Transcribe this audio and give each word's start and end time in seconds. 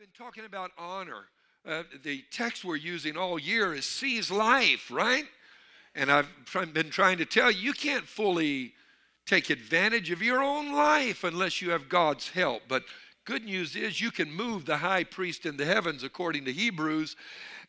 been 0.00 0.08
talking 0.16 0.46
about 0.46 0.70
honor. 0.78 1.26
Uh, 1.68 1.82
the 2.02 2.24
text 2.30 2.64
we're 2.64 2.74
using 2.74 3.18
all 3.18 3.38
year 3.38 3.74
is 3.74 3.84
seize 3.84 4.30
life, 4.30 4.90
right? 4.90 5.26
And 5.94 6.10
I've 6.10 6.26
been 6.72 6.88
trying 6.88 7.18
to 7.18 7.26
tell 7.26 7.50
you, 7.50 7.58
you 7.60 7.72
can't 7.74 8.06
fully 8.06 8.72
take 9.26 9.50
advantage 9.50 10.10
of 10.10 10.22
your 10.22 10.42
own 10.42 10.72
life 10.72 11.22
unless 11.22 11.60
you 11.60 11.68
have 11.72 11.90
God's 11.90 12.30
help. 12.30 12.62
But 12.66 12.84
good 13.26 13.44
news 13.44 13.76
is 13.76 14.00
you 14.00 14.10
can 14.10 14.32
move 14.32 14.64
the 14.64 14.78
high 14.78 15.04
priest 15.04 15.44
in 15.44 15.58
the 15.58 15.66
heavens 15.66 16.02
according 16.02 16.46
to 16.46 16.52
Hebrews, 16.52 17.14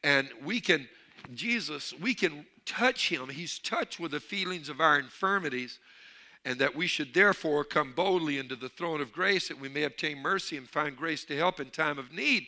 and 0.02 0.30
we 0.42 0.62
can, 0.62 0.88
Jesus, 1.36 1.94
we 2.00 2.14
can 2.14 2.46
touch 2.66 3.10
him. 3.10 3.28
He's 3.28 3.60
touched 3.60 4.00
with 4.00 4.12
the 4.12 4.22
feelings 4.22 4.70
of 4.70 4.80
our 4.80 4.98
infirmities, 4.98 5.80
and 6.44 6.60
that 6.60 6.76
we 6.76 6.88
should 6.88 7.14
therefore 7.14 7.64
come 7.64 7.94
boldly 7.94 8.38
into 8.38 8.56
the 8.56 8.70
throne 8.70 9.02
of 9.02 9.12
grace 9.12 9.48
that 9.48 9.60
we 9.60 9.70
may 9.70 9.84
obtain 9.84 10.18
mercy 10.18 10.58
and 10.58 10.70
find 10.70 10.98
grace 10.98 11.24
to 11.26 11.38
help 11.38 11.60
in 11.60 11.70
time 11.70 12.00
of 12.00 12.12
need. 12.12 12.48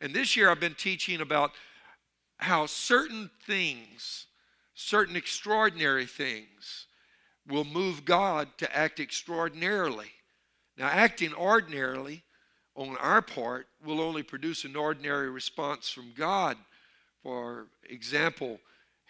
And 0.00 0.14
this 0.14 0.36
year 0.36 0.50
I've 0.50 0.60
been 0.60 0.74
teaching 0.74 1.20
about 1.20 1.52
how 2.38 2.66
certain 2.66 3.30
things, 3.46 4.26
certain 4.74 5.16
extraordinary 5.16 6.06
things, 6.06 6.86
will 7.48 7.64
move 7.64 8.04
God 8.04 8.48
to 8.58 8.76
act 8.76 9.00
extraordinarily. 9.00 10.10
Now, 10.78 10.88
acting 10.88 11.34
ordinarily 11.34 12.22
on 12.74 12.96
our 12.96 13.22
part 13.22 13.68
will 13.84 14.00
only 14.00 14.22
produce 14.22 14.64
an 14.64 14.74
ordinary 14.74 15.30
response 15.30 15.90
from 15.90 16.12
God. 16.16 16.56
For 17.22 17.66
example, 17.88 18.58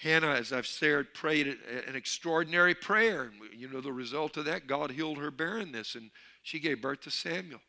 Hannah, 0.04 0.34
as 0.34 0.52
I've 0.52 0.66
said, 0.66 1.14
prayed 1.14 1.46
an 1.88 1.96
extraordinary 1.96 2.74
prayer. 2.74 3.32
You 3.56 3.70
know 3.70 3.80
the 3.80 3.90
result 3.90 4.36
of 4.36 4.44
that? 4.44 4.66
God 4.66 4.90
healed 4.90 5.16
her 5.16 5.30
barrenness 5.30 5.94
and 5.94 6.10
she 6.42 6.60
gave 6.60 6.82
birth 6.82 7.00
to 7.02 7.10
Samuel. 7.10 7.62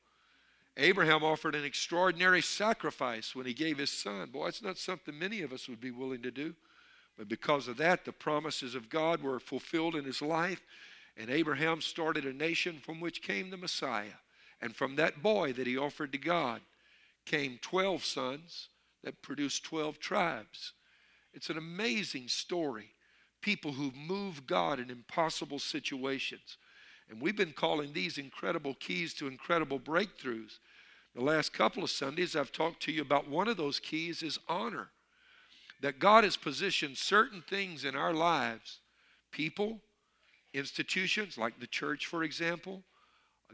Abraham 0.75 1.23
offered 1.23 1.55
an 1.55 1.63
extraordinary 1.63 2.41
sacrifice 2.41 3.33
when 3.33 3.45
he 3.45 3.53
gave 3.53 3.77
his 3.77 3.89
son. 3.89 4.31
Boy, 4.31 4.47
it's 4.47 4.61
not 4.61 4.77
something 4.77 5.17
many 5.17 5.43
of 5.43 5.53
us 5.53 5.69
would 5.69 5.79
be 5.79 5.91
willing 5.91 6.21
to 6.23 6.31
do. 6.31 6.53
But 7.17 7.29
because 7.29 7.69
of 7.69 7.77
that, 7.77 8.03
the 8.03 8.11
promises 8.11 8.75
of 8.75 8.89
God 8.89 9.23
were 9.23 9.39
fulfilled 9.39 9.95
in 9.95 10.03
his 10.03 10.21
life, 10.21 10.61
and 11.15 11.29
Abraham 11.29 11.79
started 11.79 12.25
a 12.25 12.33
nation 12.33 12.79
from 12.83 12.99
which 12.99 13.21
came 13.21 13.49
the 13.49 13.55
Messiah. 13.55 14.19
And 14.61 14.75
from 14.75 14.97
that 14.97 15.23
boy 15.23 15.53
that 15.53 15.67
he 15.67 15.77
offered 15.77 16.11
to 16.11 16.17
God 16.17 16.59
came 17.23 17.59
12 17.61 18.03
sons 18.03 18.67
that 19.05 19.21
produced 19.21 19.63
12 19.63 19.99
tribes. 19.99 20.73
It's 21.35 21.49
an 21.49 21.57
amazing 21.57 22.29
story. 22.29 22.91
People 23.41 23.73
who've 23.73 23.95
moved 23.95 24.47
God 24.47 24.79
in 24.79 24.89
impossible 24.89 25.59
situations. 25.59 26.57
And 27.09 27.21
we've 27.21 27.35
been 27.35 27.51
calling 27.51 27.93
these 27.93 28.17
incredible 28.17 28.73
keys 28.75 29.13
to 29.15 29.27
incredible 29.27 29.79
breakthroughs. 29.79 30.57
The 31.13 31.23
last 31.23 31.53
couple 31.53 31.83
of 31.83 31.91
Sundays, 31.91 32.35
I've 32.35 32.51
talked 32.51 32.81
to 32.83 32.91
you 32.91 33.01
about 33.01 33.29
one 33.29 33.47
of 33.47 33.57
those 33.57 33.79
keys 33.79 34.23
is 34.23 34.39
honor. 34.47 34.89
That 35.81 35.99
God 35.99 36.23
has 36.23 36.37
positioned 36.37 36.97
certain 36.97 37.43
things 37.47 37.83
in 37.83 37.95
our 37.95 38.13
lives, 38.13 38.79
people, 39.31 39.81
institutions, 40.53 41.37
like 41.37 41.59
the 41.59 41.67
church, 41.67 42.05
for 42.05 42.23
example, 42.23 42.81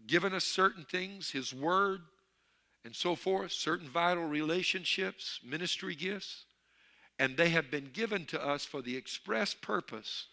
given 0.08 0.34
us 0.34 0.46
certain 0.46 0.86
things, 0.86 1.32
His 1.32 1.54
Word, 1.54 2.02
and 2.86 2.96
so 2.96 3.16
forth, 3.16 3.52
certain 3.52 3.90
vital 3.90 4.26
relationships, 4.26 5.40
ministry 5.44 5.96
gifts, 5.96 6.46
and 7.22 7.38
they 7.38 7.50
have 7.50 7.70
been 7.70 7.92
given 7.94 8.26
to 8.26 8.44
us 8.44 8.66
for 8.66 8.82
the 8.82 8.98
express 8.98 9.54
purpose 9.54 10.26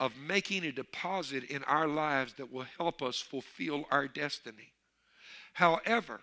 of 0.00 0.16
making 0.16 0.64
a 0.64 0.72
deposit 0.72 1.44
in 1.44 1.62
our 1.64 1.86
lives 1.86 2.34
that 2.34 2.52
will 2.52 2.66
help 2.78 3.00
us 3.00 3.20
fulfill 3.20 3.84
our 3.92 4.08
destiny. 4.08 4.72
However, 5.52 6.20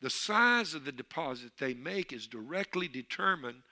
the 0.00 0.10
size 0.10 0.74
of 0.74 0.84
the 0.84 0.90
deposit 0.90 1.52
they 1.60 1.74
make 1.74 2.12
is 2.12 2.26
directly 2.26 2.88
determined 2.88 3.62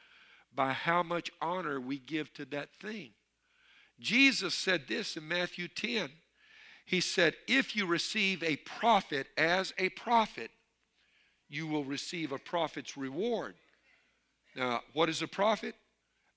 by 0.55 0.75
how 0.75 1.03
much 1.03 1.29
honor 1.43 1.81
we 1.81 1.99
give 1.99 2.33
to 2.35 2.45
that 2.45 2.73
thing. 2.77 3.11
Jesus 3.99 4.55
said 4.55 4.83
this 4.87 5.17
in 5.17 5.27
Matthew 5.27 5.67
10. 5.67 6.09
He 6.87 7.01
said, 7.01 7.35
If 7.49 7.75
you 7.75 7.85
receive 7.85 8.45
a 8.45 8.59
prophet 8.59 9.27
as 9.37 9.75
a 9.77 9.89
prophet, 9.89 10.53
you 11.49 11.67
will 11.67 11.85
receive 11.85 12.31
a 12.31 12.39
prophet's 12.39 12.97
reward. 12.97 13.57
Now, 14.57 14.83
what 14.93 15.09
is 15.09 15.23
a 15.23 15.29
prophet? 15.29 15.75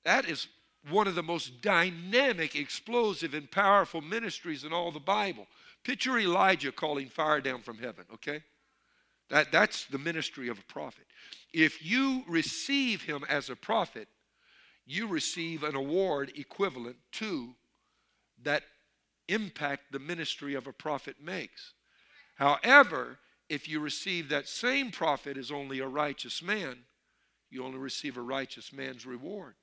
That 0.04 0.28
is 0.28 0.48
one 0.90 1.08
of 1.08 1.16
the 1.16 1.24
most 1.24 1.62
dynamic, 1.62 2.56
explosive, 2.56 3.34
and 3.34 3.50
powerful 3.50 4.02
ministries 4.02 4.64
in 4.64 4.74
all 4.74 4.92
the 4.92 5.00
Bible. 5.00 5.48
Picture 5.84 6.20
Elijah 6.20 6.72
calling 6.72 7.08
fire 7.08 7.42
down 7.42 7.62
from 7.62 7.78
heaven, 7.78 8.06
okay? 8.14 8.44
That, 9.30 9.52
that's 9.52 9.86
the 9.86 9.98
ministry 9.98 10.50
of 10.50 10.60
a 10.60 10.64
prophet. 10.64 11.06
If 11.54 11.86
you 11.86 12.24
receive 12.28 13.04
him 13.04 13.24
as 13.30 13.50
a 13.50 13.56
prophet, 13.56 14.08
you 14.86 15.08
receive 15.08 15.64
an 15.64 15.76
award 15.76 16.34
equivalent 16.36 16.98
to 17.14 17.56
that 18.44 18.64
impact 19.30 19.92
the 19.92 20.00
ministry 20.00 20.54
of 20.56 20.68
a 20.68 20.74
prophet 20.74 21.16
makes. 21.24 21.74
However, 22.36 23.20
if 23.50 23.70
you 23.70 23.80
receive 23.80 24.30
that 24.30 24.48
same 24.48 24.92
prophet 24.92 25.38
as 25.38 25.52
only 25.52 25.80
a 25.80 25.88
righteous 25.88 26.42
man, 26.42 26.80
you 27.54 27.64
only 27.64 27.78
receive 27.78 28.18
a 28.18 28.22
righteous 28.22 28.74
man's 28.74 29.06
reward. 29.06 29.56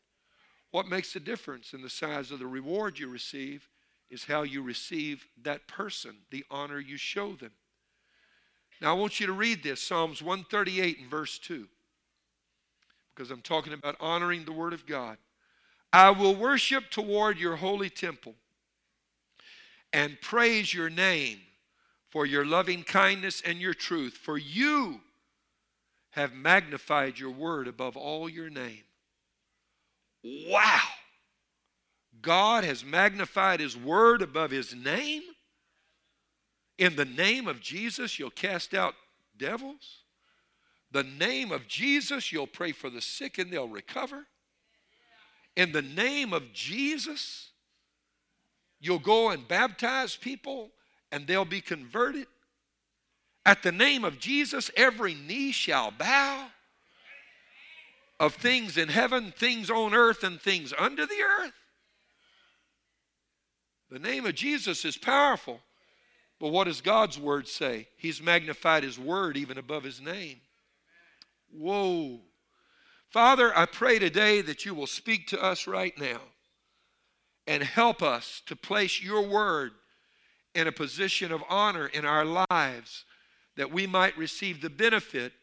What 0.70 0.88
makes 0.88 1.12
the 1.12 1.20
difference 1.20 1.72
in 1.72 1.82
the 1.82 1.90
size 1.90 2.30
of 2.30 2.38
the 2.38 2.46
reward 2.46 2.98
you 2.98 3.08
receive 3.08 3.68
is 4.08 4.24
how 4.24 4.42
you 4.42 4.62
receive 4.62 5.26
that 5.42 5.66
person, 5.66 6.16
the 6.30 6.44
honor 6.50 6.78
you 6.78 6.96
show 6.96 7.32
them. 7.32 7.52
Now, 8.80 8.94
I 8.94 8.98
want 8.98 9.20
you 9.20 9.26
to 9.26 9.32
read 9.32 9.62
this 9.62 9.82
Psalms 9.82 10.22
138 10.22 11.00
and 11.00 11.10
verse 11.10 11.38
2, 11.38 11.66
because 13.14 13.30
I'm 13.30 13.42
talking 13.42 13.72
about 13.72 13.96
honoring 14.00 14.44
the 14.44 14.52
Word 14.52 14.72
of 14.72 14.86
God. 14.86 15.18
I 15.92 16.10
will 16.10 16.34
worship 16.34 16.90
toward 16.90 17.38
your 17.38 17.56
holy 17.56 17.90
temple 17.90 18.34
and 19.92 20.20
praise 20.20 20.72
your 20.72 20.88
name 20.88 21.40
for 22.08 22.26
your 22.26 22.44
loving 22.44 22.82
kindness 22.82 23.42
and 23.44 23.60
your 23.60 23.74
truth, 23.74 24.14
for 24.14 24.38
you 24.38 25.00
have 26.10 26.32
magnified 26.32 27.18
your 27.18 27.30
word 27.30 27.68
above 27.68 27.96
all 27.96 28.28
your 28.28 28.50
name. 28.50 28.84
Wow! 30.24 30.80
God 32.20 32.64
has 32.64 32.84
magnified 32.84 33.60
his 33.60 33.76
word 33.76 34.22
above 34.22 34.50
his 34.50 34.74
name. 34.74 35.22
In 36.78 36.96
the 36.96 37.04
name 37.04 37.46
of 37.46 37.60
Jesus, 37.60 38.18
you'll 38.18 38.30
cast 38.30 38.74
out 38.74 38.94
devils. 39.36 40.04
The 40.90 41.04
name 41.04 41.52
of 41.52 41.68
Jesus, 41.68 42.32
you'll 42.32 42.46
pray 42.46 42.72
for 42.72 42.90
the 42.90 43.00
sick 43.00 43.38
and 43.38 43.50
they'll 43.50 43.68
recover. 43.68 44.26
In 45.56 45.72
the 45.72 45.82
name 45.82 46.32
of 46.32 46.52
Jesus, 46.52 47.50
you'll 48.80 48.98
go 48.98 49.30
and 49.30 49.46
baptize 49.46 50.16
people 50.16 50.70
and 51.12 51.26
they'll 51.26 51.44
be 51.44 51.60
converted. 51.60 52.26
At 53.50 53.64
the 53.64 53.72
name 53.72 54.04
of 54.04 54.20
Jesus, 54.20 54.70
every 54.76 55.12
knee 55.12 55.50
shall 55.50 55.90
bow 55.90 56.46
of 58.20 58.34
things 58.34 58.76
in 58.76 58.88
heaven, 58.88 59.32
things 59.36 59.68
on 59.68 59.92
earth, 59.92 60.22
and 60.22 60.40
things 60.40 60.72
under 60.78 61.04
the 61.04 61.20
earth. 61.20 61.52
The 63.90 63.98
name 63.98 64.24
of 64.24 64.36
Jesus 64.36 64.84
is 64.84 64.96
powerful. 64.96 65.58
But 66.38 66.50
what 66.50 66.68
does 66.68 66.80
God's 66.80 67.18
word 67.18 67.48
say? 67.48 67.88
He's 67.96 68.22
magnified 68.22 68.84
his 68.84 69.00
word 69.00 69.36
even 69.36 69.58
above 69.58 69.82
his 69.82 70.00
name. 70.00 70.40
Whoa. 71.52 72.20
Father, 73.08 73.52
I 73.58 73.66
pray 73.66 73.98
today 73.98 74.42
that 74.42 74.64
you 74.64 74.76
will 74.76 74.86
speak 74.86 75.26
to 75.26 75.42
us 75.42 75.66
right 75.66 75.98
now 75.98 76.20
and 77.48 77.64
help 77.64 78.00
us 78.00 78.42
to 78.46 78.54
place 78.54 79.02
your 79.02 79.22
word 79.26 79.72
in 80.54 80.68
a 80.68 80.72
position 80.72 81.32
of 81.32 81.42
honor 81.48 81.88
in 81.88 82.04
our 82.04 82.24
lives 82.48 83.06
that 83.60 83.70
we 83.70 83.86
might 83.86 84.16
receive 84.16 84.62
the 84.62 84.70
benefit 84.70 85.34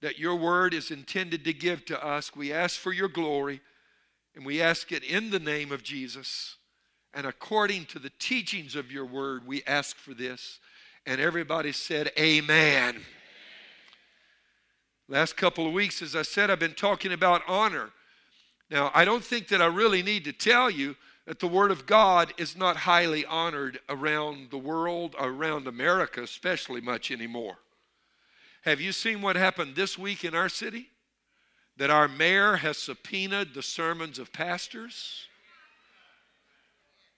that 0.00 0.20
your 0.20 0.36
word 0.36 0.72
is 0.72 0.92
intended 0.92 1.44
to 1.44 1.52
give 1.52 1.84
to 1.84 2.00
us. 2.00 2.30
We 2.36 2.52
ask 2.52 2.78
for 2.78 2.92
your 2.92 3.08
glory, 3.08 3.60
and 4.36 4.46
we 4.46 4.62
ask 4.62 4.92
it 4.92 5.02
in 5.02 5.30
the 5.30 5.40
name 5.40 5.72
of 5.72 5.82
Jesus. 5.82 6.58
And 7.12 7.26
according 7.26 7.86
to 7.86 7.98
the 7.98 8.12
teachings 8.20 8.76
of 8.76 8.92
your 8.92 9.04
word, 9.04 9.44
we 9.48 9.64
ask 9.66 9.96
for 9.96 10.14
this. 10.14 10.60
And 11.06 11.20
everybody 11.20 11.72
said, 11.72 12.12
Amen. 12.16 13.00
Last 15.08 15.36
couple 15.36 15.66
of 15.66 15.72
weeks, 15.72 16.02
as 16.02 16.14
I 16.14 16.22
said, 16.22 16.52
I've 16.52 16.60
been 16.60 16.72
talking 16.72 17.12
about 17.12 17.42
honor. 17.48 17.90
Now, 18.70 18.92
I 18.94 19.04
don't 19.04 19.24
think 19.24 19.48
that 19.48 19.60
I 19.60 19.66
really 19.66 20.04
need 20.04 20.22
to 20.26 20.32
tell 20.32 20.70
you 20.70 20.94
that 21.26 21.40
the 21.40 21.48
Word 21.48 21.72
of 21.72 21.86
God 21.86 22.32
is 22.38 22.56
not 22.56 22.76
highly 22.76 23.24
honored 23.26 23.80
around 23.88 24.50
the 24.50 24.58
world, 24.58 25.16
around 25.18 25.66
America, 25.66 26.22
especially 26.22 26.80
much 26.80 27.10
anymore. 27.10 27.58
Have 28.62 28.80
you 28.80 28.92
seen 28.92 29.22
what 29.22 29.36
happened 29.36 29.74
this 29.74 29.98
week 29.98 30.24
in 30.24 30.34
our 30.34 30.48
city? 30.48 30.88
That 31.76 31.90
our 31.90 32.08
mayor 32.08 32.56
has 32.56 32.78
subpoenaed 32.78 33.54
the 33.54 33.62
sermons 33.62 34.18
of 34.18 34.32
pastors? 34.32 35.26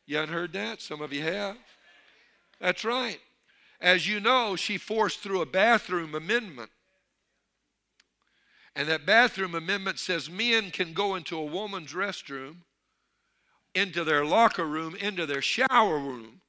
You 0.06 0.16
haven't 0.16 0.34
heard 0.34 0.52
that? 0.54 0.80
Some 0.80 1.02
of 1.02 1.12
you 1.12 1.22
have. 1.22 1.56
That's 2.60 2.84
right. 2.84 3.20
As 3.80 4.08
you 4.08 4.20
know, 4.20 4.56
she 4.56 4.78
forced 4.78 5.20
through 5.20 5.42
a 5.42 5.46
bathroom 5.46 6.14
amendment. 6.14 6.70
And 8.74 8.88
that 8.88 9.06
bathroom 9.06 9.54
amendment 9.54 9.98
says 9.98 10.30
men 10.30 10.70
can 10.70 10.92
go 10.94 11.14
into 11.14 11.38
a 11.38 11.44
woman's 11.44 11.92
restroom, 11.92 12.56
into 13.74 14.04
their 14.04 14.24
locker 14.24 14.66
room, 14.66 14.96
into 14.96 15.26
their 15.26 15.42
shower 15.42 15.98
room, 15.98 16.40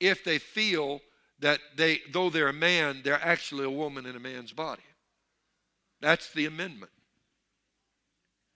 if 0.00 0.24
they 0.24 0.38
feel 0.38 1.00
that 1.38 1.60
they, 1.76 2.00
though 2.12 2.30
they're 2.30 2.48
a 2.48 2.52
man, 2.52 3.00
they're 3.04 3.22
actually 3.22 3.64
a 3.64 3.70
woman 3.70 4.06
in 4.06 4.16
a 4.16 4.20
man's 4.20 4.52
body. 4.52 4.82
That's 6.00 6.30
the 6.32 6.46
amendment. 6.46 6.92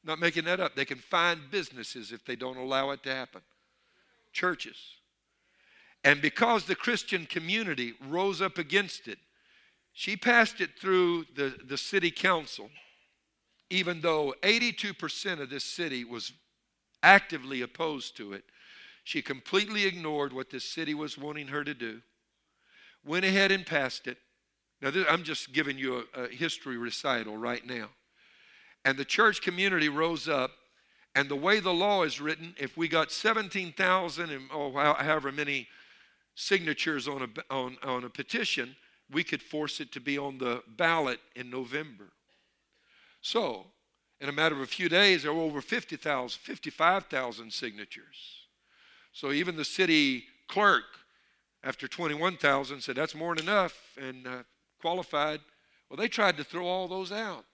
Not 0.03 0.19
making 0.19 0.45
that 0.45 0.61
up. 0.61 0.75
They 0.75 0.85
can 0.85 0.99
find 0.99 1.51
businesses 1.51 2.13
if 2.13 2.25
they 2.25 2.37
don't 2.37 2.57
allow 2.57 2.91
it 2.91 3.03
to 3.03 3.15
happen. 3.15 3.43
Churches. 4.33 4.77
And 6.05 6.23
because 6.23 6.65
the 6.65 6.75
Christian 6.75 7.27
community 7.27 7.95
rose 8.09 8.41
up 8.41 8.57
against 8.57 9.09
it, 9.09 9.19
she 9.93 10.17
passed 10.17 10.61
it 10.61 10.79
through 10.79 11.27
the, 11.35 11.55
the 11.67 11.77
city 11.77 12.11
council, 12.11 12.71
even 13.69 14.01
though 14.01 14.35
82% 14.43 15.41
of 15.41 15.51
this 15.51 15.65
city 15.65 16.05
was 16.05 16.33
actively 17.03 17.63
opposed 17.63 18.17
to 18.17 18.33
it. 18.33 18.45
She 19.05 19.23
completely 19.23 19.87
ignored 19.87 20.33
what 20.33 20.51
the 20.51 20.61
city 20.61 20.95
was 20.95 21.19
wanting 21.19 21.49
her 21.49 21.65
to 21.65 21.75
do, 21.75 22.03
went 23.05 23.25
ahead 23.25 23.51
and 23.51 23.67
passed 23.67 24.07
it. 24.07 24.19
Now, 24.81 24.91
this, 24.91 25.07
I'm 25.09 25.25
just 25.25 25.53
giving 25.53 25.79
you 25.79 26.05
a, 26.15 26.23
a 26.23 26.29
history 26.29 26.77
recital 26.77 27.37
right 27.37 27.65
now. 27.67 27.89
And 28.85 28.97
the 28.97 29.05
church 29.05 29.43
community 29.43 29.89
rose 29.89 30.29
up, 30.29 30.53
and 31.15 31.29
the 31.29 31.37
way 31.37 31.61
the 31.61 31.73
law 31.73 32.03
is 32.05 32.21
written, 32.21 32.55
if 32.59 32.77
we 32.77 32.89
got 32.89 33.11
17,000 33.11 34.31
and 34.31 34.49
oh, 34.53 34.73
however 34.73 35.33
many 35.33 35.69
signatures 36.35 37.09
on 37.09 37.23
a, 37.23 37.55
on, 37.55 37.77
on 37.83 38.05
a 38.05 38.11
petition, 38.11 38.77
we 39.11 39.25
could 39.25 39.43
force 39.43 39.81
it 39.81 39.93
to 39.93 40.01
be 40.01 40.17
on 40.17 40.39
the 40.39 40.63
ballot 40.77 41.21
in 41.35 41.51
November. 41.51 42.13
So, 43.21 43.67
in 44.21 44.29
a 44.29 44.33
matter 44.33 44.55
of 44.55 44.61
a 44.61 44.67
few 44.67 44.89
days, 44.89 45.23
there 45.23 45.33
were 45.33 45.41
over 45.41 45.61
50,000, 45.61 46.39
55,000 46.39 47.53
signatures. 47.53 48.47
So 49.13 49.33
even 49.33 49.57
the 49.57 49.65
city 49.65 50.25
clerk, 50.49 50.85
after 51.65 51.89
21,000, 51.89 52.83
said 52.83 52.97
that's 52.97 53.15
more 53.15 53.35
than 53.35 53.45
enough 53.45 53.75
and 54.01 54.27
uh, 54.27 54.43
qualified. 54.81 55.41
Well, 55.89 55.97
they 55.97 56.09
tried 56.09 56.37
to 56.37 56.45
throw 56.45 56.67
all 56.67 56.87
those 56.87 57.13
out. 57.13 57.45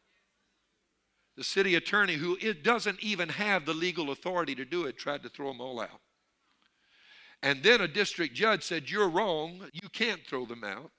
The 1.37 1.45
city 1.45 1.75
attorney, 1.75 2.15
who 2.15 2.37
it 2.41 2.63
doesn't 2.63 3.03
even 3.03 3.29
have 3.29 3.65
the 3.65 3.75
legal 3.75 4.11
authority 4.11 4.55
to 4.55 4.65
do 4.65 4.87
it, 4.87 4.99
tried 4.99 5.23
to 5.23 5.29
throw 5.29 5.49
them 5.49 5.61
all 5.61 5.81
out. 5.81 6.01
And 7.43 7.63
then 7.63 7.81
a 7.81 7.89
district 7.89 8.35
judge 8.35 8.63
said, 8.63 8.91
You're 8.91 9.09
wrong. 9.09 9.61
You 9.73 9.89
can't 9.91 10.27
throw 10.27 10.47
them 10.47 10.65
out. 10.65 10.91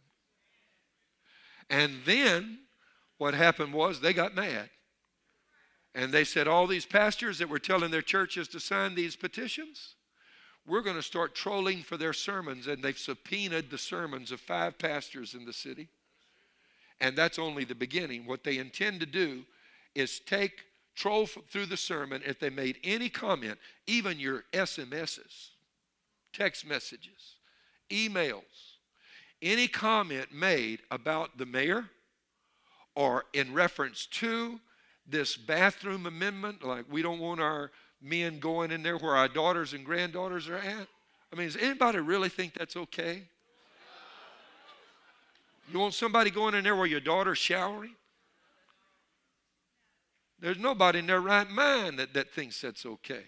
And 1.70 1.94
then 2.06 2.60
what 3.18 3.34
happened 3.34 3.74
was 3.74 4.00
they 4.00 4.14
got 4.14 4.36
mad. 4.36 4.70
And 5.98 6.12
they 6.12 6.24
said, 6.26 6.48
All 6.48 6.68
these 6.68 6.86
pastors 6.86 7.40
that 7.40 7.50
were 7.50 7.58
telling 7.58 7.90
their 7.90 8.04
churches 8.04 8.48
to 8.50 8.60
sign 8.60 8.94
these 8.94 9.16
petitions, 9.16 9.96
we're 10.68 10.84
going 10.84 10.96
to 10.96 11.02
start 11.02 11.34
trolling 11.34 11.82
for 11.82 11.98
their 11.98 12.14
sermons. 12.14 12.68
And 12.68 12.84
they've 12.84 12.98
subpoenaed 12.98 13.72
the 13.72 13.80
sermons 13.80 14.32
of 14.32 14.40
five 14.40 14.78
pastors 14.78 15.34
in 15.34 15.44
the 15.44 15.54
city. 15.54 15.88
And 17.02 17.16
that's 17.16 17.40
only 17.40 17.64
the 17.64 17.74
beginning. 17.74 18.28
What 18.28 18.44
they 18.44 18.60
intend 18.60 19.00
to 19.00 19.08
do 19.08 19.44
is 19.96 20.20
take, 20.20 20.66
troll 20.96 21.26
through 21.26 21.66
the 21.66 21.78
sermon 21.78 22.22
if 22.24 22.40
they 22.40 22.52
made 22.52 22.78
any 22.84 23.10
comment, 23.10 23.58
even 23.88 24.20
your 24.20 24.44
SMSs, 24.54 25.50
text 26.32 26.64
messages, 26.64 27.38
emails, 27.90 28.44
any 29.42 29.68
comment 29.68 30.32
made 30.32 30.82
about 30.92 31.40
the 31.40 31.46
mayor 31.48 31.86
or 32.96 33.26
in 33.34 33.52
reference 33.52 34.06
to 34.08 34.60
this 35.08 35.38
bathroom 35.38 36.06
amendment, 36.06 36.64
like 36.64 36.86
we 36.90 37.02
don't 37.02 37.20
want 37.20 37.40
our 37.40 37.72
men 38.02 38.40
going 38.40 38.72
in 38.72 38.84
there 38.84 38.98
where 38.98 39.16
our 39.16 39.28
daughters 39.28 39.74
and 39.74 39.86
granddaughters 39.86 40.48
are 40.50 40.58
at? 40.58 40.88
I 41.32 41.36
mean, 41.36 41.48
does 41.48 41.58
anybody 41.58 42.00
really 42.00 42.30
think 42.30 42.54
that's 42.54 42.76
okay? 42.76 43.24
You 45.72 45.80
want 45.80 45.94
somebody 45.94 46.30
going 46.30 46.56
in 46.56 46.64
there 46.64 46.76
where 46.76 46.86
your 46.86 47.02
daughter's 47.02 47.38
showering? 47.38 47.96
There's 50.40 50.60
nobody 50.60 51.00
in 51.00 51.08
their 51.08 51.20
right 51.20 51.50
mind 51.50 52.00
that, 52.00 52.14
that 52.14 52.32
thinks 52.32 52.62
that's 52.62 52.86
okay. 52.86 53.24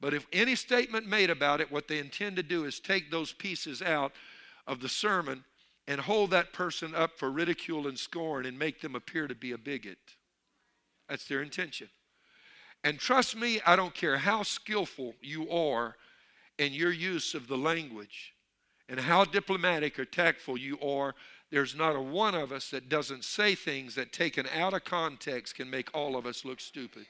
But 0.00 0.12
if 0.12 0.26
any 0.32 0.56
statement 0.56 1.06
made 1.06 1.30
about 1.30 1.60
it, 1.60 1.70
what 1.70 1.88
they 1.88 1.98
intend 1.98 2.36
to 2.36 2.42
do 2.42 2.64
is 2.64 2.80
take 2.80 3.10
those 3.10 3.32
pieces 3.32 3.80
out 3.80 4.12
of 4.66 4.80
the 4.80 4.88
sermon 4.88 5.44
and 5.86 6.00
hold 6.00 6.30
that 6.30 6.52
person 6.52 6.94
up 6.94 7.12
for 7.16 7.30
ridicule 7.30 7.86
and 7.86 7.98
scorn 7.98 8.44
and 8.44 8.58
make 8.58 8.80
them 8.80 8.94
appear 8.94 9.28
to 9.28 9.34
be 9.34 9.52
a 9.52 9.58
bigot. 9.58 9.98
That's 11.08 11.26
their 11.26 11.42
intention. 11.42 11.88
And 12.84 12.98
trust 12.98 13.36
me, 13.36 13.60
I 13.64 13.76
don't 13.76 13.94
care 13.94 14.18
how 14.18 14.42
skillful 14.42 15.14
you 15.20 15.48
are 15.50 15.96
in 16.58 16.72
your 16.72 16.92
use 16.92 17.34
of 17.34 17.48
the 17.48 17.56
language 17.56 18.34
and 18.88 19.00
how 19.00 19.24
diplomatic 19.24 19.98
or 19.98 20.04
tactful 20.04 20.58
you 20.58 20.78
are, 20.80 21.14
there's 21.50 21.74
not 21.74 21.96
a 21.96 22.00
one 22.00 22.34
of 22.34 22.52
us 22.52 22.70
that 22.70 22.88
doesn't 22.88 23.24
say 23.24 23.54
things 23.54 23.94
that 23.94 24.12
taken 24.12 24.46
out 24.54 24.74
of 24.74 24.84
context 24.84 25.54
can 25.54 25.70
make 25.70 25.88
all 25.94 26.16
of 26.16 26.26
us 26.26 26.44
look 26.44 26.60
stupid. 26.60 27.06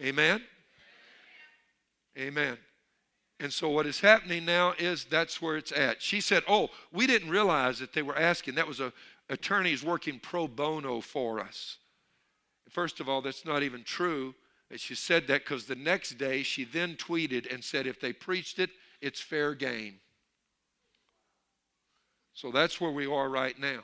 Amen? 0.00 0.42
Amen. 2.16 2.56
And 3.40 3.52
so 3.52 3.68
what 3.68 3.86
is 3.86 4.00
happening 4.00 4.44
now 4.44 4.74
is 4.78 5.04
that's 5.04 5.40
where 5.40 5.56
it's 5.56 5.70
at. 5.70 6.02
She 6.02 6.20
said, 6.20 6.42
"Oh, 6.48 6.70
we 6.92 7.06
didn't 7.06 7.30
realize 7.30 7.78
that 7.78 7.92
they 7.92 8.02
were 8.02 8.18
asking. 8.18 8.56
That 8.56 8.66
was 8.66 8.80
a 8.80 8.92
attorneys 9.28 9.82
working 9.82 10.18
pro 10.18 10.48
bono 10.48 11.00
for 11.00 11.40
us." 11.40 11.78
First 12.70 13.00
of 13.00 13.08
all, 13.08 13.22
that's 13.22 13.44
not 13.44 13.62
even 13.62 13.82
true. 13.84 14.34
She 14.76 14.94
said 14.94 15.26
that 15.28 15.44
because 15.44 15.64
the 15.64 15.74
next 15.74 16.18
day 16.18 16.42
she 16.42 16.64
then 16.64 16.96
tweeted 16.96 17.52
and 17.52 17.64
said, 17.64 17.86
if 17.86 18.00
they 18.00 18.12
preached 18.12 18.58
it, 18.58 18.70
it's 19.00 19.20
fair 19.20 19.54
game. 19.54 20.00
So 22.34 22.50
that's 22.50 22.80
where 22.80 22.90
we 22.90 23.06
are 23.06 23.28
right 23.28 23.58
now. 23.58 23.80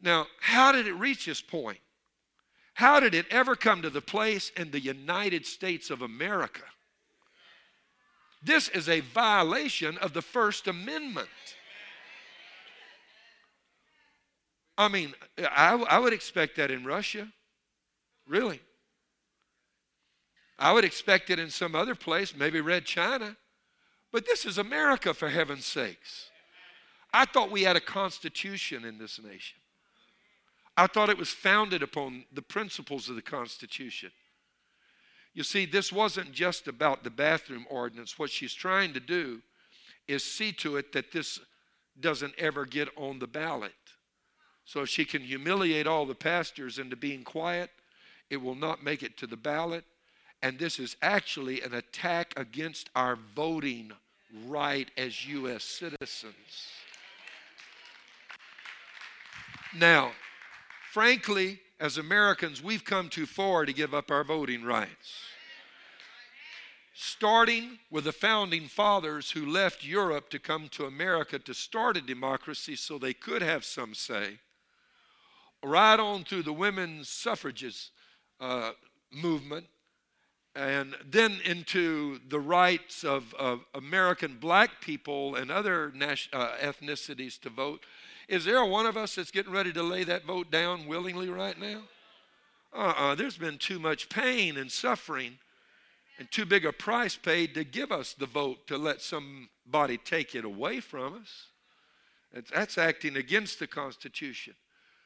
Now, 0.00 0.26
how 0.40 0.72
did 0.72 0.86
it 0.86 0.94
reach 0.94 1.26
this 1.26 1.42
point? 1.42 1.80
How 2.74 2.98
did 2.98 3.14
it 3.14 3.26
ever 3.30 3.54
come 3.54 3.82
to 3.82 3.90
the 3.90 4.00
place 4.00 4.50
in 4.56 4.70
the 4.70 4.80
United 4.80 5.46
States 5.46 5.90
of 5.90 6.02
America? 6.02 6.64
This 8.42 8.68
is 8.68 8.88
a 8.88 9.00
violation 9.00 9.96
of 9.98 10.12
the 10.12 10.22
First 10.22 10.66
Amendment. 10.66 11.28
I 14.76 14.88
mean, 14.88 15.14
I, 15.38 15.74
I 15.74 15.98
would 15.98 16.12
expect 16.12 16.56
that 16.56 16.70
in 16.70 16.84
Russia. 16.84 17.28
Really. 18.26 18.60
I 20.58 20.72
would 20.72 20.84
expect 20.84 21.30
it 21.30 21.38
in 21.38 21.50
some 21.50 21.74
other 21.74 21.94
place, 21.94 22.34
maybe 22.36 22.60
Red 22.60 22.84
China. 22.84 23.36
But 24.12 24.26
this 24.26 24.44
is 24.44 24.58
America, 24.58 25.12
for 25.12 25.28
heaven's 25.28 25.66
sakes. 25.66 26.30
I 27.12 27.24
thought 27.24 27.50
we 27.50 27.62
had 27.62 27.76
a 27.76 27.80
constitution 27.80 28.84
in 28.84 28.98
this 28.98 29.20
nation. 29.22 29.58
I 30.76 30.86
thought 30.88 31.10
it 31.10 31.18
was 31.18 31.30
founded 31.30 31.82
upon 31.82 32.24
the 32.32 32.42
principles 32.42 33.08
of 33.08 33.14
the 33.14 33.22
Constitution. 33.22 34.10
You 35.32 35.44
see, 35.44 35.66
this 35.66 35.92
wasn't 35.92 36.32
just 36.32 36.66
about 36.68 37.04
the 37.04 37.10
bathroom 37.10 37.66
ordinance. 37.70 38.18
What 38.18 38.30
she's 38.30 38.54
trying 38.54 38.92
to 38.94 39.00
do 39.00 39.40
is 40.08 40.24
see 40.24 40.52
to 40.52 40.76
it 40.76 40.92
that 40.92 41.12
this 41.12 41.40
doesn't 41.98 42.34
ever 42.38 42.64
get 42.66 42.88
on 42.96 43.18
the 43.18 43.26
ballot. 43.26 43.72
So 44.64 44.82
if 44.82 44.88
she 44.88 45.04
can 45.04 45.22
humiliate 45.22 45.86
all 45.86 46.06
the 46.06 46.14
pastors 46.14 46.78
into 46.78 46.96
being 46.96 47.22
quiet, 47.22 47.70
it 48.30 48.38
will 48.38 48.54
not 48.54 48.82
make 48.82 49.02
it 49.02 49.16
to 49.18 49.26
the 49.26 49.36
ballot. 49.36 49.84
And 50.42 50.58
this 50.58 50.78
is 50.78 50.96
actually 51.02 51.62
an 51.62 51.74
attack 51.74 52.34
against 52.36 52.90
our 52.94 53.18
voting 53.34 53.92
right 54.46 54.90
as 54.96 55.26
U.S. 55.26 55.64
citizens. 55.64 56.34
Now, 59.76 60.12
frankly, 60.92 61.60
as 61.80 61.98
Americans, 61.98 62.62
we've 62.62 62.84
come 62.84 63.08
too 63.08 63.26
far 63.26 63.66
to 63.66 63.72
give 63.72 63.94
up 63.94 64.10
our 64.10 64.24
voting 64.24 64.64
rights. 64.64 65.24
Starting 66.94 67.78
with 67.90 68.04
the 68.04 68.12
founding 68.12 68.68
fathers 68.68 69.32
who 69.32 69.44
left 69.44 69.84
Europe 69.84 70.30
to 70.30 70.38
come 70.38 70.68
to 70.68 70.84
America 70.84 71.38
to 71.40 71.52
start 71.52 71.96
a 71.96 72.00
democracy 72.00 72.76
so 72.76 72.98
they 72.98 73.12
could 73.12 73.42
have 73.42 73.64
some 73.64 73.94
say, 73.94 74.38
right 75.64 75.98
on 75.98 76.24
through 76.24 76.42
the 76.42 76.52
women's 76.52 77.08
suffrages 77.08 77.90
uh, 78.40 78.72
movement, 79.10 79.66
and 80.54 80.94
then 81.04 81.40
into 81.44 82.20
the 82.28 82.38
rights 82.38 83.02
of, 83.02 83.34
of 83.34 83.64
American 83.74 84.36
black 84.40 84.80
people 84.80 85.34
and 85.34 85.50
other 85.50 85.92
uh, 86.00 86.50
ethnicities 86.62 87.40
to 87.40 87.50
vote. 87.50 87.84
Is 88.28 88.44
there 88.44 88.64
one 88.64 88.86
of 88.86 88.96
us 88.96 89.16
that's 89.16 89.30
getting 89.30 89.52
ready 89.52 89.72
to 89.72 89.82
lay 89.82 90.04
that 90.04 90.24
vote 90.24 90.50
down 90.50 90.86
willingly 90.86 91.28
right 91.28 91.58
now? 91.58 91.82
Uh 92.72 92.78
uh-uh, 92.78 92.92
uh 92.92 93.14
there's 93.14 93.36
been 93.36 93.58
too 93.58 93.78
much 93.78 94.08
pain 94.08 94.56
and 94.56 94.70
suffering 94.70 95.38
and 96.18 96.30
too 96.30 96.44
big 96.44 96.64
a 96.64 96.72
price 96.72 97.16
paid 97.16 97.54
to 97.54 97.64
give 97.64 97.90
us 97.90 98.14
the 98.14 98.26
vote 98.26 98.66
to 98.68 98.78
let 98.78 99.00
somebody 99.00 99.98
take 99.98 100.34
it 100.34 100.44
away 100.44 100.80
from 100.80 101.14
us. 101.14 101.48
That's 102.52 102.78
acting 102.78 103.16
against 103.16 103.58
the 103.58 103.66
Constitution. 103.66 104.54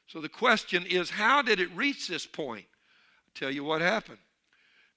So 0.08 0.20
the 0.20 0.28
question 0.28 0.86
is 0.86 1.10
how 1.10 1.42
did 1.42 1.60
it 1.60 1.70
reach 1.76 2.08
this 2.08 2.26
point? 2.26 2.64
I'll 2.66 3.34
tell 3.34 3.50
you 3.50 3.62
what 3.62 3.82
happened. 3.82 4.18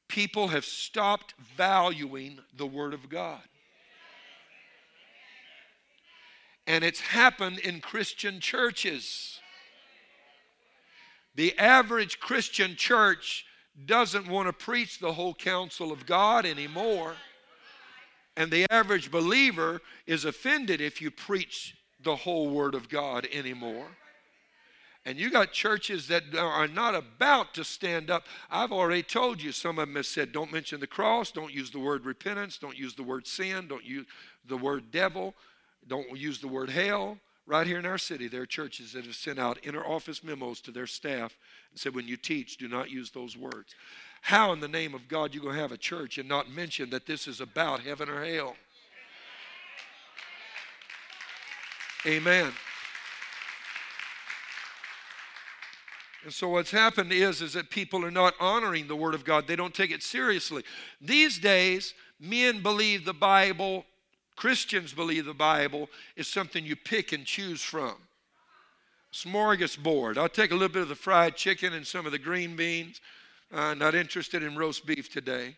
People 0.08 0.48
have 0.50 0.66
stopped 0.66 1.36
valuing 1.56 2.40
the 2.56 2.66
Word 2.66 2.94
of 2.94 3.10
God. 3.10 3.42
And 6.68 6.84
it's 6.84 7.02
happened 7.02 7.60
in 7.60 7.82
Christian 7.82 8.40
churches. 8.40 9.40
The 11.36 11.58
average 11.58 12.20
Christian 12.20 12.76
church 12.76 13.46
doesn't 13.86 14.28
want 14.28 14.48
to 14.48 14.54
preach 14.54 15.00
the 15.00 15.14
whole 15.14 15.34
counsel 15.34 15.92
of 15.92 16.06
God 16.06 16.46
anymore. 16.46 17.16
And 18.38 18.52
the 18.52 18.66
average 18.72 19.12
believer 19.12 19.82
is 20.06 20.24
offended 20.24 20.80
if 20.80 21.02
you 21.02 21.12
preach 21.12 21.76
the 22.02 22.16
whole 22.16 22.50
Word 22.50 22.76
of 22.76 22.90
God 22.90 23.28
anymore. 23.32 23.88
And 25.04 25.18
you 25.18 25.32
got 25.32 25.52
churches 25.52 26.08
that 26.10 26.36
are 26.38 26.68
not 26.68 26.94
about 26.94 27.56
to 27.56 27.64
stand 27.64 28.12
up. 28.12 28.24
I've 28.52 28.72
already 28.72 29.02
told 29.02 29.42
you, 29.42 29.52
some 29.52 29.80
of 29.80 29.88
them 29.88 29.96
have 29.96 30.06
said, 30.06 30.32
don't 30.32 30.52
mention 30.52 30.80
the 30.80 30.86
cross, 30.86 31.32
don't 31.32 31.54
use 31.54 31.72
the 31.72 31.80
word 31.80 32.06
repentance, 32.06 32.60
don't 32.60 32.78
use 32.78 32.94
the 32.94 33.04
word 33.04 33.26
sin, 33.26 33.68
don't 33.68 33.84
use 33.84 34.06
the 34.48 34.58
word 34.58 34.92
devil, 34.92 35.34
don't 35.88 36.16
use 36.16 36.40
the 36.40 36.48
word 36.48 36.70
hell. 36.70 37.18
Right 37.48 37.66
here 37.66 37.80
in 37.80 37.88
our 37.88 37.98
city, 37.98 38.28
there 38.28 38.44
are 38.44 38.46
churches 38.46 38.94
that 38.94 39.06
have 39.06 39.16
sent 39.16 39.40
out 39.40 39.58
inner 39.64 39.84
office 39.84 40.24
memos 40.24 40.62
to 40.62 40.72
their 40.72 40.86
staff 40.86 41.36
and 41.72 41.80
said, 41.80 41.96
when 41.96 42.08
you 42.08 42.16
teach, 42.16 42.58
do 42.58 42.68
not 42.68 42.92
use 42.92 43.10
those 43.10 43.36
words. 43.36 43.74
How 44.22 44.54
in 44.54 44.60
the 44.60 44.68
name 44.68 44.94
of 44.94 45.08
God 45.08 45.34
you 45.34 45.42
going 45.42 45.56
to 45.56 45.62
have 45.62 45.72
a 45.72 45.78
church 45.78 46.20
and 46.20 46.30
not 46.30 46.52
mention 46.52 46.92
that 46.92 47.08
this 47.08 47.28
is 47.28 47.42
about 47.42 47.80
heaven 47.80 48.08
or 48.08 48.24
hell? 48.24 48.56
Amen. 52.06 52.52
And 56.24 56.34
so 56.34 56.50
what's 56.50 56.72
happened 56.72 57.12
is 57.12 57.42
is 57.42 57.54
that 57.54 57.70
people 57.70 58.06
are 58.06 58.12
not 58.12 58.36
honoring 58.40 58.88
the 58.88 58.96
word 58.96 59.16
of 59.16 59.24
God. 59.24 59.48
They 59.48 59.56
don't 59.56 59.74
take 59.74 59.92
it 59.92 60.04
seriously. 60.04 60.64
These 61.00 61.40
days, 61.40 61.94
men 62.20 62.62
believe 62.62 63.06
the 63.06 63.14
Bible, 63.14 63.86
Christians 64.36 64.94
believe 64.94 65.26
the 65.26 65.34
Bible 65.34 65.90
is 66.16 66.28
something 66.28 66.64
you 66.64 66.76
pick 66.76 67.12
and 67.12 67.26
choose 67.26 67.62
from. 67.62 67.96
Smorgasbord. 69.14 70.18
I'll 70.18 70.30
take 70.30 70.52
a 70.52 70.56
little 70.56 70.70
bit 70.70 70.84
of 70.84 70.90
the 70.90 70.96
fried 70.96 71.36
chicken 71.36 71.74
and 71.74 71.86
some 71.86 72.06
of 72.06 72.12
the 72.12 72.20
green 72.20 72.56
beans. 72.56 73.02
Uh, 73.52 73.74
not 73.74 73.96
interested 73.96 74.44
in 74.44 74.56
roast 74.56 74.86
beef 74.86 75.12
today. 75.12 75.58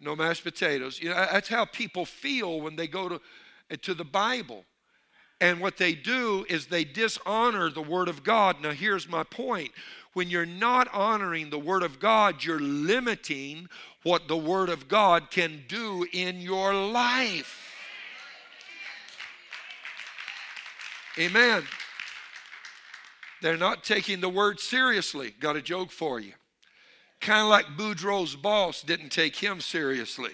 No 0.00 0.14
mashed 0.14 0.44
potatoes. 0.44 1.00
You 1.00 1.08
know, 1.08 1.14
that's 1.14 1.48
how 1.48 1.64
people 1.64 2.04
feel 2.04 2.60
when 2.60 2.76
they 2.76 2.86
go 2.86 3.08
to, 3.08 3.20
to 3.78 3.94
the 3.94 4.04
Bible. 4.04 4.64
And 5.40 5.60
what 5.60 5.76
they 5.76 5.94
do 5.94 6.46
is 6.48 6.66
they 6.66 6.84
dishonor 6.84 7.70
the 7.70 7.82
Word 7.82 8.08
of 8.08 8.24
God. 8.24 8.60
Now, 8.62 8.70
here's 8.70 9.08
my 9.08 9.22
point. 9.22 9.70
When 10.14 10.30
you're 10.30 10.46
not 10.46 10.88
honoring 10.94 11.50
the 11.50 11.58
Word 11.58 11.82
of 11.82 12.00
God, 12.00 12.42
you're 12.42 12.58
limiting 12.58 13.68
what 14.02 14.28
the 14.28 14.36
Word 14.36 14.70
of 14.70 14.88
God 14.88 15.30
can 15.30 15.64
do 15.68 16.06
in 16.12 16.40
your 16.40 16.72
life. 16.72 17.74
Amen. 21.18 21.64
They're 23.42 23.58
not 23.58 23.84
taking 23.84 24.20
the 24.20 24.28
Word 24.28 24.58
seriously. 24.58 25.34
Got 25.38 25.56
a 25.56 25.62
joke 25.62 25.90
for 25.90 26.18
you. 26.18 26.32
Kind 27.20 27.42
of 27.42 27.48
like 27.48 27.66
Boudreaux's 27.76 28.36
boss 28.36 28.82
didn't 28.82 29.10
take 29.10 29.36
him 29.36 29.60
seriously. 29.60 30.32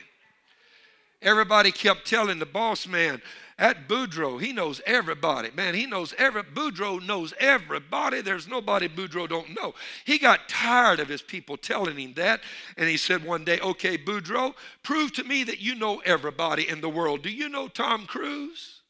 Everybody 1.21 1.71
kept 1.71 2.07
telling 2.07 2.39
the 2.39 2.47
boss 2.47 2.87
man, 2.87 3.23
at 3.63 3.87
Boudreaux, 3.87 4.43
he 4.43 4.53
knows 4.53 4.81
everybody. 4.85 5.53
Man, 5.55 5.73
he 5.73 5.87
knows 5.87 6.13
every 6.19 6.43
Boudreaux 6.43 7.01
knows 7.01 7.33
everybody. 7.39 8.21
There's 8.21 8.49
nobody 8.49 8.89
Boudreaux 8.89 9.29
don't 9.29 9.55
know. 9.55 9.73
He 10.05 10.19
got 10.19 10.49
tired 10.49 10.99
of 10.99 11.09
his 11.09 11.23
people 11.23 11.57
telling 11.57 11.97
him 11.97 12.13
that, 12.15 12.41
and 12.77 12.89
he 12.89 12.97
said 12.97 13.25
one 13.25 13.45
day, 13.45 13.61
"Okay, 13.61 13.97
Boudreaux, 13.97 14.57
prove 14.83 15.13
to 15.13 15.23
me 15.23 15.45
that 15.45 15.61
you 15.61 15.77
know 15.77 16.01
everybody 16.01 16.69
in 16.69 16.81
the 16.81 16.89
world. 16.89 17.23
Do 17.23 17.31
you 17.31 17.49
know 17.49 17.69
Tom 17.69 18.05
Cruise?" 18.05 18.81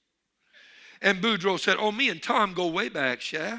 And 1.02 1.21
Boudreaux 1.21 1.61
said, 1.61 1.76
"Oh, 1.79 1.93
me 1.93 2.09
and 2.09 2.23
Tom 2.23 2.55
go 2.55 2.67
way 2.67 2.88
back, 2.88 3.21
Sha." 3.21 3.59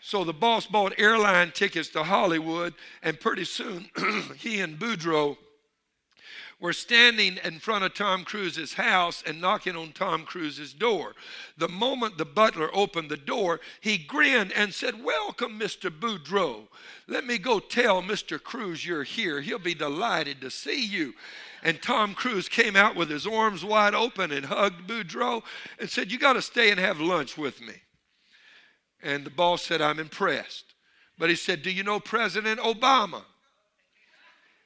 So 0.00 0.22
the 0.22 0.32
boss 0.32 0.66
bought 0.66 0.94
airline 0.96 1.50
tickets 1.50 1.88
to 1.88 2.04
Hollywood, 2.04 2.74
and 3.02 3.18
pretty 3.18 3.46
soon 3.46 3.90
he 4.36 4.60
and 4.60 4.78
Boudreaux 4.78 5.36
were 6.60 6.74
standing 6.74 7.38
in 7.42 7.58
front 7.58 7.84
of 7.84 7.94
Tom 7.94 8.22
Cruise's 8.22 8.74
house 8.74 9.22
and 9.26 9.40
knocking 9.40 9.76
on 9.76 9.92
Tom 9.92 10.24
Cruise's 10.24 10.74
door. 10.74 11.14
The 11.56 11.68
moment 11.68 12.18
the 12.18 12.26
butler 12.26 12.70
opened 12.74 13.10
the 13.10 13.16
door, 13.16 13.60
he 13.80 13.96
grinned 13.96 14.52
and 14.52 14.74
said, 14.74 15.02
Welcome, 15.02 15.58
Mr. 15.58 15.90
Boudreaux. 15.90 16.68
Let 17.08 17.24
me 17.24 17.38
go 17.38 17.60
tell 17.60 18.02
Mr. 18.02 18.40
Cruise 18.42 18.84
you're 18.84 19.04
here. 19.04 19.40
He'll 19.40 19.58
be 19.58 19.74
delighted 19.74 20.40
to 20.42 20.50
see 20.50 20.84
you. 20.84 21.14
And 21.62 21.80
Tom 21.80 22.14
Cruise 22.14 22.48
came 22.48 22.76
out 22.76 22.94
with 22.94 23.10
his 23.10 23.26
arms 23.26 23.64
wide 23.64 23.94
open 23.94 24.30
and 24.30 24.46
hugged 24.46 24.86
Boudreaux 24.86 25.42
and 25.78 25.88
said, 25.88 26.12
You 26.12 26.18
got 26.18 26.34
to 26.34 26.42
stay 26.42 26.70
and 26.70 26.78
have 26.78 27.00
lunch 27.00 27.38
with 27.38 27.60
me. 27.60 27.74
And 29.02 29.24
the 29.24 29.30
boss 29.30 29.62
said, 29.62 29.80
I'm 29.80 29.98
impressed. 29.98 30.74
But 31.18 31.30
he 31.30 31.36
said, 31.36 31.62
Do 31.62 31.70
you 31.70 31.82
know 31.82 32.00
President 32.00 32.60
Obama? 32.60 33.22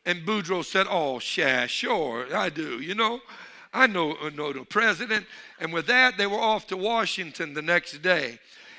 And 0.06 0.26
Boudreaux 0.26 0.64
said, 0.64 0.86
Oh, 0.88 1.20
yeah, 1.36 1.66
sure, 1.66 2.26
I 2.34 2.50
do. 2.50 2.80
You 2.80 2.94
know, 2.94 3.20
I 3.72 3.86
know, 3.86 4.12
uh, 4.22 4.30
know 4.30 4.52
the 4.52 4.64
president. 4.64 5.26
And 5.58 5.72
with 5.72 5.86
that, 5.86 6.16
they 6.16 6.26
were 6.26 6.38
off 6.38 6.66
to 6.68 6.76
Washington 6.76 7.54
the 7.54 7.62
next 7.62 8.02
day. 8.02 8.38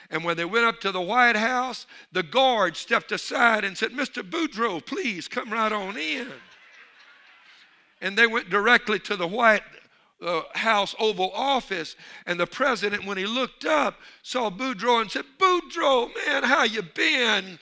And 0.10 0.24
when 0.24 0.38
they 0.38 0.46
went 0.46 0.66
up 0.66 0.80
to 0.82 0.92
the 0.92 1.02
White 1.02 1.36
House, 1.36 1.88
the 2.12 2.24
guard 2.24 2.78
stepped 2.78 3.12
aside 3.12 3.64
and 3.64 3.78
said, 3.78 3.92
Mr. 3.92 4.22
Boudreaux, 4.22 4.86
please 4.86 5.28
come 5.28 5.52
right 5.52 5.72
on 5.72 5.98
in. 5.98 6.28
And 8.02 8.18
they 8.18 8.28
went 8.28 8.50
directly 8.50 9.00
to 9.00 9.16
the 9.16 9.28
White 9.28 9.64
uh, 10.22 10.44
House 10.54 10.96
Oval 11.00 11.32
Office. 11.34 11.96
And 12.28 12.40
the 12.40 12.46
president, 12.46 13.06
when 13.06 13.18
he 13.18 13.26
looked 13.26 13.66
up, 13.66 13.96
saw 14.22 14.50
Boudreaux 14.50 15.02
and 15.02 15.12
said, 15.12 15.26
Boudreaux, 15.40 16.12
man, 16.28 16.44
how 16.44 16.64
you 16.64 16.84
been? 16.84 17.58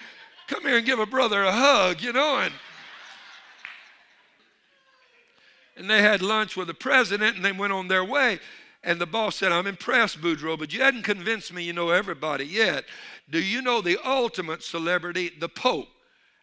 Come 0.47 0.63
here 0.63 0.77
and 0.77 0.85
give 0.85 0.99
a 0.99 1.05
brother 1.05 1.43
a 1.43 1.51
hug, 1.51 2.01
you 2.01 2.11
know. 2.11 2.39
And 2.39 2.53
and 5.75 5.89
they 5.89 6.01
had 6.01 6.21
lunch 6.21 6.55
with 6.55 6.67
the 6.67 6.73
president 6.73 7.35
and 7.35 7.45
they 7.45 7.51
went 7.51 7.73
on 7.73 7.87
their 7.87 8.03
way. 8.03 8.39
And 8.83 8.99
the 8.99 9.05
boss 9.05 9.37
said, 9.37 9.51
I'm 9.51 9.67
impressed, 9.67 10.21
Boudreaux, 10.21 10.59
but 10.59 10.73
you 10.73 10.81
hadn't 10.81 11.03
convinced 11.03 11.53
me 11.53 11.63
you 11.63 11.73
know 11.73 11.89
everybody 11.89 12.45
yet. 12.45 12.83
Do 13.29 13.41
you 13.41 13.61
know 13.61 13.81
the 13.81 13.97
ultimate 14.05 14.61
celebrity, 14.61 15.31
the 15.39 15.49
Pope? 15.49 15.87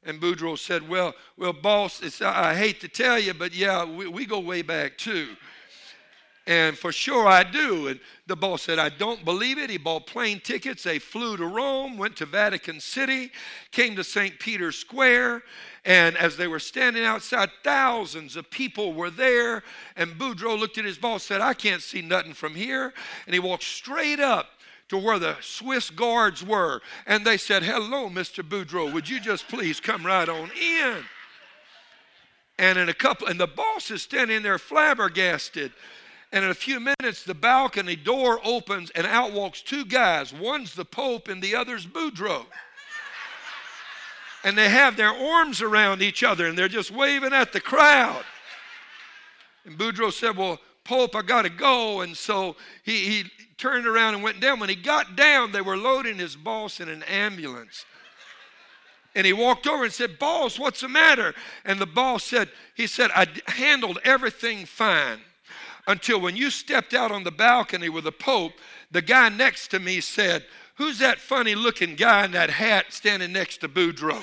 And 0.04 0.20
Boudreaux 0.20 0.58
said, 0.58 0.88
Well, 0.88 1.14
well, 1.36 1.52
boss, 1.52 2.22
I 2.22 2.54
hate 2.54 2.80
to 2.80 2.88
tell 2.88 3.18
you, 3.18 3.34
but 3.34 3.54
yeah, 3.54 3.84
we, 3.84 4.06
we 4.06 4.24
go 4.24 4.40
way 4.40 4.62
back 4.62 4.96
too. 4.96 5.36
And 6.46 6.76
for 6.76 6.90
sure 6.90 7.26
I 7.28 7.44
do. 7.44 7.88
And 7.88 8.00
the 8.26 8.34
boss 8.34 8.62
said, 8.62 8.78
I 8.78 8.88
don't 8.88 9.24
believe 9.24 9.58
it. 9.58 9.70
He 9.70 9.76
bought 9.76 10.06
plane 10.06 10.40
tickets. 10.40 10.82
They 10.82 10.98
flew 10.98 11.36
to 11.36 11.46
Rome, 11.46 11.98
went 11.98 12.16
to 12.16 12.26
Vatican 12.26 12.80
City, 12.80 13.30
came 13.70 13.94
to 13.96 14.04
St. 14.04 14.38
Peter's 14.38 14.76
Square. 14.76 15.42
And 15.84 16.16
as 16.16 16.36
they 16.36 16.48
were 16.48 16.58
standing 16.58 17.04
outside, 17.04 17.50
thousands 17.62 18.36
of 18.36 18.50
people 18.50 18.94
were 18.94 19.10
there. 19.10 19.62
And 19.96 20.18
Boudreaux 20.18 20.58
looked 20.58 20.78
at 20.78 20.84
his 20.84 20.98
boss, 20.98 21.22
said, 21.22 21.40
I 21.40 21.54
can't 21.54 21.82
see 21.82 22.02
nothing 22.02 22.32
from 22.32 22.54
here. 22.54 22.92
And 23.26 23.34
he 23.34 23.40
walked 23.40 23.64
straight 23.64 24.20
up 24.20 24.48
to 24.88 24.98
where 24.98 25.18
the 25.20 25.36
Swiss 25.40 25.88
guards 25.88 26.44
were. 26.44 26.80
And 27.06 27.24
they 27.24 27.36
said, 27.36 27.62
Hello, 27.62 28.08
Mr. 28.08 28.42
Boudreaux. 28.42 28.92
Would 28.92 29.08
you 29.08 29.20
just 29.20 29.46
please 29.46 29.78
come 29.78 30.04
right 30.04 30.28
on 30.28 30.50
in? 30.60 31.04
And 32.58 32.78
in 32.78 32.88
a 32.88 32.94
couple, 32.94 33.28
and 33.28 33.40
the 33.40 33.46
boss 33.46 33.90
is 33.90 34.02
standing 34.02 34.42
there 34.42 34.58
flabbergasted. 34.58 35.72
And 36.32 36.44
in 36.44 36.50
a 36.50 36.54
few 36.54 36.78
minutes, 36.78 37.24
the 37.24 37.34
balcony 37.34 37.96
door 37.96 38.40
opens 38.44 38.90
and 38.90 39.06
out 39.06 39.32
walks 39.32 39.62
two 39.62 39.84
guys. 39.84 40.32
One's 40.32 40.74
the 40.74 40.84
Pope 40.84 41.28
and 41.28 41.42
the 41.42 41.56
other's 41.56 41.86
Boudreaux. 41.86 42.46
And 44.44 44.56
they 44.56 44.68
have 44.68 44.96
their 44.96 45.12
arms 45.12 45.60
around 45.60 46.02
each 46.02 46.22
other 46.22 46.46
and 46.46 46.56
they're 46.56 46.68
just 46.68 46.90
waving 46.90 47.32
at 47.32 47.52
the 47.52 47.60
crowd. 47.60 48.24
And 49.64 49.76
Boudreaux 49.76 50.12
said, 50.12 50.36
Well, 50.36 50.60
Pope, 50.84 51.14
I 51.16 51.22
got 51.22 51.42
to 51.42 51.50
go. 51.50 52.00
And 52.00 52.16
so 52.16 52.56
he, 52.84 53.06
he 53.06 53.24
turned 53.58 53.86
around 53.86 54.14
and 54.14 54.22
went 54.22 54.40
down. 54.40 54.60
When 54.60 54.68
he 54.68 54.76
got 54.76 55.16
down, 55.16 55.52
they 55.52 55.60
were 55.60 55.76
loading 55.76 56.16
his 56.16 56.36
boss 56.36 56.80
in 56.80 56.88
an 56.88 57.02
ambulance. 57.02 57.84
And 59.16 59.26
he 59.26 59.32
walked 59.32 59.66
over 59.66 59.82
and 59.82 59.92
said, 59.92 60.20
Boss, 60.20 60.60
what's 60.60 60.80
the 60.80 60.88
matter? 60.88 61.34
And 61.64 61.80
the 61.80 61.86
boss 61.86 62.22
said, 62.22 62.48
He 62.76 62.86
said, 62.86 63.10
I 63.14 63.26
handled 63.48 63.98
everything 64.04 64.64
fine 64.64 65.20
until 65.90 66.20
when 66.20 66.36
you 66.36 66.50
stepped 66.50 66.94
out 66.94 67.10
on 67.10 67.24
the 67.24 67.32
balcony 67.32 67.88
with 67.88 68.04
the 68.04 68.12
Pope, 68.12 68.52
the 68.92 69.02
guy 69.02 69.28
next 69.28 69.68
to 69.72 69.80
me 69.80 70.00
said, 70.00 70.44
Who's 70.76 71.00
that 71.00 71.18
funny 71.18 71.56
looking 71.56 71.96
guy 71.96 72.24
in 72.24 72.30
that 72.30 72.48
hat 72.48 72.86
standing 72.90 73.32
next 73.32 73.58
to 73.58 73.68
Boudreaux? 73.68 74.22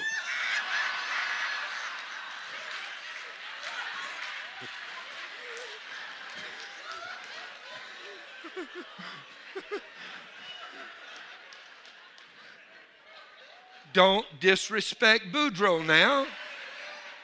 Don't 13.94 14.26
disrespect 14.40 15.34
Boudreaux 15.34 15.86
now. 15.86 16.28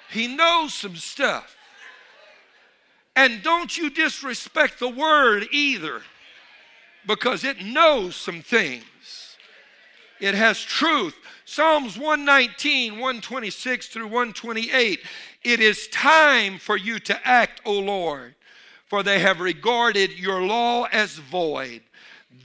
He 0.09 0.27
knows 0.27 0.73
some 0.73 0.95
stuff. 0.95 1.55
And 3.15 3.43
don't 3.43 3.77
you 3.77 3.89
disrespect 3.89 4.79
the 4.79 4.89
word 4.89 5.48
either, 5.51 6.01
because 7.05 7.43
it 7.43 7.63
knows 7.63 8.15
some 8.15 8.41
things. 8.41 8.84
It 10.20 10.36
has 10.36 10.62
truth. 10.63 11.15
Psalms 11.46 11.98
119, 11.98 12.93
126 12.93 13.88
through 13.88 14.05
128. 14.05 15.00
It 15.43 15.60
is 15.60 15.88
time 15.89 16.58
for 16.58 16.77
you 16.77 17.00
to 17.00 17.27
act, 17.27 17.62
O 17.65 17.74
Lord, 17.74 18.36
for 18.86 19.03
they 19.03 19.20
have 19.20 19.41
regarded 19.41 20.17
your 20.17 20.41
law 20.41 20.86
as 20.86 21.15
void. 21.17 21.82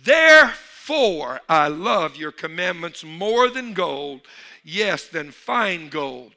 Therefore, 0.03 1.41
I 1.49 1.69
love 1.69 2.17
your 2.17 2.33
commandments 2.33 3.05
more 3.05 3.49
than 3.49 3.73
gold, 3.73 4.23
yes, 4.65 5.07
than 5.07 5.31
fine 5.31 5.89
gold. 5.89 6.33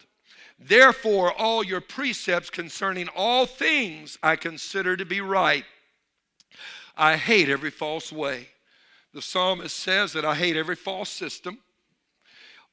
Therefore, 0.64 1.34
all 1.34 1.64
your 1.64 1.82
precepts 1.82 2.52
concerning 2.52 3.10
all 3.16 3.48
things 3.48 4.20
I 4.22 4.36
consider 4.36 4.96
to 4.96 5.06
be 5.06 5.20
right. 5.20 5.66
I 6.96 7.18
hate 7.18 7.50
every 7.50 7.72
false 7.72 8.12
way. 8.12 8.50
The 9.14 9.24
psalmist 9.24 9.76
says 9.76 10.14
that 10.14 10.24
I 10.24 10.36
hate 10.36 10.56
every 10.56 10.76
false 10.76 11.10
system. 11.10 11.58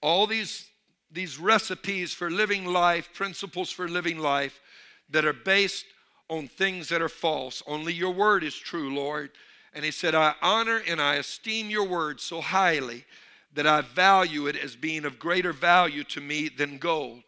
All 0.02 0.26
these, 0.26 0.68
these 1.10 1.38
recipes 1.38 2.12
for 2.12 2.30
living 2.30 2.66
life, 2.66 3.08
principles 3.14 3.70
for 3.70 3.88
living 3.88 4.18
life 4.18 4.60
that 5.08 5.24
are 5.24 5.32
based 5.32 5.86
on 6.28 6.46
things 6.46 6.90
that 6.90 7.00
are 7.00 7.08
false. 7.08 7.62
Only 7.66 7.94
your 7.94 8.12
word 8.12 8.44
is 8.44 8.54
true, 8.54 8.94
Lord. 8.94 9.30
And 9.72 9.82
he 9.82 9.90
said, 9.90 10.14
I 10.14 10.34
honor 10.42 10.82
and 10.86 11.00
I 11.00 11.14
esteem 11.14 11.70
your 11.70 11.88
word 11.88 12.20
so 12.20 12.42
highly 12.42 13.06
that 13.54 13.66
I 13.66 13.80
value 13.80 14.46
it 14.46 14.56
as 14.56 14.76
being 14.76 15.06
of 15.06 15.18
greater 15.18 15.54
value 15.54 16.04
to 16.04 16.20
me 16.20 16.50
than 16.50 16.76
gold. 16.76 17.22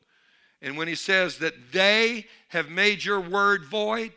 And 0.62 0.76
when 0.76 0.88
he 0.88 0.94
says 0.94 1.38
that 1.38 1.72
they 1.72 2.26
have 2.48 2.68
made 2.68 3.04
your 3.04 3.20
word 3.20 3.64
void, 3.64 4.12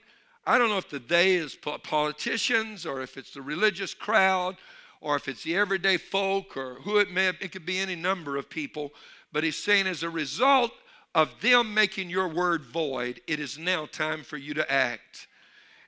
I 0.45 0.57
don't 0.57 0.69
know 0.69 0.77
if 0.77 0.89
the 0.89 0.99
they 0.99 1.35
is 1.35 1.55
politicians 1.55 2.85
or 2.85 3.01
if 3.01 3.17
it's 3.17 3.33
the 3.33 3.41
religious 3.41 3.93
crowd 3.93 4.57
or 4.99 5.15
if 5.15 5.27
it's 5.27 5.43
the 5.43 5.55
everyday 5.55 5.97
folk 5.97 6.57
or 6.57 6.75
who 6.75 6.97
it 6.97 7.11
may 7.11 7.27
it 7.27 7.51
could 7.51 7.65
be 7.65 7.79
any 7.79 7.95
number 7.95 8.35
of 8.35 8.49
people. 8.49 8.91
But 9.31 9.43
he's 9.43 9.61
saying 9.61 9.87
as 9.87 10.03
a 10.03 10.09
result 10.09 10.71
of 11.15 11.29
them 11.41 11.73
making 11.73 12.09
your 12.09 12.27
word 12.27 12.65
void, 12.65 13.21
it 13.27 13.39
is 13.39 13.57
now 13.57 13.85
time 13.85 14.23
for 14.23 14.37
you 14.37 14.53
to 14.55 14.71
act. 14.71 15.27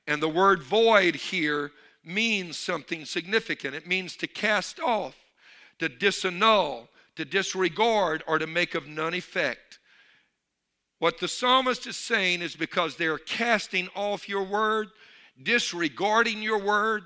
And 0.07 0.21
the 0.21 0.29
word 0.29 0.63
void 0.63 1.15
here 1.15 1.71
means 2.03 2.57
something 2.57 3.05
significant. 3.05 3.75
It 3.75 3.87
means 3.87 4.15
to 4.17 4.27
cast 4.27 4.79
off, 4.79 5.15
to 5.79 5.89
disannul, 5.89 6.87
to 7.15 7.25
disregard, 7.25 8.23
or 8.27 8.37
to 8.37 8.47
make 8.47 8.75
of 8.75 8.87
none 8.87 9.13
effect. 9.13 9.79
What 11.05 11.19
the 11.19 11.27
psalmist 11.27 11.85
is 11.85 11.97
saying 11.97 12.41
is 12.41 12.55
because 12.55 12.95
they're 12.95 13.19
casting 13.19 13.89
off 13.95 14.27
your 14.27 14.41
word, 14.41 14.87
disregarding 15.43 16.41
your 16.41 16.57
word, 16.57 17.03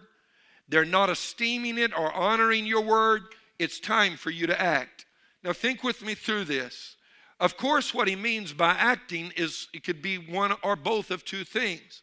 they're 0.70 0.86
not 0.86 1.10
esteeming 1.10 1.78
it 1.78 1.92
or 1.94 2.10
honoring 2.14 2.66
your 2.66 2.80
word, 2.80 3.24
it's 3.60 3.78
time 3.78 4.16
for 4.16 4.30
you 4.30 4.48
to 4.48 4.58
act. 4.58 5.06
Now, 5.44 5.52
think 5.52 5.84
with 5.84 6.02
me 6.02 6.16
through 6.16 6.46
this. 6.46 6.96
Of 7.42 7.58
course, 7.58 7.94
what 7.94 8.08
he 8.08 8.16
means 8.16 8.54
by 8.54 8.70
acting 8.70 9.34
is 9.36 9.68
it 9.74 9.84
could 9.84 10.02
be 10.02 10.18
one 10.18 10.54
or 10.64 10.78
both 10.78 11.12
of 11.12 11.26
two 11.26 11.44
things. 11.44 12.02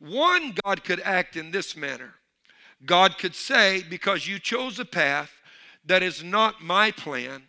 One, 0.00 0.52
God 0.64 0.82
could 0.82 1.00
act 1.02 1.36
in 1.36 1.52
this 1.52 1.76
manner 1.76 2.14
God 2.84 3.18
could 3.18 3.36
say, 3.36 3.84
Because 3.88 4.26
you 4.26 4.40
chose 4.40 4.80
a 4.80 4.84
path 4.84 5.30
that 5.84 6.02
is 6.02 6.24
not 6.24 6.60
my 6.60 6.90
plan 6.90 7.44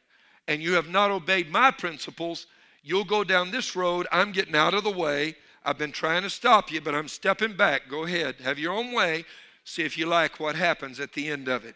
and 0.47 0.61
you 0.61 0.73
have 0.73 0.87
not 0.87 1.09
obeyed 1.09 1.49
my 1.49 1.71
principles, 1.71 2.45
You'll 2.84 3.03
go 3.03 3.23
down 3.23 3.51
this 3.51 3.75
road. 3.75 4.08
I'm 4.12 4.32
getting 4.32 4.56
out 4.56 4.73
of 4.73 4.84
the 4.84 4.91
way. 4.91 5.36
I've 5.65 5.78
been 5.78 5.91
trying 5.91 6.23
to 6.23 6.30
stop 6.30 6.71
you, 6.71 6.80
but 6.80 6.95
I'm 6.95 7.08
stepping 7.10 7.58
back. 7.58 7.89
Go 7.89 8.06
ahead. 8.06 8.36
Have 8.43 8.58
your 8.58 8.73
own 8.73 8.93
way. 8.93 9.25
See 9.65 9.84
if 9.84 9.97
you 9.97 10.06
like 10.06 10.39
what 10.39 10.56
happens 10.56 10.99
at 10.99 11.12
the 11.12 11.28
end 11.28 11.49
of 11.49 11.65
it. 11.65 11.75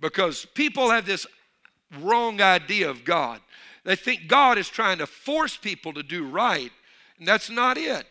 Because 0.00 0.44
people 0.54 0.90
have 0.90 1.06
this 1.06 1.26
wrong 2.00 2.40
idea 2.40 2.90
of 2.90 3.04
God. 3.04 3.40
They 3.84 3.96
think 3.96 4.26
God 4.26 4.58
is 4.58 4.68
trying 4.68 4.98
to 4.98 5.06
force 5.06 5.56
people 5.56 5.92
to 5.92 6.02
do 6.02 6.26
right, 6.26 6.72
and 7.18 7.28
that's 7.28 7.50
not 7.50 7.76
it. 7.76 8.06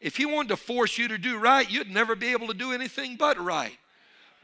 If 0.00 0.16
He 0.16 0.24
wanted 0.24 0.50
to 0.50 0.56
force 0.56 0.96
you 0.96 1.08
to 1.08 1.18
do 1.18 1.38
right, 1.38 1.70
you'd 1.70 1.90
never 1.90 2.14
be 2.14 2.28
able 2.28 2.46
to 2.46 2.54
do 2.54 2.72
anything 2.72 3.16
but 3.16 3.38
right. 3.38 3.76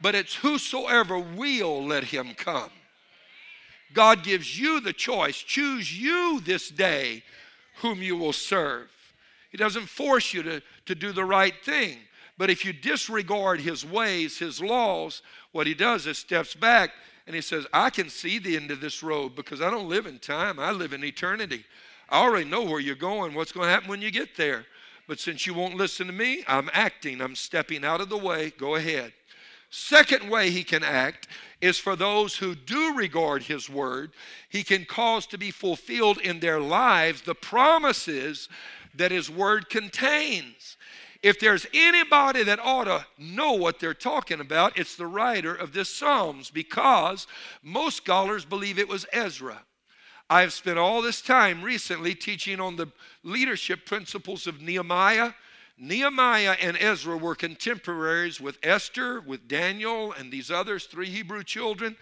But 0.01 0.13
it's 0.13 0.35
whosoever 0.35 1.17
will 1.17 1.85
let 1.85 2.03
Him 2.03 2.33
come. 2.35 2.69
God 3.93 4.23
gives 4.23 4.59
you 4.59 4.79
the 4.79 4.93
choice. 4.93 5.37
Choose 5.37 5.97
you 5.97 6.41
this 6.41 6.69
day 6.69 7.23
whom 7.81 8.01
you 8.01 8.17
will 8.17 8.33
serve. 8.33 8.89
He 9.49 9.57
doesn't 9.57 9.87
force 9.87 10.33
you 10.33 10.43
to, 10.43 10.61
to 10.87 10.95
do 10.95 11.11
the 11.11 11.25
right 11.25 11.53
thing. 11.63 11.97
But 12.37 12.49
if 12.49 12.65
you 12.65 12.73
disregard 12.73 13.61
his 13.61 13.85
ways, 13.85 14.39
his 14.39 14.61
laws, 14.61 15.21
what 15.51 15.67
he 15.67 15.73
does 15.73 16.07
is 16.07 16.17
steps 16.17 16.55
back 16.55 16.91
and 17.27 17.35
he 17.35 17.41
says, 17.41 17.67
I 17.71 17.89
can 17.89 18.09
see 18.09 18.39
the 18.39 18.55
end 18.55 18.71
of 18.71 18.81
this 18.81 19.03
road 19.03 19.35
because 19.35 19.61
I 19.61 19.69
don't 19.69 19.87
live 19.87 20.07
in 20.07 20.19
time, 20.19 20.59
I 20.59 20.71
live 20.71 20.93
in 20.93 21.03
eternity. 21.03 21.63
I 22.09 22.21
already 22.21 22.49
know 22.49 22.63
where 22.63 22.79
you're 22.79 22.95
going, 22.95 23.33
what's 23.33 23.51
going 23.51 23.67
to 23.67 23.71
happen 23.71 23.89
when 23.89 24.01
you 24.01 24.11
get 24.11 24.35
there. 24.35 24.65
But 25.07 25.19
since 25.19 25.45
you 25.45 25.53
won't 25.53 25.75
listen 25.75 26.07
to 26.07 26.13
me, 26.13 26.43
I'm 26.47 26.69
acting, 26.73 27.21
I'm 27.21 27.35
stepping 27.35 27.85
out 27.85 28.01
of 28.01 28.09
the 28.09 28.17
way. 28.17 28.51
Go 28.57 28.75
ahead. 28.75 29.13
Second 29.75 30.29
way 30.29 30.51
he 30.51 30.63
can 30.63 30.83
act 30.83 31.27
is 31.59 31.79
for 31.79 31.95
those 31.95 32.35
who 32.35 32.53
do 32.53 32.93
regard 32.93 33.41
his 33.41 33.67
word. 33.67 34.11
He 34.47 34.63
can 34.63 34.85
cause 34.85 35.25
to 35.25 35.37
be 35.39 35.49
fulfilled 35.49 36.19
in 36.19 36.39
their 36.39 36.59
lives 36.59 37.23
the 37.23 37.33
promises 37.33 38.49
that 38.93 39.09
his 39.09 39.31
word 39.31 39.69
contains. 39.69 40.77
If 41.23 41.39
there's 41.39 41.65
anybody 41.73 42.43
that 42.43 42.59
ought 42.59 42.83
to 42.83 43.07
know 43.17 43.53
what 43.53 43.79
they're 43.79 43.95
talking 43.95 44.39
about, 44.39 44.77
it's 44.77 44.95
the 44.95 45.07
writer 45.07 45.55
of 45.55 45.73
this 45.73 45.89
Psalms 45.89 46.51
because 46.51 47.25
most 47.63 47.97
scholars 47.97 48.45
believe 48.45 48.77
it 48.77 48.87
was 48.87 49.07
Ezra. 49.11 49.63
I've 50.29 50.53
spent 50.53 50.77
all 50.77 51.01
this 51.01 51.19
time 51.19 51.63
recently 51.63 52.13
teaching 52.13 52.59
on 52.59 52.75
the 52.75 52.91
leadership 53.23 53.87
principles 53.87 54.45
of 54.45 54.61
Nehemiah 54.61 55.31
Nehemiah 55.77 56.55
and 56.61 56.77
Ezra 56.79 57.17
were 57.17 57.35
contemporaries 57.35 58.39
with 58.39 58.59
Esther, 58.63 59.21
with 59.21 59.47
Daniel, 59.47 60.13
and 60.13 60.31
these 60.31 60.51
others, 60.51 60.85
three 60.85 61.09
Hebrew 61.09 61.43
children. 61.43 61.97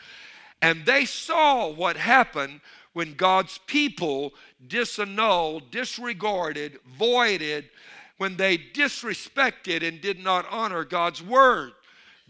And 0.61 0.85
they 0.85 1.05
saw 1.05 1.69
what 1.69 1.97
happened 1.97 2.61
when 2.93 3.15
God's 3.15 3.57
people 3.65 4.33
disannulled, 4.67 5.71
disregarded, 5.71 6.79
voided, 6.97 7.69
when 8.17 8.37
they 8.37 8.57
disrespected 8.57 9.87
and 9.87 10.01
did 10.01 10.19
not 10.19 10.45
honor 10.51 10.83
God's 10.83 11.23
word. 11.23 11.71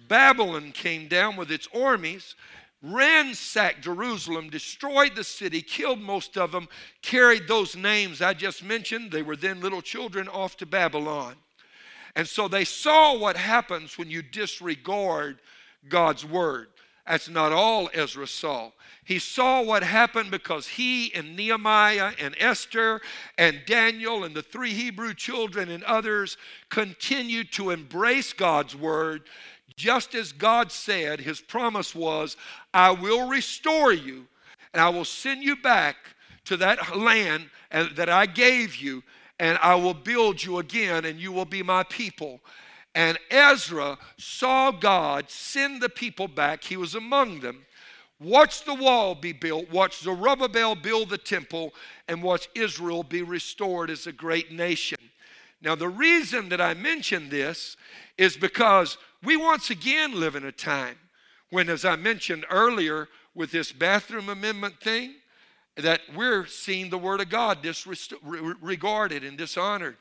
Babylon 0.07 0.71
came 0.71 1.07
down 1.07 1.35
with 1.35 1.51
its 1.51 1.67
armies, 1.75 2.35
ransacked 2.81 3.81
Jerusalem, 3.81 4.49
destroyed 4.49 5.15
the 5.15 5.23
city, 5.23 5.61
killed 5.61 5.99
most 5.99 6.37
of 6.37 6.51
them, 6.51 6.67
carried 7.01 7.47
those 7.47 7.75
names 7.75 8.21
I 8.21 8.33
just 8.33 8.63
mentioned. 8.63 9.11
They 9.11 9.21
were 9.21 9.35
then 9.35 9.61
little 9.61 9.81
children 9.81 10.27
off 10.27 10.57
to 10.57 10.65
Babylon. 10.65 11.35
And 12.15 12.27
so 12.27 12.47
they 12.47 12.65
saw 12.65 13.17
what 13.17 13.37
happens 13.37 13.97
when 13.97 14.09
you 14.09 14.21
disregard 14.21 15.39
God's 15.87 16.25
word. 16.25 16.67
That's 17.07 17.29
not 17.29 17.51
all 17.51 17.89
Ezra 17.93 18.27
saw. 18.27 18.71
He 19.03 19.19
saw 19.19 19.61
what 19.61 19.83
happened 19.83 20.31
because 20.31 20.67
he 20.67 21.13
and 21.13 21.35
Nehemiah 21.35 22.13
and 22.19 22.35
Esther 22.37 23.01
and 23.37 23.61
Daniel 23.65 24.23
and 24.23 24.35
the 24.35 24.43
three 24.43 24.73
Hebrew 24.73 25.13
children 25.13 25.69
and 25.69 25.83
others 25.83 26.37
continued 26.69 27.51
to 27.53 27.71
embrace 27.71 28.31
God's 28.31 28.75
word 28.75 29.23
just 29.75 30.15
as 30.15 30.31
God 30.31 30.71
said, 30.71 31.19
his 31.19 31.41
promise 31.41 31.95
was, 31.95 32.37
I 32.73 32.91
will 32.91 33.27
restore 33.27 33.91
you 33.91 34.27
and 34.73 34.81
I 34.81 34.89
will 34.89 35.05
send 35.05 35.43
you 35.43 35.55
back 35.55 35.95
to 36.45 36.57
that 36.57 36.97
land 36.97 37.49
that 37.71 38.09
I 38.09 38.25
gave 38.25 38.75
you 38.75 39.03
and 39.39 39.57
I 39.61 39.75
will 39.75 39.93
build 39.93 40.43
you 40.43 40.59
again 40.59 41.05
and 41.05 41.19
you 41.19 41.31
will 41.31 41.45
be 41.45 41.63
my 41.63 41.83
people. 41.83 42.39
And 42.93 43.17
Ezra 43.29 43.97
saw 44.17 44.71
God 44.71 45.29
send 45.29 45.81
the 45.81 45.89
people 45.89 46.27
back. 46.27 46.63
He 46.63 46.77
was 46.77 46.95
among 46.95 47.39
them. 47.39 47.65
Watch 48.19 48.65
the 48.65 48.75
wall 48.75 49.15
be 49.15 49.33
built, 49.33 49.71
watch 49.71 49.99
Zerubbabel 49.99 50.75
build 50.75 51.09
the 51.09 51.17
temple, 51.17 51.73
and 52.07 52.21
watch 52.21 52.49
Israel 52.53 53.01
be 53.01 53.23
restored 53.23 53.89
as 53.89 54.05
a 54.05 54.11
great 54.11 54.51
nation. 54.51 54.99
Now, 55.59 55.73
the 55.73 55.89
reason 55.89 56.49
that 56.49 56.61
I 56.61 56.75
mention 56.75 57.29
this 57.29 57.77
is 58.19 58.37
because 58.37 58.97
we 59.23 59.37
once 59.37 59.69
again 59.69 60.19
live 60.19 60.35
in 60.35 60.45
a 60.45 60.51
time 60.51 60.95
when, 61.49 61.69
as 61.69 61.85
I 61.85 61.95
mentioned 61.95 62.45
earlier 62.49 63.07
with 63.35 63.51
this 63.51 63.71
bathroom 63.71 64.29
amendment 64.29 64.79
thing, 64.81 65.15
that 65.77 66.01
we're 66.15 66.45
seeing 66.47 66.89
the 66.89 66.97
Word 66.97 67.21
of 67.21 67.29
God 67.29 67.61
disregarded 67.61 69.23
and 69.23 69.37
dishonored. 69.37 69.97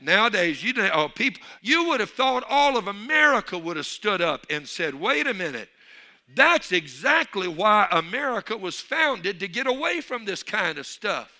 Nowadays, 0.00 0.62
you 0.62 0.72
know, 0.72 0.90
oh, 0.92 1.08
people, 1.08 1.42
you 1.60 1.88
would 1.88 2.00
have 2.00 2.10
thought 2.10 2.44
all 2.48 2.76
of 2.76 2.88
America 2.88 3.58
would 3.58 3.76
have 3.76 3.86
stood 3.86 4.20
up 4.20 4.46
and 4.48 4.68
said, 4.68 4.94
"Wait 4.94 5.26
a 5.26 5.34
minute, 5.34 5.68
That's 6.34 6.72
exactly 6.72 7.48
why 7.48 7.88
America 7.90 8.56
was 8.56 8.78
founded 8.78 9.40
to 9.40 9.48
get 9.48 9.66
away 9.66 10.00
from 10.00 10.24
this 10.24 10.42
kind 10.42 10.78
of 10.78 10.86
stuff. 10.86 11.32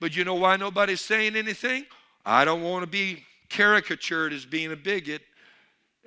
But 0.00 0.14
you 0.14 0.24
know 0.24 0.34
why 0.34 0.56
nobody's 0.56 1.00
saying 1.00 1.34
anything? 1.34 1.86
I 2.24 2.44
don't 2.44 2.62
want 2.62 2.82
to 2.82 2.86
be 2.86 3.24
caricatured 3.48 4.32
as 4.32 4.44
being 4.44 4.72
a 4.72 4.76
bigot. 4.76 5.22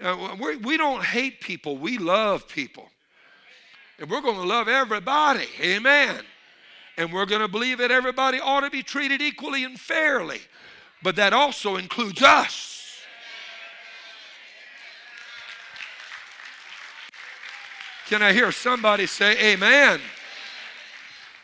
Uh, 0.04 0.36
we 0.62 0.76
don't 0.76 1.02
hate 1.02 1.40
people, 1.40 1.78
we 1.78 1.98
love 1.98 2.48
people. 2.50 2.90
And 4.00 4.10
we're 4.10 4.22
going 4.22 4.36
to 4.36 4.46
love 4.46 4.68
everybody. 4.68 5.48
Amen. 5.62 6.20
And 6.98 7.14
we're 7.14 7.26
going 7.26 7.42
to 7.42 7.48
believe 7.48 7.78
that 7.78 7.90
everybody 7.90 8.40
ought 8.40 8.62
to 8.62 8.70
be 8.70 8.84
treated 8.84 9.22
equally 9.22 9.64
and 9.64 9.80
fairly. 9.80 10.42
But 11.02 11.16
that 11.16 11.32
also 11.32 11.78
includes 11.78 12.22
us. 12.22 13.00
Can 18.08 18.22
I 18.22 18.34
hear 18.34 18.52
somebody 18.52 19.06
say 19.06 19.54
amen? 19.54 20.02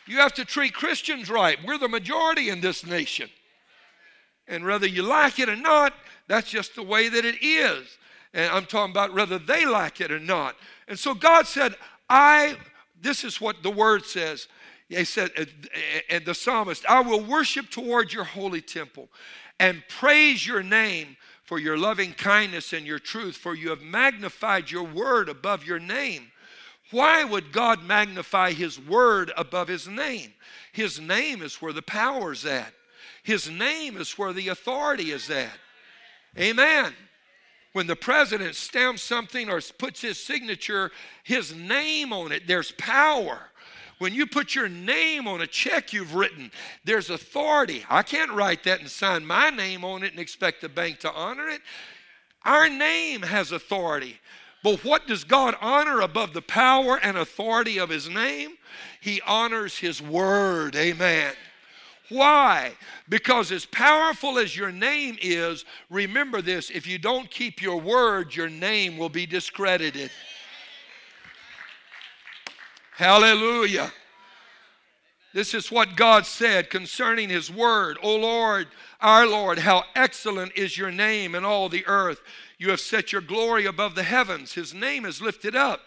You 0.05 0.17
have 0.17 0.33
to 0.33 0.43
treat 0.43 0.73
Christians 0.73 1.29
right. 1.29 1.57
We're 1.65 1.77
the 1.77 1.87
majority 1.87 2.49
in 2.49 2.59
this 2.59 2.85
nation. 2.85 3.29
And 4.47 4.65
whether 4.65 4.87
you 4.87 5.03
like 5.03 5.39
it 5.39 5.47
or 5.47 5.55
not, 5.55 5.93
that's 6.27 6.49
just 6.49 6.75
the 6.75 6.83
way 6.83 7.07
that 7.07 7.23
it 7.23 7.41
is. 7.41 7.97
And 8.33 8.51
I'm 8.51 8.65
talking 8.65 8.91
about 8.91 9.13
whether 9.13 9.39
they 9.39 9.65
like 9.65 10.01
it 10.01 10.11
or 10.11 10.19
not. 10.19 10.55
And 10.87 10.97
so 10.97 11.13
God 11.13 11.47
said, 11.47 11.75
I, 12.09 12.57
this 13.01 13.23
is 13.23 13.41
what 13.41 13.63
the 13.63 13.71
word 13.71 14.05
says. 14.05 14.47
He 14.87 15.03
said, 15.03 15.31
and 16.09 16.25
the 16.25 16.33
psalmist, 16.33 16.85
I 16.87 17.01
will 17.01 17.23
worship 17.23 17.69
toward 17.69 18.11
your 18.11 18.23
holy 18.23 18.61
temple 18.61 19.09
and 19.59 19.83
praise 19.87 20.45
your 20.45 20.63
name 20.63 21.15
for 21.43 21.59
your 21.59 21.77
loving 21.77 22.13
kindness 22.13 22.73
and 22.73 22.85
your 22.85 22.99
truth, 22.99 23.35
for 23.35 23.55
you 23.55 23.69
have 23.69 23.81
magnified 23.81 24.69
your 24.69 24.83
word 24.83 25.29
above 25.29 25.65
your 25.65 25.79
name. 25.79 26.31
Why 26.91 27.23
would 27.23 27.51
God 27.51 27.83
magnify 27.83 28.53
his 28.53 28.79
word 28.79 29.31
above 29.37 29.67
his 29.67 29.87
name? 29.87 30.33
His 30.71 30.99
name 30.99 31.41
is 31.41 31.61
where 31.61 31.73
the 31.73 31.81
power's 31.81 32.45
at. 32.45 32.73
His 33.23 33.49
name 33.49 33.97
is 33.97 34.17
where 34.17 34.33
the 34.33 34.47
authority 34.47 35.11
is 35.11 35.29
at. 35.29 35.57
Amen. 36.37 36.93
When 37.79 37.87
the 37.87 37.95
president 37.95 38.55
stamps 38.55 39.01
something 39.01 39.49
or 39.49 39.61
puts 39.77 40.01
his 40.01 40.21
signature, 40.21 40.91
his 41.23 41.55
name 41.55 42.11
on 42.11 42.33
it, 42.33 42.45
there's 42.45 42.73
power. 42.73 43.39
When 43.99 44.13
you 44.13 44.27
put 44.27 44.53
your 44.53 44.67
name 44.67 45.29
on 45.29 45.39
a 45.39 45.47
check 45.47 45.93
you've 45.93 46.13
written, 46.13 46.51
there's 46.83 47.09
authority. 47.09 47.85
I 47.89 48.03
can't 48.03 48.33
write 48.33 48.65
that 48.65 48.81
and 48.81 48.89
sign 48.89 49.25
my 49.25 49.49
name 49.49 49.85
on 49.85 50.03
it 50.03 50.11
and 50.11 50.19
expect 50.19 50.59
the 50.59 50.67
bank 50.67 50.99
to 50.99 51.13
honor 51.13 51.47
it. 51.47 51.61
Our 52.43 52.67
name 52.67 53.21
has 53.21 53.53
authority. 53.53 54.19
But 54.61 54.83
what 54.83 55.07
does 55.07 55.23
God 55.23 55.55
honor 55.61 56.01
above 56.01 56.33
the 56.33 56.41
power 56.41 56.99
and 57.01 57.17
authority 57.17 57.79
of 57.79 57.87
His 57.87 58.09
name? 58.09 58.57
He 58.99 59.21
honors 59.21 59.77
His 59.77 60.01
word. 60.01 60.75
Amen. 60.75 61.33
Why? 62.09 62.73
Because 63.07 63.51
as 63.51 63.65
powerful 63.65 64.39
as 64.39 64.55
your 64.57 64.71
name 64.71 65.17
is, 65.21 65.63
remember 65.89 66.41
this 66.41 66.69
if 66.69 66.87
you 66.87 66.97
don't 66.97 67.29
keep 67.29 67.61
your 67.61 67.79
word, 67.79 68.35
your 68.35 68.49
name 68.49 68.97
will 68.97 69.09
be 69.09 69.25
discredited. 69.25 70.09
Hallelujah. 72.97 73.91
This 75.33 75.53
is 75.53 75.71
what 75.71 75.95
God 75.95 76.25
said 76.25 76.69
concerning 76.69 77.29
His 77.29 77.51
word. 77.51 77.97
O 78.01 78.15
Lord, 78.15 78.67
our 78.99 79.27
Lord, 79.27 79.59
how 79.59 79.83
excellent 79.95 80.53
is 80.55 80.77
your 80.77 80.91
name 80.91 81.35
in 81.35 81.45
all 81.45 81.69
the 81.69 81.85
earth. 81.85 82.19
You 82.57 82.71
have 82.71 82.79
set 82.79 83.11
your 83.11 83.21
glory 83.21 83.65
above 83.65 83.93
the 83.95 84.03
heavens. 84.03 84.53
His 84.53 84.73
name 84.73 85.05
is 85.05 85.21
lifted 85.21 85.55
up. 85.55 85.81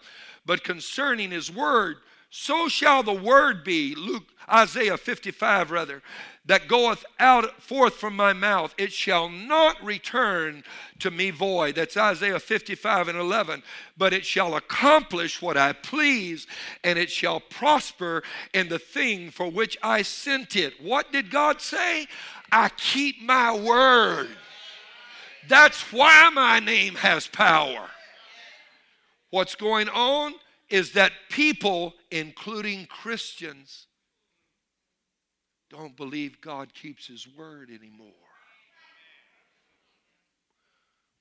But 0.45 0.63
concerning 0.63 1.31
His 1.31 1.51
word, 1.53 1.97
so 2.35 2.67
shall 2.67 3.03
the 3.03 3.13
word 3.13 3.63
be, 3.63 3.93
Luke, 3.93 4.23
Isaiah 4.51 4.97
55 4.97 5.69
rather, 5.69 6.01
that 6.47 6.67
goeth 6.67 7.05
out 7.19 7.61
forth 7.61 7.93
from 7.93 8.15
my 8.15 8.33
mouth. 8.33 8.73
It 8.75 8.91
shall 8.91 9.29
not 9.29 9.81
return 9.83 10.63
to 10.97 11.11
me 11.11 11.29
void. 11.29 11.75
That's 11.75 11.95
Isaiah 11.95 12.39
55 12.39 13.09
and 13.09 13.19
11. 13.19 13.61
But 13.99 14.13
it 14.13 14.25
shall 14.25 14.55
accomplish 14.55 15.43
what 15.43 15.57
I 15.57 15.73
please, 15.73 16.47
and 16.83 16.97
it 16.97 17.11
shall 17.11 17.39
prosper 17.39 18.23
in 18.51 18.67
the 18.67 18.79
thing 18.79 19.29
for 19.29 19.47
which 19.47 19.77
I 19.83 20.01
sent 20.01 20.55
it. 20.55 20.81
What 20.81 21.11
did 21.11 21.29
God 21.29 21.61
say? 21.61 22.07
I 22.51 22.69
keep 22.69 23.21
my 23.21 23.55
word. 23.55 24.29
That's 25.47 25.93
why 25.93 26.31
my 26.33 26.59
name 26.59 26.95
has 26.95 27.27
power. 27.27 27.85
What's 29.29 29.53
going 29.53 29.87
on 29.89 30.33
is 30.73 30.93
that 30.93 31.11
people, 31.29 31.93
including 32.13 32.85
Christians, 32.85 33.87
don't 35.71 35.97
believe 35.97 36.39
God 36.41 36.71
keeps 36.75 37.07
His 37.07 37.27
word 37.27 37.71
anymore. 37.71 38.11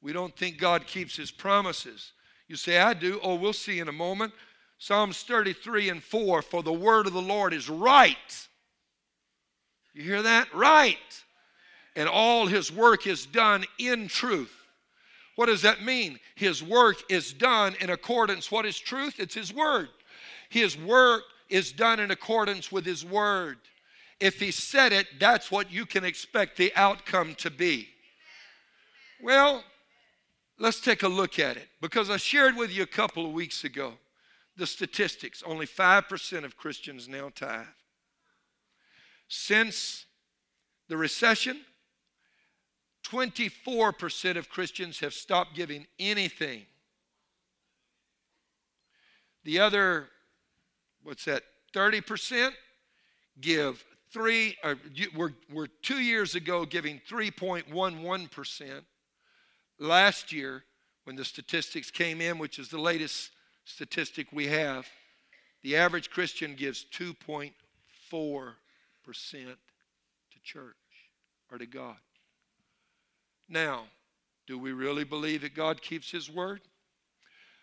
We 0.03 0.13
don't 0.13 0.37
think 0.37 0.59
God 0.59 0.87
keeps 0.87 1.17
His 1.17 1.31
promises. 1.31 2.13
You 2.47 2.57
say, 2.57 2.79
I 2.79 2.93
do. 2.93 3.19
Oh, 3.23 3.37
we'll 3.37 3.55
see 3.55 3.81
in 3.81 3.89
a 3.89 3.93
moment. 3.93 4.35
Psalms 4.77 5.23
33 5.23 5.89
and 5.89 6.03
4 6.03 6.43
For 6.43 6.63
the 6.63 6.73
word 6.73 7.07
of 7.07 7.15
the 7.15 7.23
Lord 7.23 7.55
is 7.55 7.71
right. 7.71 8.49
You 9.95 10.03
hear 10.03 10.21
that? 10.21 10.53
Right. 10.53 11.25
And 11.97 12.07
all 12.07 12.47
His 12.47 12.71
work 12.71 13.07
is 13.07 13.25
done 13.25 13.65
in 13.79 14.09
truth. 14.09 14.55
What 15.37 15.47
does 15.47 15.63
that 15.63 15.83
mean? 15.83 16.21
His 16.35 16.63
work 16.63 16.97
is 17.09 17.33
done 17.33 17.77
in 17.81 17.89
accordance. 17.89 18.53
What 18.53 18.67
is 18.67 18.79
truth? 18.79 19.15
It's 19.19 19.35
His 19.35 19.55
Word. 19.55 19.89
His 20.53 20.77
work 20.77 21.23
is 21.49 21.73
done 21.73 21.99
in 21.99 22.11
accordance 22.11 22.71
with 22.71 22.85
His 22.85 23.07
Word. 23.07 23.57
If 24.21 24.39
He 24.39 24.51
said 24.51 24.93
it, 24.93 25.07
that's 25.19 25.51
what 25.51 25.73
you 25.73 25.87
can 25.87 26.05
expect 26.05 26.59
the 26.59 26.73
outcome 26.77 27.35
to 27.37 27.51
be. 27.51 27.89
Well, 29.23 29.65
let's 30.59 30.79
take 30.79 31.03
a 31.03 31.09
look 31.09 31.39
at 31.39 31.57
it 31.57 31.69
because 31.81 32.11
I 32.11 32.19
shared 32.19 32.55
with 32.55 32.71
you 32.71 32.83
a 32.83 32.87
couple 32.87 33.25
of 33.25 33.33
weeks 33.33 33.65
ago 33.65 33.95
the 34.59 34.67
statistics. 34.67 35.43
Only 35.43 35.67
5% 35.67 36.45
of 36.45 36.59
Christians 36.59 37.09
now 37.09 37.31
tithe. 37.35 37.65
Since 39.29 40.05
the 40.89 40.99
recession, 40.99 41.61
24% 43.09 44.37
of 44.37 44.51
Christians 44.51 45.01
have 45.01 45.15
stopped 45.15 45.55
giving 45.55 45.87
anything. 45.99 46.67
The 49.45 49.59
other, 49.59 50.09
what's 51.03 51.25
that, 51.25 51.43
30% 51.75 52.53
give 53.41 53.85
three, 54.13 54.57
uh, 54.63 54.69
or 54.69 54.77
we're, 55.17 55.33
we're 55.53 55.67
two 55.83 56.01
years 56.01 56.35
ago 56.35 56.65
giving 56.65 57.01
3.11%. 57.09 58.85
Last 59.79 60.33
year, 60.33 60.65
when 61.05 61.17
the 61.17 61.25
statistics 61.25 61.91
came 61.91 62.21
in, 62.21 62.39
which 62.39 62.59
is 62.59 62.69
the 62.69 62.79
latest 62.79 63.31
statistic 63.65 64.29
we 64.33 64.47
have, 64.49 64.87
the 65.63 65.77
average 65.77 66.11
Christian 66.11 66.55
gives 66.55 66.85
2.4% 66.93 67.53
to 69.13 70.43
church 70.43 70.75
or 71.51 71.59
to 71.59 71.67
God. 71.67 71.97
Now, 73.49 73.85
do 74.47 74.59
we 74.59 74.73
really 74.73 75.05
believe 75.05 75.43
that 75.43 75.55
God 75.55 75.83
keeps 75.83 76.11
His 76.11 76.31
word? 76.31 76.61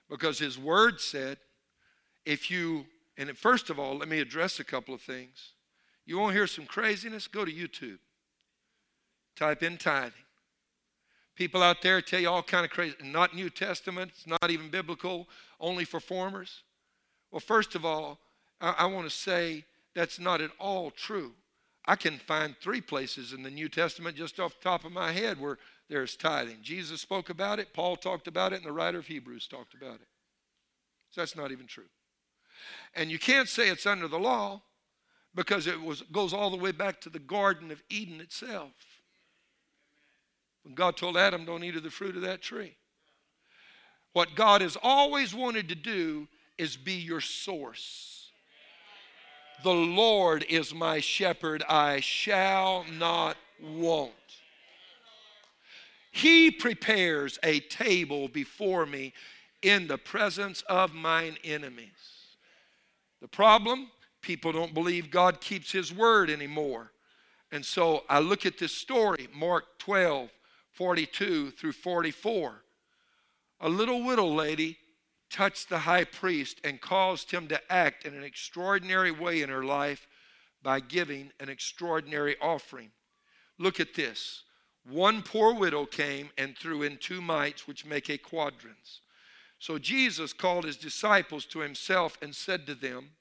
Because 0.10 0.40
His 0.40 0.58
word 0.58 1.00
said, 1.02 1.38
if 2.26 2.50
you, 2.50 2.86
and 3.28 3.38
first 3.38 3.70
of 3.70 3.78
all, 3.78 3.98
let 3.98 4.08
me 4.08 4.20
address 4.20 4.60
a 4.60 4.64
couple 4.64 4.94
of 4.94 5.02
things. 5.02 5.52
You 6.06 6.18
want 6.18 6.32
to 6.32 6.38
hear 6.38 6.48
some 6.48 6.66
craziness? 6.66 7.28
Go 7.28 7.44
to 7.44 7.52
YouTube. 7.52 8.00
Type 9.36 9.62
in 9.62 9.78
tithing. 9.78 10.14
People 11.36 11.62
out 11.62 11.82
there 11.82 12.02
tell 12.02 12.20
you 12.20 12.30
all 12.30 12.42
kind 12.42 12.66
of 12.66 12.72
crazy, 12.72 12.96
not 13.04 13.36
New 13.36 13.50
Testament, 13.50 14.12
it's 14.14 14.28
not 14.28 14.50
even 14.50 14.70
biblical, 14.70 15.28
only 15.60 15.86
for 15.86 16.00
formers. 16.00 16.64
Well, 17.32 17.40
first 17.40 17.76
of 17.76 17.86
all, 17.86 18.20
I, 18.60 18.76
I 18.80 18.86
want 18.88 19.10
to 19.10 19.16
say 19.16 19.66
that's 19.94 20.20
not 20.20 20.42
at 20.42 20.52
all 20.60 20.90
true. 20.90 21.34
I 21.86 21.96
can 21.96 22.20
find 22.20 22.56
three 22.62 22.82
places 22.82 23.34
in 23.34 23.44
the 23.44 23.50
New 23.50 23.70
Testament 23.70 24.16
just 24.18 24.40
off 24.40 24.56
the 24.56 24.70
top 24.70 24.86
of 24.86 24.92
my 24.92 25.12
head 25.12 25.40
where 25.40 25.58
there's 25.90 26.16
tithing. 26.16 26.58
Jesus 26.62 27.02
spoke 27.02 27.30
about 27.30 27.60
it, 27.60 27.74
Paul 27.74 27.96
talked 27.96 28.28
about 28.28 28.54
it, 28.54 28.58
and 28.58 28.66
the 28.66 28.72
writer 28.72 29.00
of 29.00 29.08
Hebrews 29.08 29.48
talked 29.48 29.74
about 29.74 29.96
it. 29.96 30.08
So 31.12 31.22
that's 31.22 31.36
not 31.36 31.52
even 31.52 31.68
true. 31.68 31.86
And 32.96 33.12
you 33.12 33.20
can't 33.20 33.48
say 33.48 33.70
it's 33.70 33.86
under 33.86 34.08
the 34.08 34.20
law 34.20 34.62
because 35.36 35.68
it 35.68 35.82
was, 35.82 36.02
goes 36.12 36.34
all 36.34 36.50
the 36.50 36.58
way 36.58 36.72
back 36.72 37.00
to 37.02 37.10
the 37.10 37.20
Garden 37.20 37.72
of 37.72 37.84
Eden 37.90 38.20
itself. 38.20 38.72
When 40.64 40.76
God 40.76 40.98
told 40.98 41.18
Adam, 41.18 41.46
don't 41.46 41.64
eat 41.64 41.76
of 41.76 41.84
the 41.84 41.90
fruit 41.90 42.16
of 42.16 42.22
that 42.24 42.42
tree. 42.42 42.76
What 44.14 44.36
God 44.36 44.62
has 44.62 44.78
always 44.82 45.34
wanted 45.34 45.70
to 45.70 45.76
do 45.76 46.28
is 46.58 46.76
be 46.76 46.94
your 46.94 47.22
source. 47.22 48.32
The 49.64 49.74
Lord 49.74 50.46
is 50.50 50.74
my 50.74 51.00
shepherd, 51.00 51.64
I 51.68 52.00
shall 52.00 52.86
not 52.98 53.38
want. 53.62 54.14
He 56.12 56.50
prepares 56.50 57.38
a 57.44 57.60
table 57.60 58.28
before 58.28 58.86
me 58.86 59.14
in 59.62 59.88
the 59.88 59.98
presence 59.98 60.64
of 60.64 60.94
mine 60.94 61.38
enemies. 61.44 62.19
The 63.22 63.28
problem? 63.28 63.90
People 64.22 64.52
don't 64.52 64.74
believe 64.74 65.12
God 65.12 65.42
keeps 65.42 65.72
his 65.72 65.94
word 65.94 66.30
anymore. 66.30 66.92
And 67.52 67.66
so 67.66 68.04
I 68.10 68.20
look 68.20 68.46
at 68.46 68.58
this 68.58 68.74
story, 68.74 69.28
Mark 69.34 69.66
12, 69.80 70.30
42 70.72 71.52
through 71.52 71.72
44. 71.72 72.62
A 73.62 73.70
little 73.70 74.04
widow 74.04 74.28
lady 74.28 74.78
touched 75.30 75.70
the 75.70 75.80
high 75.80 76.04
priest 76.04 76.60
and 76.64 76.82
caused 76.82 77.32
him 77.32 77.48
to 77.48 77.72
act 77.72 78.06
in 78.06 78.14
an 78.16 78.24
extraordinary 78.24 79.12
way 79.12 79.42
in 79.42 79.50
her 79.50 79.64
life 79.64 80.08
by 80.62 80.80
giving 80.80 81.32
an 81.40 81.50
extraordinary 81.50 82.36
offering. 82.42 82.92
Look 83.58 83.80
at 83.80 83.94
this. 83.94 84.44
One 84.90 85.22
poor 85.22 85.54
widow 85.54 85.86
came 85.86 86.30
and 86.38 86.58
threw 86.58 86.84
in 86.84 86.98
two 86.98 87.22
mites, 87.22 87.68
which 87.68 87.86
make 87.86 88.10
a 88.10 88.18
quadrans. 88.18 89.02
So 89.60 89.78
Jesus 89.78 90.32
called 90.32 90.64
his 90.64 90.78
disciples 90.78 91.46
to 91.48 91.60
himself 91.60 92.18
and 92.22 92.34
said 92.34 92.66
to 92.66 92.76
them, 92.76 93.12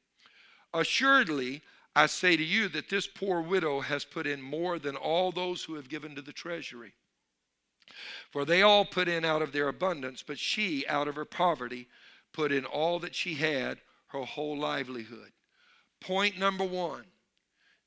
Assuredly, 0.73 1.63
I 1.97 2.07
say 2.07 2.37
to 2.37 2.45
you 2.45 2.69
that 2.69 2.89
this 2.89 3.09
poor 3.09 3.41
widow 3.41 3.81
has 3.81 4.05
put 4.05 4.27
in 4.27 4.41
more 4.41 4.79
than 4.79 4.95
all 4.95 5.33
those 5.33 5.65
who 5.65 5.75
have 5.75 5.89
given 5.89 6.15
to 6.15 6.23
the 6.23 6.33
treasury. 6.33 6.93
For 8.31 8.45
they 8.45 8.63
all 8.63 8.85
put 8.85 9.09
in 9.09 9.25
out 9.25 9.43
of 9.43 9.53
their 9.53 9.69
abundance, 9.69 10.23
but 10.25 10.39
she, 10.39 10.87
out 10.87 11.09
of 11.09 11.17
her 11.17 11.25
poverty, 11.25 11.89
put 12.33 12.53
in 12.53 12.65
all 12.65 13.01
that 13.01 13.15
she 13.15 13.35
had, 13.35 13.81
her 14.09 14.25
whole 14.25 14.57
livelihood. 14.57 15.33
Point 16.01 16.39
number 16.39 16.65
one 16.65 17.05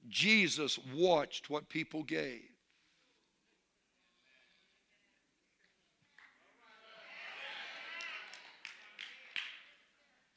Jesus 0.10 0.78
watched 0.94 1.50
what 1.50 1.70
people 1.70 2.04
gave. 2.04 2.51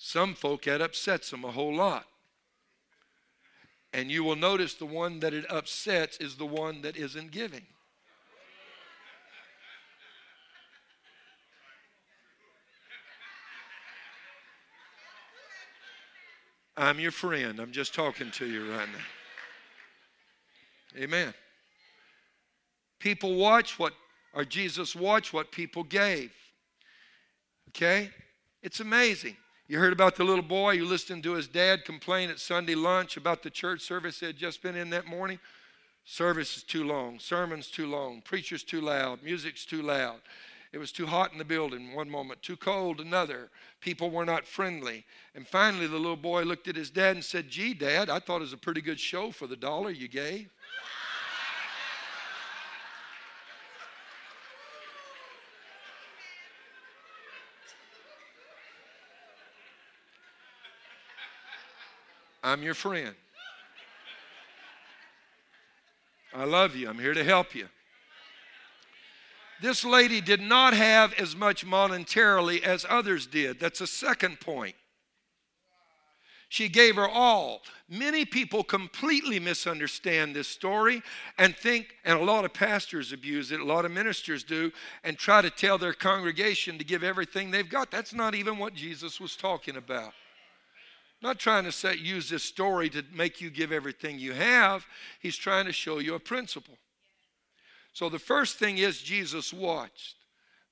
Some 0.07 0.35
folk, 0.35 0.65
that 0.65 0.83
upsets 0.83 1.31
them 1.31 1.47
a 1.47 1.51
whole 1.51 1.75
lot. 1.75 2.05
And 3.95 4.11
you 4.11 4.23
will 4.23 4.37
notice 4.37 4.75
the 4.75 4.85
one 4.85 5.21
that 5.21 5.33
it 5.33 5.51
upsets 5.51 6.19
is 6.19 6.37
the 6.37 6.45
one 6.45 6.83
that 6.83 6.95
isn't 6.95 7.31
giving. 7.31 7.63
I'm 16.77 17.01
your 17.01 17.11
friend. 17.11 17.59
I'm 17.59 17.73
just 17.73 17.95
talking 17.95 18.31
to 18.33 18.45
you 18.45 18.73
right 18.73 18.87
now. 18.87 21.03
Amen. 21.03 21.33
People 22.99 23.37
watch 23.37 23.79
what, 23.79 23.95
or 24.35 24.45
Jesus 24.45 24.95
watched 24.95 25.33
what 25.33 25.51
people 25.51 25.83
gave. 25.83 26.31
Okay? 27.71 28.11
It's 28.63 28.81
amazing. 28.81 29.39
You 29.67 29.79
heard 29.79 29.95
about 29.95 30.17
the 30.17 30.25
little 30.25 30.45
boy 30.45 30.73
You 30.73 30.85
listened 30.85 31.23
to 31.23 31.33
his 31.33 31.49
dad 31.49 31.87
complain 31.87 32.29
at 32.29 32.39
Sunday 32.39 32.75
lunch 32.75 33.17
about 33.17 33.43
the 33.43 33.49
church 33.49 33.81
service 33.81 34.21
that 34.21 34.27
had 34.27 34.37
just 34.37 34.63
been 34.63 34.77
in 34.77 34.91
that 34.91 35.07
morning. 35.07 35.39
Service 36.05 36.59
is 36.59 36.63
too 36.63 36.85
long, 36.85 37.19
sermon's 37.19 37.71
too 37.71 37.87
long, 37.87 38.21
preacher's 38.21 38.63
too 38.63 38.83
loud, 38.83 39.23
music's 39.23 39.65
too 39.65 39.81
loud. 39.81 40.21
It 40.71 40.79
was 40.79 40.93
too 40.93 41.07
hot 41.07 41.33
in 41.33 41.39
the 41.39 41.47
building 41.47 41.95
one 41.95 42.11
moment, 42.11 42.43
too 42.43 42.59
cold 42.59 43.01
another. 43.01 43.49
People 43.81 44.11
were 44.11 44.27
not 44.27 44.45
friendly. 44.45 45.07
And 45.35 45.47
finally, 45.47 45.87
the 45.87 45.97
little 45.97 46.17
boy 46.17 46.43
looked 46.43 46.69
at 46.69 46.77
his 46.77 46.91
dad 46.91 47.17
and 47.17 47.25
said, 47.25 47.49
Gee, 47.49 47.73
Dad, 47.73 48.11
I 48.11 48.19
thought 48.19 48.39
it 48.39 48.41
was 48.41 48.53
a 48.53 48.59
pretty 48.59 48.83
good 48.83 49.01
show 49.01 49.31
for 49.31 49.47
the 49.47 49.57
dollar 49.57 49.91
you 49.91 50.09
gave. 50.09 50.51
I'm 62.55 62.63
your 62.63 62.75
friend. 62.75 63.17
I 66.33 66.45
love 66.45 66.77
you. 66.77 66.89
I'm 66.89 67.01
here 67.01 67.13
to 67.13 67.25
help 67.25 67.53
you. 67.53 67.67
This 69.61 69.85
lady 69.85 70.21
did 70.21 70.41
not 70.41 70.73
have 70.73 71.13
as 71.15 71.35
much 71.35 71.67
monetarily 71.67 72.63
as 72.63 72.87
others 72.89 73.27
did. 73.27 73.59
That's 73.59 73.81
a 73.81 73.89
second 73.89 74.39
point. 74.39 74.77
She 76.49 76.69
gave 76.69 76.95
her 76.95 77.09
all. 77.09 77.63
Many 77.89 78.25
people 78.25 78.63
completely 78.63 79.41
misunderstand 79.41 80.37
this 80.37 80.47
story 80.47 81.03
and 81.37 81.57
think, 81.57 81.97
and 82.05 82.21
a 82.21 82.25
lot 82.25 82.45
of 82.45 82.55
pastors 82.55 83.11
abuse 83.11 83.51
it, 83.51 83.59
a 83.59 83.65
lot 83.65 83.85
of 83.85 83.91
ministers 83.91 84.45
do, 84.45 84.71
and 85.03 85.19
try 85.19 85.43
to 85.43 85.51
tell 85.51 85.77
their 85.77 85.93
congregation 85.93 86.79
to 86.79 86.85
give 86.85 87.03
everything 87.03 87.51
they've 87.51 87.69
got. 87.69 87.91
That's 87.91 88.15
not 88.15 88.37
even 88.37 88.59
what 88.59 88.75
Jesus 88.75 89.21
was 89.21 89.35
talking 89.35 89.75
about 89.75 90.13
not 91.25 91.39
trying 91.39 91.69
to 91.69 91.99
use 91.99 92.29
this 92.29 92.45
story 92.45 92.91
to 92.91 93.03
make 93.13 93.41
you 93.41 93.51
give 93.51 93.73
everything 93.73 94.19
you 94.19 94.33
have. 94.35 94.87
He's 95.21 95.37
trying 95.37 95.65
to 95.65 95.73
show 95.73 95.99
you 95.99 96.15
a 96.15 96.21
principle. 96.21 96.77
So 97.95 98.09
the 98.09 98.19
first 98.19 98.59
thing 98.59 98.79
is 98.79 99.01
Jesus 99.01 99.53
watched. 99.53 100.17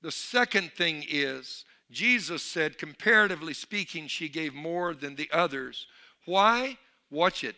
The 0.01 0.11
second 0.11 0.71
thing 0.73 1.03
is 1.09 1.65
Jesus 1.89 2.43
said, 2.43 2.77
comparatively 2.77 3.53
speaking, 3.53 4.07
she 4.07 4.29
gave 4.29 4.53
more 4.53 4.93
than 4.93 5.15
the 5.15 5.29
others. 5.33 5.87
Why? 6.25 6.77
Watch 7.09 7.43
it. 7.43 7.55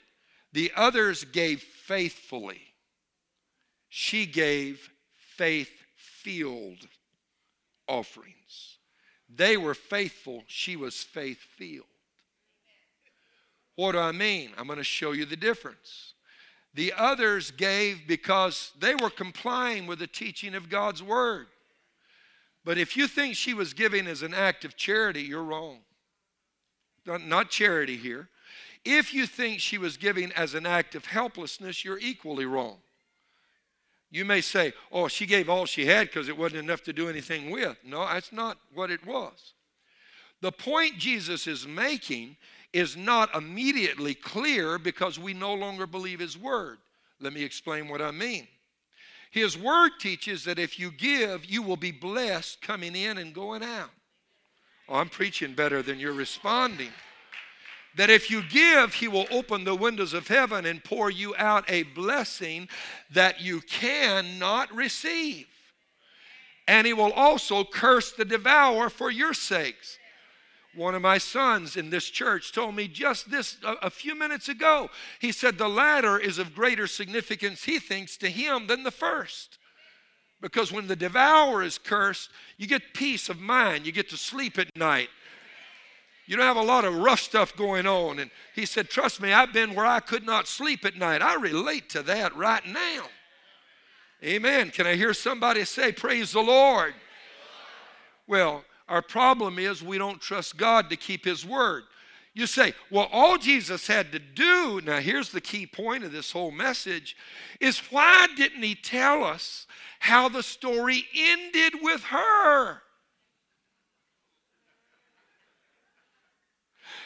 The 0.54 0.72
others 0.76 1.26
gave 1.26 1.62
faithfully. 1.62 2.62
She 3.90 4.26
gave 4.26 4.90
faith 5.36 5.72
filled 5.96 6.88
offerings. 7.88 8.78
They 9.30 9.58
were 9.58 9.74
faithful, 9.74 10.44
she 10.48 10.76
was 10.76 11.04
faith 11.04 11.40
filled. 11.58 11.86
What 13.76 13.94
do 13.94 14.00
I 14.00 14.12
mean? 14.12 14.52
I'm 14.58 14.68
going 14.68 14.78
to 14.78 14.84
show 14.84 15.12
you 15.12 15.26
the 15.26 15.36
difference. 15.36 16.14
The 16.74 16.94
others 16.98 17.52
gave 17.52 18.08
because 18.08 18.72
they 18.80 18.96
were 18.96 19.10
complying 19.10 19.88
with 19.88 20.00
the 20.00 20.08
teaching 20.08 20.56
of 20.56 20.70
God's 20.70 21.02
word. 21.02 21.48
But 22.66 22.78
if 22.78 22.98
you 22.98 23.08
think 23.08 23.36
she 23.36 23.54
was 23.54 23.74
giving 23.74 24.08
as 24.08 24.24
an 24.24 24.34
act 24.34 24.66
of 24.66 24.76
charity, 24.76 25.22
you're 25.22 25.44
wrong. 25.44 25.80
Not 27.06 27.50
charity 27.50 27.96
here. 27.96 28.30
If 28.84 29.14
you 29.14 29.26
think 29.26 29.60
she 29.60 29.78
was 29.78 29.98
giving 29.98 30.32
as 30.34 30.54
an 30.54 30.66
act 30.66 30.96
of 30.96 31.06
helplessness, 31.06 31.86
you're 31.86 32.00
equally 32.00 32.46
wrong. 32.46 32.78
You 34.12 34.26
may 34.26 34.42
say, 34.42 34.74
oh, 34.92 35.08
she 35.08 35.26
gave 35.26 35.50
all 35.50 35.66
she 35.66 35.86
had 35.86 36.08
because 36.08 36.30
it 36.30 36.38
wasn't 36.38 36.64
enough 36.64 36.84
to 36.84 36.94
do 36.94 37.10
anything 37.10 37.52
with. 37.52 37.78
No, 37.84 38.06
that's 38.06 38.32
not 38.32 38.58
what 38.74 38.92
it 38.92 39.06
was. 39.06 39.54
The 40.42 40.52
point 40.52 40.98
Jesus 40.98 41.48
is 41.48 41.68
making 41.68 42.38
is 42.74 42.98
not 42.98 43.34
immediately 43.36 44.14
clear 44.14 44.78
because 44.78 45.18
we 45.18 45.34
no 45.34 45.54
longer 45.54 45.88
believe 45.88 46.20
His 46.20 46.38
Word. 46.38 46.78
Let 47.20 47.34
me 47.34 47.44
explain 47.44 47.88
what 47.88 48.02
I 48.02 48.12
mean. 48.12 48.48
His 49.32 49.58
Word 49.58 49.92
teaches 50.00 50.46
that 50.46 50.60
if 50.60 50.80
you 50.80 50.92
give, 50.92 51.46
you 51.46 51.62
will 51.62 51.78
be 51.78 51.92
blessed 51.92 52.62
coming 52.62 52.96
in 52.96 53.18
and 53.18 53.34
going 53.34 53.64
out. 53.64 53.90
Oh, 54.88 54.96
I'm 54.96 55.10
preaching 55.10 55.54
better 55.54 55.82
than 55.82 56.00
you're 56.00 56.14
responding. 56.14 56.92
That 57.98 58.10
if 58.10 58.30
you 58.30 58.44
give, 58.44 58.94
He 58.94 59.08
will 59.08 59.26
open 59.32 59.64
the 59.64 59.76
windows 59.76 60.14
of 60.14 60.28
heaven 60.28 60.66
and 60.66 60.84
pour 60.84 61.10
you 61.10 61.34
out 61.38 61.70
a 61.70 61.84
blessing 61.84 62.68
that 63.14 63.42
you 63.42 63.62
cannot 63.62 64.74
receive. 64.74 65.48
And 66.68 66.86
He 66.86 66.94
will 66.94 67.14
also 67.14 67.64
curse 67.64 68.12
the 68.12 68.26
devourer 68.26 68.90
for 68.90 69.10
your 69.10 69.34
sakes. 69.34 69.98
One 70.76 70.96
of 70.96 71.02
my 71.02 71.18
sons 71.18 71.78
in 71.78 71.90
this 71.90 72.10
church 72.10 72.52
told 72.52 72.76
me 72.76 72.88
just 72.88 73.32
this 73.32 73.58
a, 73.64 73.74
a, 73.84 73.90
few 73.90 74.14
minutes 74.14 74.50
ago. 74.50 74.90
He 75.20 75.32
said 75.32 75.58
the 75.58 75.70
latter 75.70 76.18
is 76.18 76.38
of 76.38 76.54
greater 76.54 76.86
significance, 76.86 77.64
he 77.64 77.80
thinks, 77.80 78.18
to 78.18 78.30
him 78.30 78.68
than 78.68 78.84
the 78.84 78.92
first. 78.92 79.58
Because 80.42 80.72
when 80.72 80.88
the 80.88 80.96
devourer 80.96 81.64
is 81.64 81.78
cursed, 81.78 82.30
you 82.58 82.68
get 82.68 82.94
peace 82.94 83.30
of 83.30 83.40
mind, 83.40 83.86
you 83.86 83.92
get 83.92 84.10
to 84.10 84.18
sleep 84.18 84.60
at 84.60 84.76
night. 84.76 85.10
You 86.28 86.36
don't 86.36 86.46
have 86.46 86.58
a 86.58 86.62
lot 86.62 86.86
of 86.86 86.98
rough 86.98 87.20
stuff 87.20 87.56
going 87.56 87.86
on. 87.86 88.20
And 88.20 88.32
he 88.54 88.66
said, 88.66 88.90
Trust 88.90 89.22
me, 89.22 89.32
I've 89.32 89.54
been 89.54 89.76
where 89.76 89.86
I 89.86 90.00
could 90.00 90.26
not 90.26 90.48
sleep 90.48 90.84
at 90.84 90.98
night. 90.98 91.22
I 91.22 91.36
relate 91.36 91.90
to 91.92 92.04
that 92.04 92.36
right 92.36 92.66
now. 92.66 93.06
Amen. 94.24 94.72
Can 94.72 94.88
I 94.88 94.96
hear 94.96 95.14
somebody 95.14 95.64
say, 95.66 95.92
Praise 95.92 96.32
the 96.32 96.42
Lord? 96.42 96.96
Well, 98.28 98.64
our 98.88 99.02
problem 99.02 99.60
is 99.60 99.82
we 99.82 99.98
don't 99.98 100.22
trust 100.22 100.58
God 100.58 100.90
to 100.90 100.96
keep 100.96 101.26
His 101.26 101.46
word. 101.46 101.84
You 102.34 102.48
say, 102.48 102.74
well, 102.92 103.08
all 103.12 103.38
Jesus 103.38 103.88
had 103.88 104.12
to 104.12 104.20
do, 104.20 104.82
now 104.84 105.00
here's 105.00 105.32
the 105.32 105.42
key 105.42 105.66
point 105.66 106.04
of 106.04 106.12
this 106.12 106.32
whole 106.32 106.52
message, 106.52 107.16
is 107.60 107.80
why 107.90 108.28
didn't 108.36 108.62
He 108.62 108.76
tell 108.76 109.24
us 109.24 109.68
how 110.00 110.30
the 110.30 110.44
story 110.44 111.06
ended 111.16 111.76
with 111.82 112.04
her? 112.04 112.82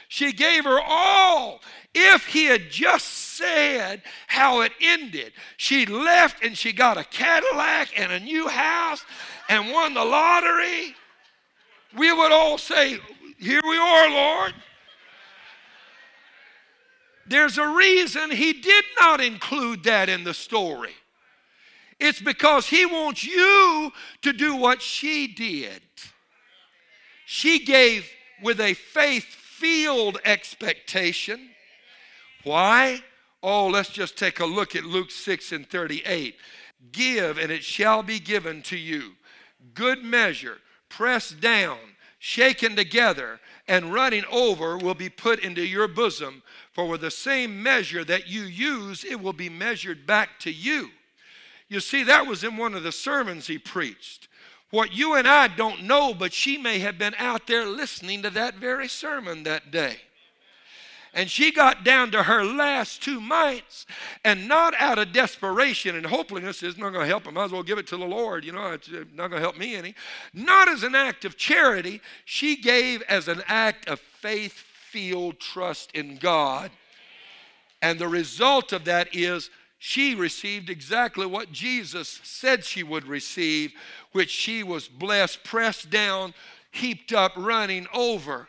She 0.10 0.34
gave 0.34 0.64
her 0.64 0.82
all. 0.84 1.62
If 1.94 2.26
he 2.26 2.46
had 2.46 2.72
just 2.72 3.08
said 3.08 4.02
how 4.26 4.62
it 4.62 4.72
ended, 4.82 5.34
she 5.56 5.86
left 5.86 6.44
and 6.44 6.58
she 6.58 6.74
got 6.74 6.98
a 6.98 7.04
Cadillac 7.04 7.98
and 7.98 8.12
a 8.12 8.20
new 8.20 8.48
house 8.48 9.06
and 9.48 9.72
won 9.72 9.94
the 9.94 10.04
lottery. 10.04 10.96
We 11.98 12.12
would 12.12 12.32
all 12.32 12.58
say, 12.58 13.00
Here 13.38 13.62
we 13.64 13.78
are, 13.78 14.10
Lord. 14.10 14.54
There's 17.28 17.60
a 17.60 17.68
reason 17.68 18.32
he 18.32 18.54
did 18.54 18.86
not 19.00 19.22
include 19.22 19.84
that 19.84 20.10
in 20.10 20.24
the 20.24 20.34
story. 20.34 20.94
It's 22.00 22.22
because 22.22 22.66
he 22.66 22.86
wants 22.86 23.24
you 23.24 23.92
to 24.24 24.34
do 24.34 24.56
what 24.56 24.82
she 24.82 25.28
did. 25.28 25.82
She 27.26 27.64
gave 27.64 28.10
with 28.42 28.60
a 28.60 28.74
faith 28.74 29.26
filled 29.26 30.18
expectation. 30.26 31.50
Why? 32.44 33.04
Oh, 33.44 33.68
let's 33.68 33.90
just 33.90 34.18
take 34.18 34.40
a 34.40 34.46
look 34.46 34.76
at 34.76 34.84
Luke 34.84 35.12
6 35.12 35.52
and 35.52 35.70
38. 35.70 36.36
Give, 36.92 37.38
and 37.38 37.52
it 37.52 37.64
shall 37.64 38.02
be 38.02 38.20
given 38.20 38.62
to 38.64 38.78
you. 38.78 39.12
Good 39.74 40.04
measure, 40.04 40.58
pressed 40.90 41.40
down, 41.40 41.78
shaken 42.18 42.76
together, 42.76 43.40
and 43.68 43.94
running 43.94 44.26
over 44.32 44.78
will 44.78 44.96
be 44.96 45.10
put 45.10 45.40
into 45.40 45.66
your 45.66 45.88
bosom. 45.88 46.42
For 46.72 46.88
with 46.88 47.02
the 47.02 47.12
same 47.12 47.62
measure 47.62 48.04
that 48.04 48.28
you 48.28 48.42
use, 48.42 49.04
it 49.04 49.22
will 49.22 49.34
be 49.34 49.50
measured 49.50 50.06
back 50.06 50.40
to 50.40 50.52
you. 50.52 50.90
You 51.68 51.80
see, 51.80 52.04
that 52.04 52.26
was 52.26 52.44
in 52.44 52.58
one 52.58 52.74
of 52.74 52.84
the 52.84 52.92
sermons 52.92 53.48
he 53.48 53.58
preached. 53.58 54.28
What 54.72 54.94
you 54.94 55.16
and 55.16 55.28
I 55.28 55.48
don't 55.48 55.84
know, 55.84 56.14
but 56.14 56.34
she 56.34 56.58
may 56.58 56.80
have 56.80 56.98
been 56.98 57.16
out 57.18 57.48
there 57.48 57.66
listening 57.66 58.22
to 58.24 58.30
that 58.32 58.56
very 58.56 58.88
sermon 58.88 59.44
that 59.44 59.72
day. 59.72 59.98
And 61.14 61.30
she 61.30 61.52
got 61.52 61.84
down 61.84 62.12
to 62.12 62.24
her 62.24 62.44
last 62.44 63.02
two 63.02 63.20
mites, 63.20 63.86
and 64.24 64.48
not 64.48 64.76
out 64.76 65.00
of 65.00 65.12
desperation 65.12 65.96
and 65.96 66.06
hopelessness, 66.06 66.62
it's 66.62 66.78
not 66.78 66.94
going 66.94 67.04
to 67.04 67.08
help. 67.08 67.28
I 67.28 67.32
might 67.32 67.46
as 67.46 67.52
well 67.52 67.64
give 67.64 67.80
it 67.80 67.88
to 67.88 67.98
the 67.98 68.06
Lord. 68.06 68.46
You 68.46 68.52
know, 68.52 68.72
it's 68.72 68.90
uh, 68.90 69.06
not 69.16 69.30
going 69.30 69.40
to 69.40 69.40
help 69.40 69.58
me 69.58 69.76
any. 69.76 69.96
Not 70.34 70.68
as 70.68 70.84
an 70.84 70.94
act 70.94 71.26
of 71.26 71.36
charity, 71.36 72.02
she 72.26 72.56
gave 72.56 73.02
as 73.04 73.28
an 73.28 73.42
act 73.48 73.88
of 73.90 74.00
faith 74.00 74.54
filled 74.92 75.40
trust 75.40 75.92
in 75.94 76.18
God. 76.18 76.70
And 77.82 77.98
the 77.98 78.08
result 78.08 78.74
of 78.74 78.86
that 78.86 79.16
is 79.16 79.50
she 79.80 80.14
received 80.14 80.70
exactly 80.70 81.26
what 81.26 81.52
Jesus 81.52 82.20
said 82.24 82.66
she 82.66 82.84
would 82.84 83.06
receive, 83.06 83.72
which 84.12 84.30
she 84.30 84.62
was 84.62 84.88
blessed, 84.88 85.44
pressed 85.44 85.90
down, 85.90 86.34
heaped 86.72 87.14
up, 87.14 87.32
running 87.38 87.88
over. 87.94 88.48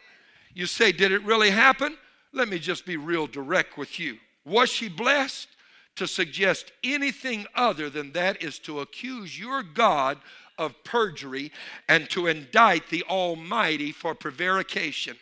You 0.52 0.66
say, 0.66 0.92
Did 0.92 1.12
it 1.12 1.22
really 1.22 1.50
happen? 1.50 1.96
Let 2.32 2.48
me 2.48 2.58
just 2.58 2.86
be 2.86 2.96
real 2.96 3.26
direct 3.26 3.76
with 3.76 3.98
you. 3.98 4.18
Was 4.44 4.70
she 4.70 4.88
blessed? 4.88 5.48
To 5.96 6.06
suggest 6.06 6.72
anything 6.82 7.46
other 7.54 7.90
than 7.90 8.12
that 8.12 8.42
is 8.42 8.58
to 8.60 8.80
accuse 8.80 9.38
your 9.38 9.62
God 9.62 10.18
of 10.56 10.82
perjury 10.84 11.52
and 11.88 12.08
to 12.10 12.26
indict 12.26 12.88
the 12.88 13.02
Almighty 13.02 13.92
for 13.92 14.14
prevarication. 14.14 15.16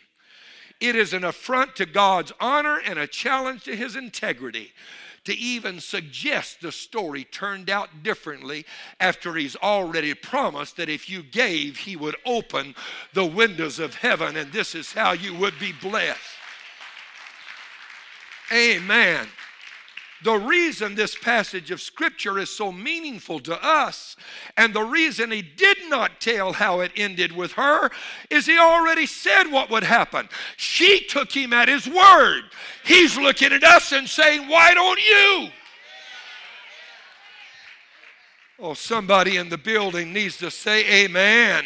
It 0.79 0.95
is 0.95 1.11
an 1.11 1.25
affront 1.25 1.75
to 1.77 1.85
God's 1.85 2.31
honor 2.39 2.79
and 2.85 2.97
a 2.97 3.07
challenge 3.07 3.63
to 3.63 3.75
his 3.75 3.95
integrity 3.95 4.71
to 5.25 5.35
even 5.35 5.79
suggest 5.79 6.61
the 6.61 6.71
story 6.71 7.23
turned 7.25 7.69
out 7.69 8.03
differently 8.03 8.65
after 8.99 9.35
he's 9.35 9.55
already 9.57 10.13
promised 10.13 10.77
that 10.77 10.89
if 10.89 11.09
you 11.09 11.21
gave, 11.21 11.77
he 11.77 11.95
would 11.95 12.15
open 12.25 12.73
the 13.13 13.25
windows 13.25 13.79
of 13.79 13.95
heaven 13.95 14.37
and 14.37 14.51
this 14.51 14.75
is 14.75 14.93
how 14.93 15.11
you 15.11 15.35
would 15.35 15.59
be 15.59 15.73
blessed. 15.81 16.38
Amen. 18.51 19.27
The 20.21 20.35
reason 20.35 20.95
this 20.95 21.15
passage 21.15 21.71
of 21.71 21.79
Scripture 21.79 22.39
is 22.39 22.49
so 22.49 22.73
meaningful 22.73 23.39
to 23.41 23.63
us, 23.63 24.17
and 24.57 24.73
the 24.73 24.83
reason 24.83 25.31
he 25.31 25.41
did 25.41 25.77
not 25.87 26.19
tell 26.19 26.51
how 26.51 26.81
it 26.81 26.91
ended 26.97 27.31
with 27.31 27.53
her, 27.53 27.89
is 28.29 28.45
he 28.45 28.57
already 28.57 29.05
said 29.05 29.45
what 29.45 29.69
would 29.69 29.83
happen. 29.83 30.27
She 30.57 31.05
took 31.05 31.31
him 31.31 31.53
at 31.53 31.69
his 31.69 31.87
word. 31.87 32.43
He's 32.83 33.17
looking 33.17 33.53
at 33.53 33.63
us 33.63 33.93
and 33.93 34.09
saying, 34.09 34.49
Why 34.49 34.73
don't 34.73 34.99
you? 34.99 35.49
Oh, 38.61 38.73
somebody 38.73 39.37
in 39.37 39.47
the 39.47 39.57
building 39.57 40.11
needs 40.11 40.35
to 40.39 40.51
say, 40.51 41.05
Amen. 41.05 41.63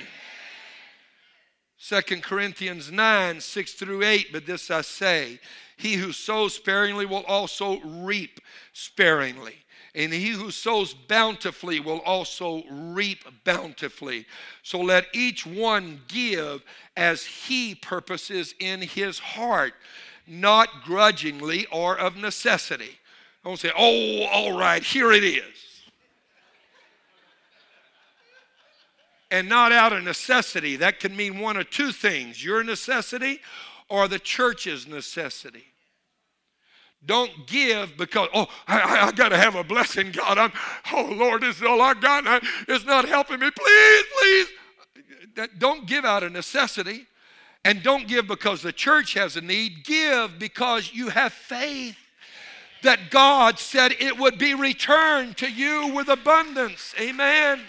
2 1.80 2.02
Corinthians 2.22 2.92
9, 2.92 3.42
6 3.42 3.74
through 3.74 4.04
8, 4.04 4.28
but 4.32 4.46
this 4.46 4.70
I 4.70 4.82
say 4.82 5.40
he 5.78 5.96
who 5.96 6.12
sows 6.12 6.56
sparingly 6.56 7.06
will 7.06 7.24
also 7.26 7.80
reap 7.82 8.40
sparingly. 8.74 9.56
And 9.96 10.12
he 10.12 10.30
who 10.30 10.50
sows 10.50 10.94
bountifully 10.94 11.80
will 11.80 12.00
also 12.00 12.64
reap 12.70 13.26
bountifully. 13.44 14.26
So 14.64 14.80
let 14.80 15.06
each 15.14 15.46
one 15.46 16.02
give 16.08 16.64
as 16.98 17.24
he 17.24 17.76
purposes 17.76 18.56
in 18.60 18.82
his 18.82 19.20
heart, 19.20 19.74
not 20.26 20.84
grudgingly 20.84 21.68
or 21.72 21.98
of 21.98 22.18
necessity. 22.18 22.98
Don't 23.44 23.60
say, 23.60 23.72
oh, 23.78 24.24
all 24.32 24.58
right, 24.58 24.84
here 24.84 25.12
it 25.12 25.24
is. 25.24 25.44
And 29.30 29.50
not 29.50 29.72
out 29.72 29.94
of 29.94 30.04
necessity. 30.04 30.76
That 30.78 31.00
can 31.00 31.16
mean 31.16 31.40
one 31.40 31.58
of 31.58 31.70
two 31.70 31.92
things 31.92 32.44
your 32.44 32.64
necessity 32.64 33.42
or 33.90 34.08
the 34.08 34.20
church's 34.20 34.88
necessity. 34.88 35.66
Don't 37.06 37.48
give 37.48 37.98
because, 37.98 38.30
oh, 38.34 38.48
I, 38.68 39.08
I, 39.08 39.12
got 39.12 39.30
to 39.30 39.38
have 39.38 39.56
a 39.56 39.64
blessing, 39.64 40.12
God. 40.12 40.38
I'm, 40.38 40.54
oh, 40.94 41.14
Lord, 41.18 41.42
this 41.42 41.58
is 41.58 41.64
all 41.64 41.82
I 41.82 41.94
got. 41.96 42.26
I, 42.26 42.40
it's 42.68 42.86
not 42.86 43.08
helping 43.08 43.40
me. 43.40 43.50
Please, 43.52 44.06
please. 44.20 44.48
That, 45.36 45.60
Don't 45.60 45.86
give 45.86 46.06
out 46.06 46.24
of 46.24 46.32
necessity. 46.32 47.06
And 47.66 47.82
don't 47.82 48.08
give 48.08 48.28
because 48.28 48.62
the 48.62 48.74
church 48.74 49.14
has 49.14 49.38
a 49.38 49.42
need. 49.42 49.86
Give 49.86 50.38
because 50.38 50.92
you 50.94 51.10
have 51.10 51.34
faith 51.34 51.98
that 52.84 53.10
God 53.10 53.58
said 53.58 53.94
it 54.00 54.18
would 54.18 54.38
be 54.38 54.54
returned 54.54 55.38
to 55.38 55.50
you 55.50 55.94
with 55.94 56.10
abundance. 56.10 56.94
Amen. 57.00 57.62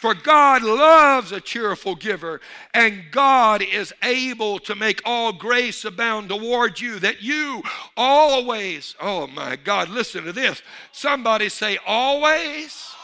For 0.00 0.14
God 0.14 0.62
loves 0.62 1.32
a 1.32 1.40
cheerful 1.40 1.96
giver, 1.96 2.40
and 2.72 3.10
God 3.10 3.62
is 3.62 3.92
able 4.04 4.60
to 4.60 4.76
make 4.76 5.02
all 5.04 5.32
grace 5.32 5.84
abound 5.84 6.28
toward 6.28 6.80
you, 6.80 7.00
that 7.00 7.20
you 7.20 7.64
always, 7.96 8.94
oh 9.00 9.26
my 9.26 9.56
God, 9.56 9.88
listen 9.88 10.22
to 10.22 10.32
this. 10.32 10.62
Somebody 10.92 11.48
say, 11.48 11.78
always, 11.84 12.94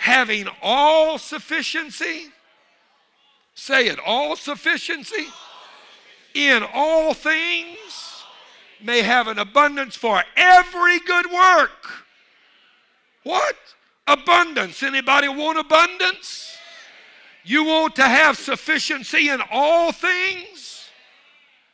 having 0.00 0.48
all 0.60 1.16
sufficiency. 1.16 2.24
Say 3.54 3.86
it, 3.86 4.00
all 4.04 4.34
sufficiency 4.34 5.28
in 6.34 6.64
all 6.74 7.14
things 7.14 8.24
may 8.82 9.02
have 9.02 9.28
an 9.28 9.38
abundance 9.38 9.94
for 9.94 10.24
every 10.36 10.98
good 10.98 11.26
work. 11.30 12.04
What? 13.22 13.54
Abundance. 14.06 14.82
Anybody 14.82 15.28
want 15.28 15.58
abundance? 15.58 16.56
You 17.44 17.64
want 17.64 17.96
to 17.96 18.04
have 18.04 18.36
sufficiency 18.36 19.28
in 19.28 19.40
all 19.50 19.92
things? 19.92 20.88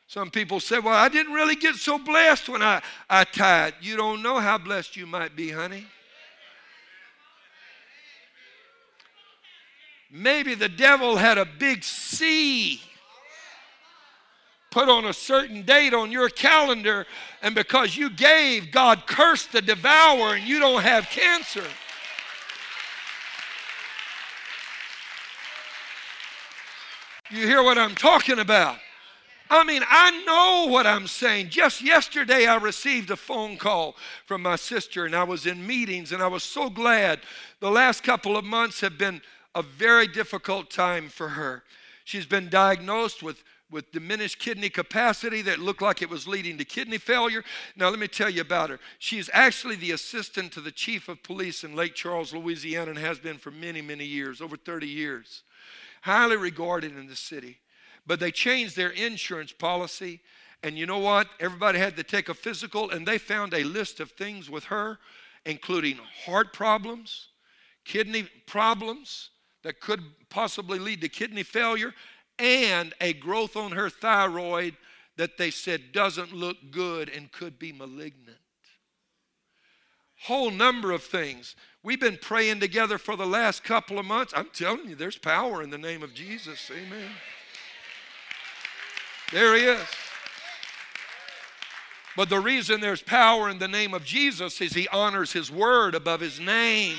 Some 0.06 0.30
people 0.30 0.60
say, 0.60 0.78
Well, 0.78 0.94
I 0.94 1.08
didn't 1.08 1.34
really 1.34 1.56
get 1.56 1.74
so 1.74 1.98
blessed 1.98 2.48
when 2.48 2.62
I, 2.62 2.80
I 3.10 3.24
tithe. 3.24 3.74
You 3.80 3.96
don't 3.96 4.22
know 4.22 4.38
how 4.38 4.56
blessed 4.56 4.96
you 4.96 5.06
might 5.06 5.36
be, 5.36 5.50
honey. 5.50 5.86
Maybe 10.10 10.54
the 10.54 10.70
devil 10.70 11.16
had 11.16 11.36
a 11.36 11.44
big 11.44 11.84
C 11.84 12.80
put 14.70 14.88
on 14.88 15.06
a 15.06 15.12
certain 15.12 15.62
date 15.62 15.92
on 15.92 16.10
your 16.12 16.28
calendar, 16.28 17.06
and 17.42 17.54
because 17.54 17.96
you 17.96 18.10
gave, 18.10 18.70
God 18.70 19.06
cursed 19.06 19.52
the 19.52 19.62
devourer 19.62 20.34
and 20.34 20.44
you 20.44 20.58
don't 20.58 20.82
have 20.82 21.10
cancer. 21.10 21.64
You 27.30 27.46
hear 27.46 27.62
what 27.62 27.76
I'm 27.76 27.94
talking 27.94 28.38
about? 28.38 28.78
I 29.50 29.62
mean, 29.64 29.82
I 29.86 30.24
know 30.24 30.72
what 30.72 30.86
I'm 30.86 31.06
saying. 31.06 31.50
Just 31.50 31.82
yesterday, 31.82 32.46
I 32.46 32.56
received 32.56 33.10
a 33.10 33.16
phone 33.16 33.58
call 33.58 33.96
from 34.24 34.42
my 34.42 34.56
sister, 34.56 35.04
and 35.04 35.14
I 35.14 35.24
was 35.24 35.46
in 35.46 35.66
meetings, 35.66 36.12
and 36.12 36.22
I 36.22 36.26
was 36.26 36.42
so 36.42 36.70
glad. 36.70 37.20
The 37.60 37.70
last 37.70 38.02
couple 38.02 38.36
of 38.36 38.44
months 38.44 38.80
have 38.80 38.96
been 38.96 39.20
a 39.54 39.62
very 39.62 40.06
difficult 40.06 40.70
time 40.70 41.10
for 41.10 41.28
her. 41.28 41.64
She's 42.04 42.24
been 42.24 42.48
diagnosed 42.48 43.22
with, 43.22 43.42
with 43.70 43.92
diminished 43.92 44.38
kidney 44.38 44.70
capacity 44.70 45.42
that 45.42 45.58
looked 45.58 45.82
like 45.82 46.00
it 46.00 46.08
was 46.08 46.26
leading 46.26 46.56
to 46.56 46.64
kidney 46.64 46.98
failure. 46.98 47.44
Now, 47.76 47.90
let 47.90 47.98
me 47.98 48.08
tell 48.08 48.30
you 48.30 48.40
about 48.40 48.70
her. 48.70 48.80
She's 48.98 49.28
actually 49.34 49.76
the 49.76 49.90
assistant 49.90 50.52
to 50.52 50.62
the 50.62 50.72
chief 50.72 51.10
of 51.10 51.22
police 51.22 51.62
in 51.62 51.76
Lake 51.76 51.94
Charles, 51.94 52.32
Louisiana, 52.32 52.90
and 52.90 52.98
has 52.98 53.18
been 53.18 53.36
for 53.36 53.50
many, 53.50 53.82
many 53.82 54.06
years 54.06 54.40
over 54.40 54.56
30 54.56 54.86
years 54.86 55.42
highly 56.02 56.36
regarded 56.36 56.96
in 56.96 57.06
the 57.06 57.16
city. 57.16 57.58
But 58.06 58.20
they 58.20 58.30
changed 58.30 58.76
their 58.76 58.90
insurance 58.90 59.52
policy. 59.52 60.20
And 60.62 60.78
you 60.78 60.86
know 60.86 60.98
what? 60.98 61.28
Everybody 61.40 61.78
had 61.78 61.96
to 61.96 62.02
take 62.02 62.28
a 62.28 62.34
physical, 62.34 62.90
and 62.90 63.06
they 63.06 63.18
found 63.18 63.54
a 63.54 63.64
list 63.64 64.00
of 64.00 64.10
things 64.12 64.50
with 64.50 64.64
her, 64.64 64.98
including 65.44 65.98
heart 66.24 66.52
problems, 66.52 67.28
kidney 67.84 68.28
problems. 68.46 69.30
that 69.62 69.80
could 69.80 70.00
possibly 70.30 70.78
lead 70.78 71.00
to 71.00 71.08
kidney 71.08 71.42
failure 71.42 71.92
and 72.38 72.94
a 73.00 73.12
growth 73.12 73.56
on 73.56 73.72
her 73.72 73.90
thyroid 73.90 74.76
that 75.16 75.36
they 75.36 75.50
said 75.50 75.92
doesn't 75.92 76.32
look 76.32 76.56
good 76.70 77.08
and 77.08 77.32
could 77.32 77.58
be 77.58 77.72
malignant. 77.72 78.38
Whole 80.22 80.50
number 80.50 80.92
of 80.92 81.02
things. 81.02 81.54
We've 81.82 82.00
been 82.00 82.18
praying 82.20 82.60
together 82.60 82.98
for 82.98 83.16
the 83.16 83.26
last 83.26 83.62
couple 83.62 83.98
of 83.98 84.06
months. 84.06 84.32
I'm 84.36 84.48
telling 84.52 84.88
you, 84.88 84.94
there's 84.94 85.18
power 85.18 85.62
in 85.62 85.70
the 85.70 85.78
name 85.78 86.02
of 86.02 86.12
Jesus. 86.12 86.70
Amen. 86.70 87.10
There 89.32 89.56
he 89.56 89.62
is. 89.62 89.86
But 92.16 92.30
the 92.30 92.40
reason 92.40 92.80
there's 92.80 93.00
power 93.00 93.48
in 93.48 93.60
the 93.60 93.68
name 93.68 93.94
of 93.94 94.04
Jesus 94.04 94.60
is 94.60 94.72
he 94.72 94.88
honors 94.88 95.32
his 95.32 95.52
word 95.52 95.94
above 95.94 96.20
his 96.20 96.40
name. 96.40 96.96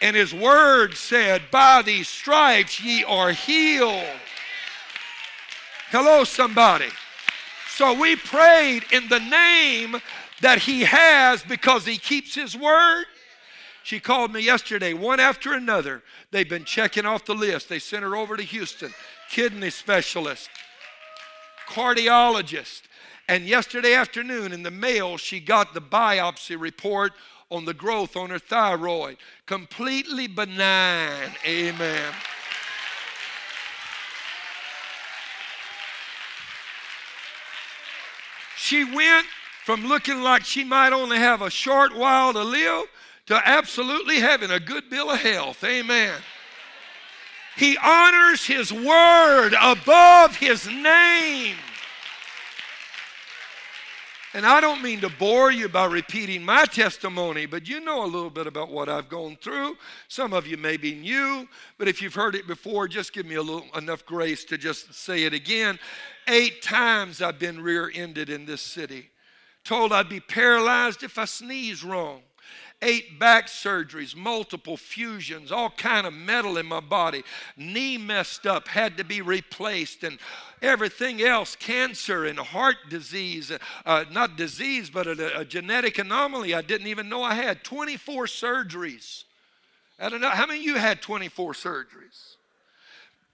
And 0.00 0.16
his 0.16 0.32
word 0.32 0.94
said, 0.94 1.42
By 1.50 1.82
these 1.82 2.08
stripes 2.08 2.80
ye 2.80 3.04
are 3.04 3.32
healed. 3.32 4.16
Hello, 5.90 6.24
somebody. 6.24 6.88
So 7.68 7.98
we 8.00 8.16
prayed 8.16 8.84
in 8.92 9.08
the 9.08 9.20
name 9.20 9.96
that 10.40 10.60
he 10.60 10.82
has 10.82 11.42
because 11.42 11.84
he 11.84 11.98
keeps 11.98 12.34
his 12.34 12.56
word. 12.56 13.04
She 13.82 14.00
called 14.00 14.32
me 14.32 14.40
yesterday, 14.40 14.92
one 14.92 15.18
after 15.18 15.54
another. 15.54 16.02
They've 16.30 16.48
been 16.48 16.64
checking 16.64 17.06
off 17.06 17.24
the 17.24 17.34
list. 17.34 17.68
They 17.68 17.78
sent 17.78 18.02
her 18.02 18.14
over 18.14 18.36
to 18.36 18.42
Houston, 18.42 18.92
kidney 19.30 19.70
specialist, 19.70 20.50
cardiologist. 21.68 22.82
And 23.28 23.46
yesterday 23.46 23.94
afternoon 23.94 24.52
in 24.52 24.62
the 24.62 24.70
mail, 24.70 25.16
she 25.16 25.40
got 25.40 25.74
the 25.74 25.80
biopsy 25.80 26.58
report 26.58 27.12
on 27.50 27.64
the 27.64 27.74
growth 27.74 28.16
on 28.16 28.30
her 28.30 28.38
thyroid. 28.38 29.16
Completely 29.46 30.26
benign. 30.26 31.30
Amen. 31.46 32.12
She 38.56 38.84
went 38.84 39.26
from 39.68 39.84
looking 39.84 40.22
like 40.22 40.46
she 40.46 40.64
might 40.64 40.94
only 40.94 41.18
have 41.18 41.42
a 41.42 41.50
short 41.50 41.94
while 41.94 42.32
to 42.32 42.42
live 42.42 42.86
to 43.26 43.38
absolutely 43.46 44.18
having 44.18 44.50
a 44.50 44.58
good 44.58 44.88
bill 44.88 45.10
of 45.10 45.20
health. 45.20 45.62
Amen. 45.62 46.14
He 47.54 47.76
honors 47.76 48.46
his 48.46 48.72
word 48.72 49.50
above 49.60 50.36
his 50.36 50.66
name. 50.66 51.56
And 54.32 54.46
I 54.46 54.62
don't 54.62 54.82
mean 54.82 55.02
to 55.02 55.10
bore 55.10 55.52
you 55.52 55.68
by 55.68 55.84
repeating 55.84 56.42
my 56.42 56.64
testimony, 56.64 57.44
but 57.44 57.68
you 57.68 57.80
know 57.80 58.06
a 58.06 58.06
little 58.06 58.30
bit 58.30 58.46
about 58.46 58.70
what 58.70 58.88
I've 58.88 59.10
gone 59.10 59.36
through. 59.36 59.76
Some 60.08 60.32
of 60.32 60.46
you 60.46 60.56
may 60.56 60.78
be 60.78 60.94
new, 60.94 61.46
but 61.76 61.88
if 61.88 62.00
you've 62.00 62.14
heard 62.14 62.34
it 62.34 62.46
before, 62.46 62.88
just 62.88 63.12
give 63.12 63.26
me 63.26 63.34
a 63.34 63.42
little 63.42 63.66
enough 63.76 64.06
grace 64.06 64.46
to 64.46 64.56
just 64.56 64.94
say 64.94 65.24
it 65.24 65.34
again. 65.34 65.78
Eight 66.26 66.62
times 66.62 67.20
I've 67.20 67.38
been 67.38 67.60
rear-ended 67.60 68.30
in 68.30 68.46
this 68.46 68.62
city. 68.62 69.10
Told 69.68 69.92
I'd 69.92 70.08
be 70.08 70.18
paralyzed 70.18 71.02
if 71.02 71.18
I 71.18 71.26
sneezed 71.26 71.84
wrong 71.84 72.22
eight 72.80 73.18
back 73.18 73.48
surgeries, 73.48 74.16
multiple 74.16 74.78
fusions, 74.78 75.52
all 75.52 75.68
kind 75.68 76.06
of 76.06 76.14
metal 76.14 76.56
in 76.56 76.64
my 76.64 76.80
body. 76.80 77.22
Knee 77.54 77.98
messed 77.98 78.46
up, 78.46 78.66
had 78.66 78.96
to 78.96 79.04
be 79.04 79.20
replaced, 79.20 80.04
and 80.04 80.18
everything 80.62 81.20
else, 81.20 81.54
cancer 81.54 82.24
and 82.24 82.38
heart 82.38 82.76
disease, 82.88 83.52
uh, 83.84 84.04
not 84.10 84.38
disease, 84.38 84.88
but 84.88 85.06
a, 85.06 85.40
a, 85.40 85.44
genetic 85.44 85.98
anomaly 85.98 86.54
I 86.54 86.62
didn't 86.62 86.86
even 86.86 87.10
know 87.10 87.22
I 87.22 87.34
had. 87.34 87.62
24 87.62 88.24
surgeries. 88.24 89.24
I 90.00 90.08
don't 90.08 90.22
know, 90.22 90.30
how 90.30 90.46
many 90.46 90.60
of 90.60 90.64
you 90.64 90.76
had 90.76 91.02
24 91.02 91.52
surgeries? 91.52 92.37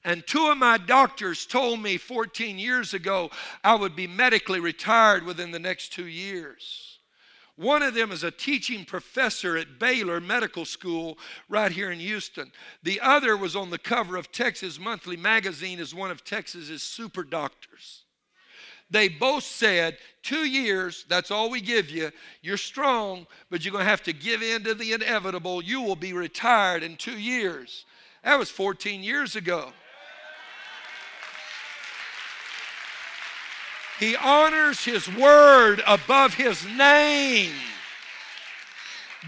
And 0.04 0.26
two 0.26 0.48
of 0.48 0.58
my 0.58 0.76
doctors 0.76 1.46
told 1.46 1.80
me 1.80 1.96
14 1.96 2.58
years 2.58 2.92
ago 2.92 3.30
I 3.62 3.74
would 3.74 3.96
be 3.96 4.06
medically 4.06 4.60
retired 4.60 5.24
within 5.24 5.50
the 5.50 5.58
next 5.58 5.92
two 5.92 6.06
years. 6.06 6.98
One 7.56 7.82
of 7.82 7.94
them 7.94 8.10
is 8.10 8.24
a 8.24 8.32
teaching 8.32 8.84
professor 8.84 9.56
at 9.56 9.78
Baylor 9.78 10.20
Medical 10.20 10.64
School 10.64 11.18
right 11.48 11.70
here 11.70 11.92
in 11.92 12.00
Houston. 12.00 12.50
The 12.82 13.00
other 13.00 13.36
was 13.36 13.54
on 13.54 13.70
the 13.70 13.78
cover 13.78 14.16
of 14.16 14.32
Texas 14.32 14.78
Monthly 14.78 15.16
Magazine 15.16 15.78
as 15.78 15.94
one 15.94 16.10
of 16.10 16.24
Texas's 16.24 16.82
super 16.82 17.22
doctors. 17.22 18.02
They 18.90 19.08
both 19.08 19.44
said, 19.44 19.98
two 20.22 20.46
years, 20.46 21.06
that's 21.08 21.30
all 21.30 21.48
we 21.48 21.60
give 21.60 21.90
you. 21.90 22.10
You're 22.42 22.56
strong, 22.56 23.26
but 23.50 23.64
you're 23.64 23.72
going 23.72 23.84
to 23.84 23.90
have 23.90 24.02
to 24.02 24.12
give 24.12 24.42
in 24.42 24.64
to 24.64 24.74
the 24.74 24.92
inevitable. 24.92 25.62
You 25.62 25.80
will 25.80 25.96
be 25.96 26.12
retired 26.12 26.82
in 26.82 26.96
two 26.96 27.18
years. 27.18 27.86
That 28.24 28.38
was 28.38 28.50
14 28.50 29.02
years 29.02 29.36
ago. 29.36 29.72
He 33.98 34.16
honors 34.16 34.84
his 34.84 35.08
word 35.14 35.82
above 35.86 36.34
his 36.34 36.64
name. 36.66 37.52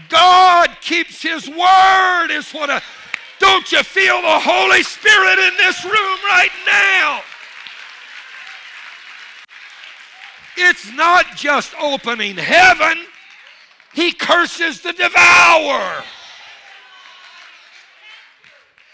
God 0.09 0.69
keeps 0.81 1.21
his 1.21 1.49
word, 1.49 2.27
is 2.31 2.51
what 2.51 2.69
a. 2.69 2.81
Don't 3.39 3.71
you 3.71 3.83
feel 3.83 4.21
the 4.21 4.39
Holy 4.39 4.83
Spirit 4.83 5.39
in 5.39 5.53
this 5.57 5.83
room 5.85 6.19
right 6.29 6.49
now? 6.65 7.21
It's 10.57 10.91
not 10.93 11.35
just 11.35 11.73
opening 11.79 12.35
heaven, 12.35 13.05
he 13.93 14.11
curses 14.11 14.81
the 14.81 14.91
devourer. 14.91 16.03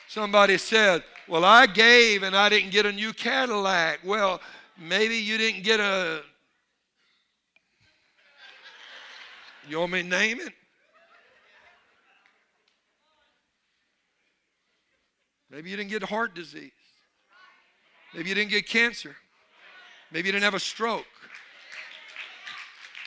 Somebody 0.07 0.57
said, 0.57 1.03
Well, 1.27 1.45
I 1.45 1.65
gave 1.65 2.23
and 2.23 2.35
I 2.35 2.49
didn't 2.49 2.71
get 2.71 2.85
a 2.85 2.91
new 2.91 3.13
Cadillac. 3.13 3.99
Well, 4.03 4.41
Maybe 4.77 5.17
you 5.17 5.37
didn't 5.37 5.63
get 5.63 5.79
a. 5.79 6.21
You 9.67 9.79
want 9.79 9.91
me 9.93 10.01
to 10.01 10.07
name 10.07 10.39
it? 10.39 10.53
Maybe 15.49 15.69
you 15.69 15.77
didn't 15.77 15.91
get 15.91 16.03
heart 16.03 16.33
disease. 16.33 16.71
Maybe 18.13 18.29
you 18.29 18.35
didn't 18.35 18.49
get 18.49 18.67
cancer. 18.67 19.15
Maybe 20.11 20.27
you 20.27 20.31
didn't 20.31 20.43
have 20.43 20.53
a 20.55 20.59
stroke. 20.59 21.05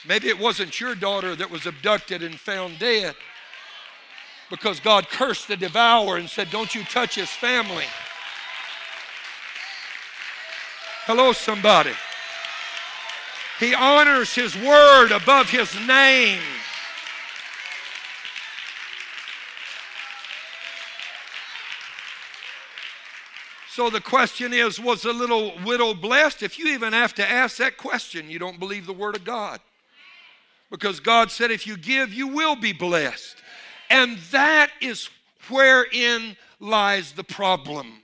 Maybe 0.07 0.29
it 0.29 0.39
wasn't 0.39 0.81
your 0.81 0.95
daughter 0.95 1.35
that 1.35 1.51
was 1.51 1.67
abducted 1.67 2.23
and 2.23 2.39
found 2.39 2.79
dead 2.79 3.17
because 4.51 4.79
God 4.79 5.09
cursed 5.09 5.49
the 5.49 5.57
devourer 5.57 6.17
and 6.17 6.31
said, 6.31 6.51
Don't 6.51 6.75
you 6.75 6.85
touch 6.85 7.17
his 7.17 7.29
family. 7.29 7.85
Hello, 11.07 11.31
somebody. 11.31 11.93
He 13.61 13.77
honors 13.77 14.35
his 14.35 14.57
word 14.57 15.13
above 15.13 15.49
his 15.49 15.73
name. 15.87 16.43
So 23.71 23.89
the 23.89 24.01
question 24.01 24.53
is 24.53 24.81
Was 24.81 25.03
the 25.03 25.13
little 25.13 25.53
widow 25.65 25.95
blessed? 25.95 26.43
If 26.43 26.59
you 26.59 26.75
even 26.75 26.93
have 26.93 27.15
to 27.15 27.31
ask 27.31 27.59
that 27.59 27.77
question, 27.77 28.29
you 28.29 28.41
don't 28.41 28.59
believe 28.59 28.85
the 28.85 28.93
word 28.93 29.15
of 29.15 29.23
God. 29.23 29.61
Because 30.73 30.99
God 30.99 31.31
said, 31.31 31.53
If 31.53 31.69
you 31.69 31.77
give, 31.77 32.13
you 32.13 32.27
will 32.27 32.57
be 32.57 32.73
blessed. 32.73 33.37
And 33.91 34.19
that 34.33 34.71
is 34.81 35.09
wherein 35.49 36.37
lies 36.59 37.13
the 37.13 37.23
problem, 37.23 38.03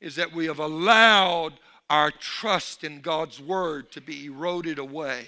is 0.00 0.14
that 0.14 0.32
we 0.32 0.46
have 0.46 0.60
allowed 0.60 1.54
our 1.90 2.10
trust 2.10 2.84
in 2.84 3.00
God's 3.00 3.40
word 3.40 3.90
to 3.92 4.00
be 4.00 4.26
eroded 4.26 4.78
away. 4.78 5.26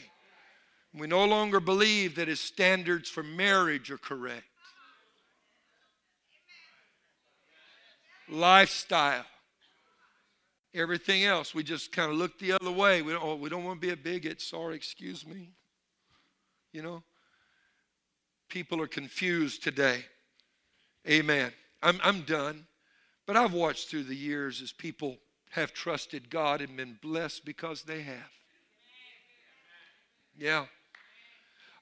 We 0.93 1.07
no 1.07 1.25
longer 1.25 1.61
believe 1.61 2.17
that 2.17 2.29
his 2.29 2.41
standards 2.41 3.09
for 3.09 3.23
marriage 3.23 3.91
are 3.91 3.99
correct. 3.99 4.45
Lifestyle. 8.29 9.25
Everything 10.75 11.25
else, 11.25 11.55
we 11.55 11.65
just 11.65 11.91
kind 11.91 12.13
of 12.13 12.17
look 12.17 12.39
the 12.39 12.53
other 12.53 12.71
way. 12.71 13.03
We 13.03 13.13
don't, 13.13 13.25
oh, 13.25 13.35
we 13.35 13.49
don't 13.49 13.65
want 13.65 13.81
to 13.81 13.87
be 13.87 13.93
a 13.93 13.97
bigot. 13.97 14.41
Sorry, 14.41 14.77
excuse 14.77 15.27
me. 15.27 15.51
You 16.73 16.83
know? 16.83 17.03
People 18.49 18.81
are 18.81 18.87
confused 18.87 19.65
today. 19.65 20.05
Amen. 21.09 21.53
I'm, 21.83 22.01
I'm 22.05 22.23
done. 22.23 22.67
But 23.27 23.37
I've 23.37 23.53
watched 23.53 23.89
through 23.89 24.05
the 24.05 24.15
years 24.15 24.61
as 24.61 24.73
people 24.73 25.19
have 25.51 25.73
trusted 25.73 26.31
God 26.31 26.61
and 26.61 26.77
been 26.77 26.99
blessed 27.03 27.45
because 27.45 27.83
they 27.83 28.03
have. 28.03 28.31
Yeah. 30.39 30.67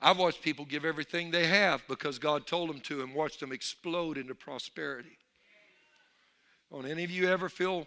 I've 0.01 0.19
watched 0.19 0.43
people 0.43 0.65
give 0.65 0.85
everything 0.85 1.31
they 1.31 1.47
have 1.47 1.83
because 1.89 2.19
God 2.19 2.47
told 2.47 2.71
them 2.71 2.81
to 2.81 3.03
and 3.03 3.15
watched 3.15 3.41
them 3.41 3.53
explode 3.53 4.17
into 4.17 4.35
prosperity. 4.35 5.19
Don't 6.71 6.87
any 6.87 7.05
of 7.05 7.11
you 7.11 7.29
ever 7.29 7.49
feel 7.49 7.87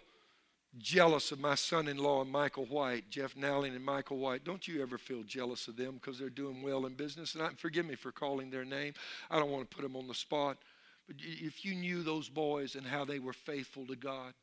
jealous 0.78 1.32
of 1.32 1.40
my 1.40 1.54
son 1.54 1.88
in 1.88 1.98
law 1.98 2.22
and 2.22 2.30
Michael 2.30 2.66
White, 2.66 3.10
Jeff 3.10 3.34
Nalling 3.34 3.74
and 3.74 3.84
Michael 3.84 4.18
White? 4.18 4.44
Don't 4.44 4.66
you 4.68 4.82
ever 4.82 4.98
feel 4.98 5.22
jealous 5.22 5.68
of 5.68 5.76
them 5.76 5.94
because 5.94 6.18
they're 6.18 6.30
doing 6.30 6.62
well 6.62 6.86
in 6.86 6.94
business? 6.94 7.34
And 7.34 7.42
I, 7.42 7.50
forgive 7.56 7.86
me 7.86 7.94
for 7.94 8.12
calling 8.12 8.50
their 8.50 8.64
name. 8.64 8.94
I 9.30 9.38
don't 9.38 9.50
want 9.50 9.68
to 9.68 9.74
put 9.74 9.82
them 9.82 9.96
on 9.96 10.06
the 10.06 10.14
spot. 10.14 10.58
But 11.06 11.16
if 11.18 11.64
you 11.64 11.74
knew 11.74 12.02
those 12.02 12.28
boys 12.28 12.74
and 12.76 12.86
how 12.86 13.04
they 13.04 13.18
were 13.18 13.32
faithful 13.32 13.86
to 13.86 13.96
God 13.96 14.34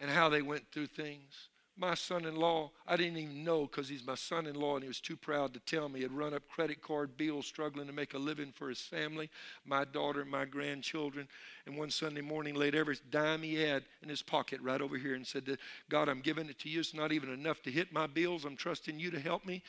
and 0.00 0.10
how 0.10 0.28
they 0.28 0.42
went 0.42 0.64
through 0.72 0.86
things, 0.86 1.48
my 1.80 1.94
son 1.94 2.26
in 2.26 2.36
law, 2.36 2.70
I 2.86 2.96
didn't 2.96 3.16
even 3.16 3.42
know 3.42 3.62
because 3.62 3.88
he's 3.88 4.06
my 4.06 4.14
son 4.14 4.46
in 4.46 4.54
law 4.54 4.74
and 4.74 4.82
he 4.82 4.88
was 4.88 5.00
too 5.00 5.16
proud 5.16 5.54
to 5.54 5.60
tell 5.60 5.88
me. 5.88 6.00
He 6.00 6.02
had 6.02 6.12
run 6.12 6.34
up 6.34 6.46
credit 6.46 6.82
card 6.82 7.16
bills, 7.16 7.46
struggling 7.46 7.86
to 7.86 7.92
make 7.92 8.12
a 8.12 8.18
living 8.18 8.52
for 8.52 8.68
his 8.68 8.80
family, 8.80 9.30
my 9.64 9.86
daughter, 9.86 10.24
my 10.26 10.44
grandchildren. 10.44 11.26
And 11.64 11.78
one 11.78 11.90
Sunday 11.90 12.20
morning, 12.20 12.54
laid 12.54 12.74
every 12.74 12.98
dime 13.10 13.42
he 13.42 13.54
had 13.54 13.84
in 14.02 14.10
his 14.10 14.20
pocket 14.20 14.60
right 14.60 14.80
over 14.80 14.98
here 14.98 15.14
and 15.14 15.26
said, 15.26 15.56
God, 15.88 16.10
I'm 16.10 16.20
giving 16.20 16.50
it 16.50 16.58
to 16.60 16.68
you. 16.68 16.80
It's 16.80 16.92
not 16.92 17.12
even 17.12 17.30
enough 17.30 17.62
to 17.62 17.70
hit 17.70 17.92
my 17.92 18.06
bills. 18.06 18.44
I'm 18.44 18.56
trusting 18.56 19.00
you 19.00 19.10
to 19.12 19.20
help 19.20 19.46
me. 19.46 19.62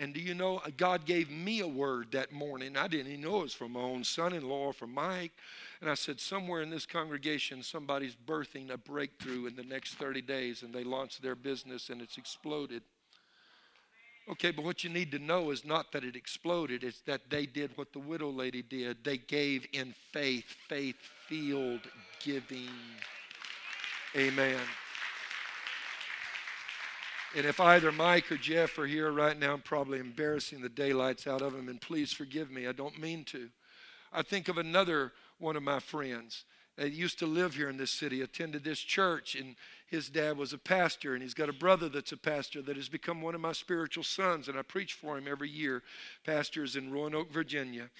And 0.00 0.12
do 0.12 0.20
you 0.20 0.34
know, 0.34 0.60
God 0.76 1.04
gave 1.04 1.30
me 1.30 1.60
a 1.60 1.68
word 1.68 2.08
that 2.12 2.32
morning. 2.32 2.76
I 2.76 2.88
didn't 2.88 3.12
even 3.12 3.20
know 3.20 3.40
it 3.40 3.42
was 3.42 3.54
from 3.54 3.72
my 3.72 3.80
own 3.80 4.02
son 4.02 4.32
in 4.32 4.48
law, 4.48 4.72
from 4.72 4.92
Mike. 4.92 5.32
And 5.80 5.88
I 5.88 5.94
said, 5.94 6.18
somewhere 6.18 6.62
in 6.62 6.70
this 6.70 6.84
congregation, 6.84 7.62
somebody's 7.62 8.16
birthing 8.26 8.70
a 8.70 8.76
breakthrough 8.76 9.46
in 9.46 9.54
the 9.54 9.62
next 9.62 9.94
30 9.94 10.22
days, 10.22 10.62
and 10.62 10.74
they 10.74 10.82
launched 10.82 11.22
their 11.22 11.36
business 11.36 11.90
and 11.90 12.02
it's 12.02 12.18
exploded. 12.18 12.82
Okay, 14.28 14.50
but 14.50 14.64
what 14.64 14.82
you 14.82 14.90
need 14.90 15.12
to 15.12 15.18
know 15.18 15.50
is 15.50 15.64
not 15.64 15.92
that 15.92 16.02
it 16.02 16.16
exploded, 16.16 16.82
it's 16.82 17.02
that 17.02 17.28
they 17.28 17.44
did 17.44 17.70
what 17.76 17.92
the 17.92 17.98
widow 17.98 18.30
lady 18.30 18.62
did. 18.62 18.96
They 19.04 19.18
gave 19.18 19.66
in 19.72 19.94
faith, 20.12 20.46
faith 20.66 20.96
filled 21.28 21.82
giving. 22.24 22.70
Amen. 24.16 24.60
And 27.36 27.46
if 27.46 27.58
either 27.58 27.90
Mike 27.90 28.30
or 28.30 28.36
Jeff 28.36 28.78
are 28.78 28.86
here 28.86 29.10
right 29.10 29.36
now, 29.36 29.54
I'm 29.54 29.60
probably 29.60 29.98
embarrassing 29.98 30.60
the 30.60 30.68
daylights 30.68 31.26
out 31.26 31.42
of 31.42 31.52
them, 31.52 31.68
and 31.68 31.80
please 31.80 32.12
forgive 32.12 32.48
me. 32.48 32.68
I 32.68 32.72
don't 32.72 33.00
mean 33.00 33.24
to. 33.24 33.48
I 34.12 34.22
think 34.22 34.46
of 34.46 34.56
another 34.56 35.12
one 35.38 35.56
of 35.56 35.64
my 35.64 35.80
friends 35.80 36.44
that 36.76 36.92
used 36.92 37.18
to 37.18 37.26
live 37.26 37.54
here 37.54 37.68
in 37.68 37.76
this 37.76 37.90
city, 37.90 38.20
attended 38.20 38.62
this 38.62 38.78
church, 38.78 39.34
and 39.34 39.56
his 39.86 40.08
dad 40.08 40.36
was 40.36 40.52
a 40.52 40.58
pastor, 40.58 41.14
and 41.14 41.22
he's 41.22 41.34
got 41.34 41.48
a 41.48 41.52
brother 41.52 41.88
that's 41.88 42.12
a 42.12 42.16
pastor 42.16 42.62
that 42.62 42.76
has 42.76 42.88
become 42.88 43.20
one 43.20 43.34
of 43.34 43.40
my 43.40 43.52
spiritual 43.52 44.04
sons, 44.04 44.46
and 44.46 44.56
I 44.56 44.62
preach 44.62 44.94
for 44.94 45.18
him 45.18 45.26
every 45.28 45.50
year. 45.50 45.82
Pastors 46.24 46.76
in 46.76 46.92
Roanoke, 46.92 47.32
Virginia. 47.32 47.90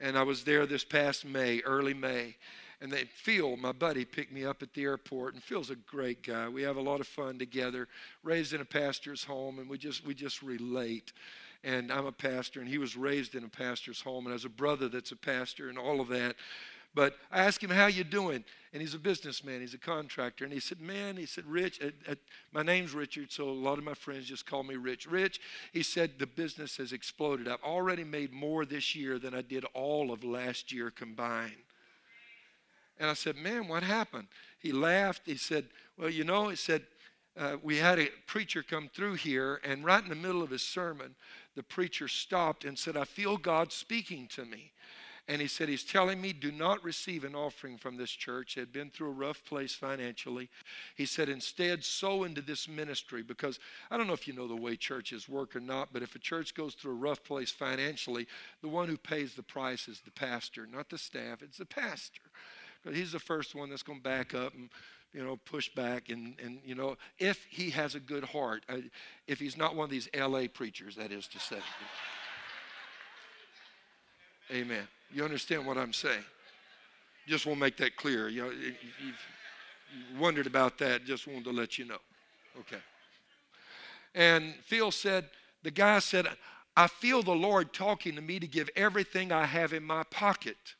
And 0.00 0.16
I 0.16 0.22
was 0.22 0.44
there 0.44 0.66
this 0.66 0.84
past 0.84 1.24
May, 1.24 1.60
early 1.60 1.94
May. 1.94 2.36
And 2.84 2.92
they 2.92 3.04
Phil, 3.06 3.56
my 3.56 3.72
buddy, 3.72 4.04
picked 4.04 4.30
me 4.30 4.44
up 4.44 4.62
at 4.62 4.74
the 4.74 4.82
airport, 4.82 5.32
and 5.32 5.42
Phil's 5.42 5.70
a 5.70 5.74
great 5.74 6.22
guy. 6.22 6.50
We 6.50 6.60
have 6.64 6.76
a 6.76 6.82
lot 6.82 7.00
of 7.00 7.06
fun 7.06 7.38
together. 7.38 7.88
Raised 8.22 8.52
in 8.52 8.60
a 8.60 8.64
pastor's 8.66 9.24
home, 9.24 9.58
and 9.58 9.70
we 9.70 9.78
just 9.78 10.04
we 10.04 10.12
just 10.12 10.42
relate. 10.42 11.14
And 11.64 11.90
I'm 11.90 12.04
a 12.04 12.12
pastor, 12.12 12.60
and 12.60 12.68
he 12.68 12.76
was 12.76 12.94
raised 12.94 13.34
in 13.36 13.42
a 13.42 13.48
pastor's 13.48 14.02
home, 14.02 14.26
and 14.26 14.34
has 14.34 14.44
a 14.44 14.50
brother 14.50 14.90
that's 14.90 15.12
a 15.12 15.16
pastor, 15.16 15.70
and 15.70 15.78
all 15.78 15.98
of 15.98 16.08
that. 16.08 16.36
But 16.94 17.16
I 17.32 17.44
asked 17.44 17.64
him, 17.64 17.70
How 17.70 17.86
you 17.86 18.04
doing? 18.04 18.44
And 18.74 18.82
he's 18.82 18.92
a 18.92 18.98
businessman, 18.98 19.62
he's 19.62 19.72
a 19.72 19.78
contractor. 19.78 20.44
And 20.44 20.52
he 20.52 20.60
said, 20.60 20.78
Man, 20.78 21.16
he 21.16 21.24
said, 21.24 21.46
Rich, 21.46 21.80
my 22.52 22.62
name's 22.62 22.92
Richard, 22.92 23.32
so 23.32 23.48
a 23.48 23.50
lot 23.50 23.78
of 23.78 23.84
my 23.84 23.94
friends 23.94 24.26
just 24.26 24.44
call 24.44 24.62
me 24.62 24.76
Rich. 24.76 25.06
Rich, 25.06 25.40
he 25.72 25.82
said, 25.82 26.18
the 26.18 26.26
business 26.26 26.76
has 26.76 26.92
exploded. 26.92 27.48
I've 27.48 27.62
already 27.62 28.04
made 28.04 28.30
more 28.30 28.66
this 28.66 28.94
year 28.94 29.18
than 29.18 29.34
I 29.34 29.40
did 29.40 29.64
all 29.72 30.12
of 30.12 30.22
last 30.22 30.70
year 30.70 30.90
combined. 30.90 31.63
And 32.98 33.10
I 33.10 33.14
said, 33.14 33.36
Man, 33.36 33.68
what 33.68 33.82
happened? 33.82 34.28
He 34.58 34.72
laughed. 34.72 35.22
He 35.26 35.36
said, 35.36 35.66
Well, 35.98 36.10
you 36.10 36.24
know, 36.24 36.48
he 36.48 36.56
said, 36.56 36.82
uh, 37.36 37.56
we 37.62 37.78
had 37.78 37.98
a 37.98 38.08
preacher 38.26 38.62
come 38.62 38.88
through 38.94 39.14
here, 39.14 39.60
and 39.64 39.84
right 39.84 40.02
in 40.02 40.08
the 40.08 40.14
middle 40.14 40.42
of 40.42 40.50
his 40.50 40.62
sermon, 40.62 41.16
the 41.56 41.64
preacher 41.64 42.06
stopped 42.06 42.64
and 42.64 42.78
said, 42.78 42.96
I 42.96 43.04
feel 43.04 43.36
God 43.36 43.72
speaking 43.72 44.28
to 44.28 44.44
me. 44.44 44.70
And 45.26 45.40
he 45.40 45.48
said, 45.48 45.70
He's 45.70 45.84
telling 45.84 46.20
me, 46.20 46.34
do 46.34 46.52
not 46.52 46.84
receive 46.84 47.24
an 47.24 47.34
offering 47.34 47.78
from 47.78 47.96
this 47.96 48.10
church. 48.10 48.56
It 48.56 48.60
had 48.60 48.72
been 48.72 48.90
through 48.90 49.08
a 49.08 49.12
rough 49.12 49.42
place 49.44 49.74
financially. 49.74 50.50
He 50.96 51.06
said, 51.06 51.30
instead, 51.30 51.82
sow 51.82 52.24
into 52.24 52.42
this 52.42 52.68
ministry 52.68 53.22
because 53.22 53.58
I 53.90 53.96
don't 53.96 54.06
know 54.06 54.12
if 54.12 54.28
you 54.28 54.34
know 54.34 54.46
the 54.46 54.54
way 54.54 54.76
churches 54.76 55.26
work 55.26 55.56
or 55.56 55.60
not, 55.60 55.88
but 55.92 56.02
if 56.02 56.14
a 56.14 56.18
church 56.18 56.54
goes 56.54 56.74
through 56.74 56.92
a 56.92 56.96
rough 56.96 57.24
place 57.24 57.50
financially, 57.50 58.26
the 58.60 58.68
one 58.68 58.86
who 58.86 58.98
pays 58.98 59.34
the 59.34 59.42
price 59.42 59.88
is 59.88 60.00
the 60.00 60.10
pastor, 60.10 60.66
not 60.70 60.90
the 60.90 60.98
staff, 60.98 61.42
it's 61.42 61.58
the 61.58 61.64
pastor 61.64 62.20
he's 62.92 63.12
the 63.12 63.18
first 63.18 63.54
one 63.54 63.70
that's 63.70 63.82
going 63.82 63.98
to 63.98 64.04
back 64.04 64.34
up 64.34 64.54
and 64.54 64.68
you 65.14 65.24
know 65.24 65.36
push 65.44 65.70
back 65.70 66.10
and 66.10 66.34
and 66.42 66.58
you 66.64 66.74
know 66.74 66.96
if 67.18 67.44
he 67.48 67.70
has 67.70 67.94
a 67.94 68.00
good 68.00 68.24
heart 68.24 68.64
uh, 68.68 68.78
if 69.26 69.38
he's 69.38 69.56
not 69.56 69.74
one 69.74 69.84
of 69.84 69.90
these 69.90 70.08
la 70.14 70.42
preachers 70.52 70.96
that 70.96 71.12
is 71.12 71.26
to 71.28 71.38
say. 71.38 71.60
Amen. 74.52 74.86
You 75.10 75.24
understand 75.24 75.64
what 75.66 75.78
i'm 75.78 75.92
saying? 75.92 76.24
Just 77.26 77.46
want 77.46 77.56
to 77.56 77.60
make 77.60 77.76
that 77.78 77.96
clear 77.96 78.28
you 78.28 78.42
know 78.42 78.50
if 78.50 78.74
you've 79.02 80.20
wondered 80.20 80.46
about 80.46 80.76
that 80.78 81.04
just 81.04 81.26
wanted 81.26 81.44
to 81.44 81.52
let 81.52 81.78
you 81.78 81.86
know. 81.86 81.98
Okay. 82.60 82.82
And 84.14 84.54
phil 84.66 84.90
said 84.90 85.28
the 85.62 85.70
guy 85.70 86.00
said 86.00 86.26
i 86.76 86.88
feel 86.88 87.22
the 87.22 87.32
lord 87.32 87.72
talking 87.72 88.16
to 88.16 88.20
me 88.20 88.40
to 88.40 88.46
give 88.46 88.68
everything 88.76 89.30
i 89.32 89.44
have 89.44 89.72
in 89.72 89.82
my 89.84 90.02
pocket 90.10 90.74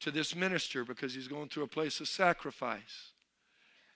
to 0.00 0.10
this 0.10 0.34
minister 0.34 0.84
because 0.84 1.14
he's 1.14 1.28
going 1.28 1.48
through 1.48 1.64
a 1.64 1.68
place 1.68 2.00
of 2.00 2.08
sacrifice. 2.08 3.12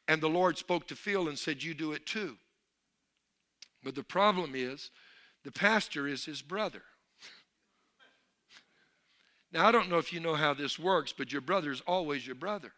And 0.07 0.21
the 0.21 0.29
Lord 0.29 0.59
spoke 0.59 0.87
to 0.89 0.97
Phil 0.97 1.29
and 1.29 1.39
said, 1.39 1.63
You 1.63 1.75
do 1.75 1.93
it 1.93 2.07
too. 2.07 2.37
But 3.83 3.95
the 3.95 4.03
problem 4.03 4.53
is, 4.55 4.91
the 5.45 5.53
pastor 5.53 6.07
is 6.07 6.25
his 6.25 6.43
brother. 6.43 6.83
Now, 9.53 9.69
I 9.69 9.71
don't 9.71 9.89
know 9.89 9.99
if 9.99 10.13
you 10.13 10.19
know 10.19 10.35
how 10.35 10.53
this 10.53 10.81
works, 10.81 11.15
but 11.17 11.31
your 11.31 11.41
brother 11.41 11.71
is 11.71 11.81
always 11.87 12.27
your 12.27 12.35
brother. 12.35 12.73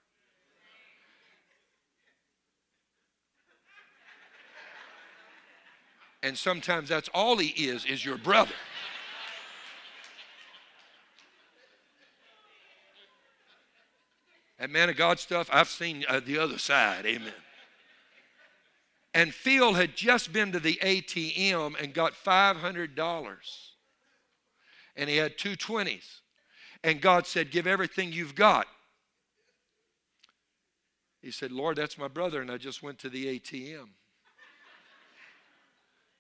And 6.23 6.37
sometimes 6.37 6.89
that's 6.91 7.09
all 7.15 7.39
he 7.39 7.49
is, 7.49 7.87
is 7.87 8.05
your 8.05 8.19
brother. 8.19 8.53
That 14.59 14.71
man 14.71 14.89
of 14.89 14.97
God 14.97 15.19
stuff, 15.19 15.51
I've 15.53 15.69
seen 15.69 16.05
uh, 16.09 16.21
the 16.25 16.39
other 16.39 16.59
side. 16.59 17.05
Amen. 17.05 17.33
And 19.13 19.33
Phil 19.33 19.75
had 19.75 19.97
just 19.97 20.33
been 20.33 20.53
to 20.53 20.61
the 20.61 20.79
ATM 20.83 21.75
and 21.83 21.95
got 21.95 22.13
$500. 22.13 23.37
And 24.95 25.11
he 25.11 25.17
had 25.17 25.39
two 25.39 25.57
20s. 25.57 26.21
And 26.85 27.01
God 27.01 27.27
said, 27.27 27.51
Give 27.51 27.67
everything 27.67 28.13
you've 28.13 28.35
got. 28.35 28.67
He 31.23 31.31
said, 31.31 31.51
Lord, 31.51 31.77
that's 31.77 31.99
my 31.99 32.09
brother. 32.09 32.41
And 32.41 32.51
I 32.51 32.57
just 32.57 32.83
went 32.83 32.99
to 33.01 33.09
the 33.09 33.39
ATM. 33.39 33.89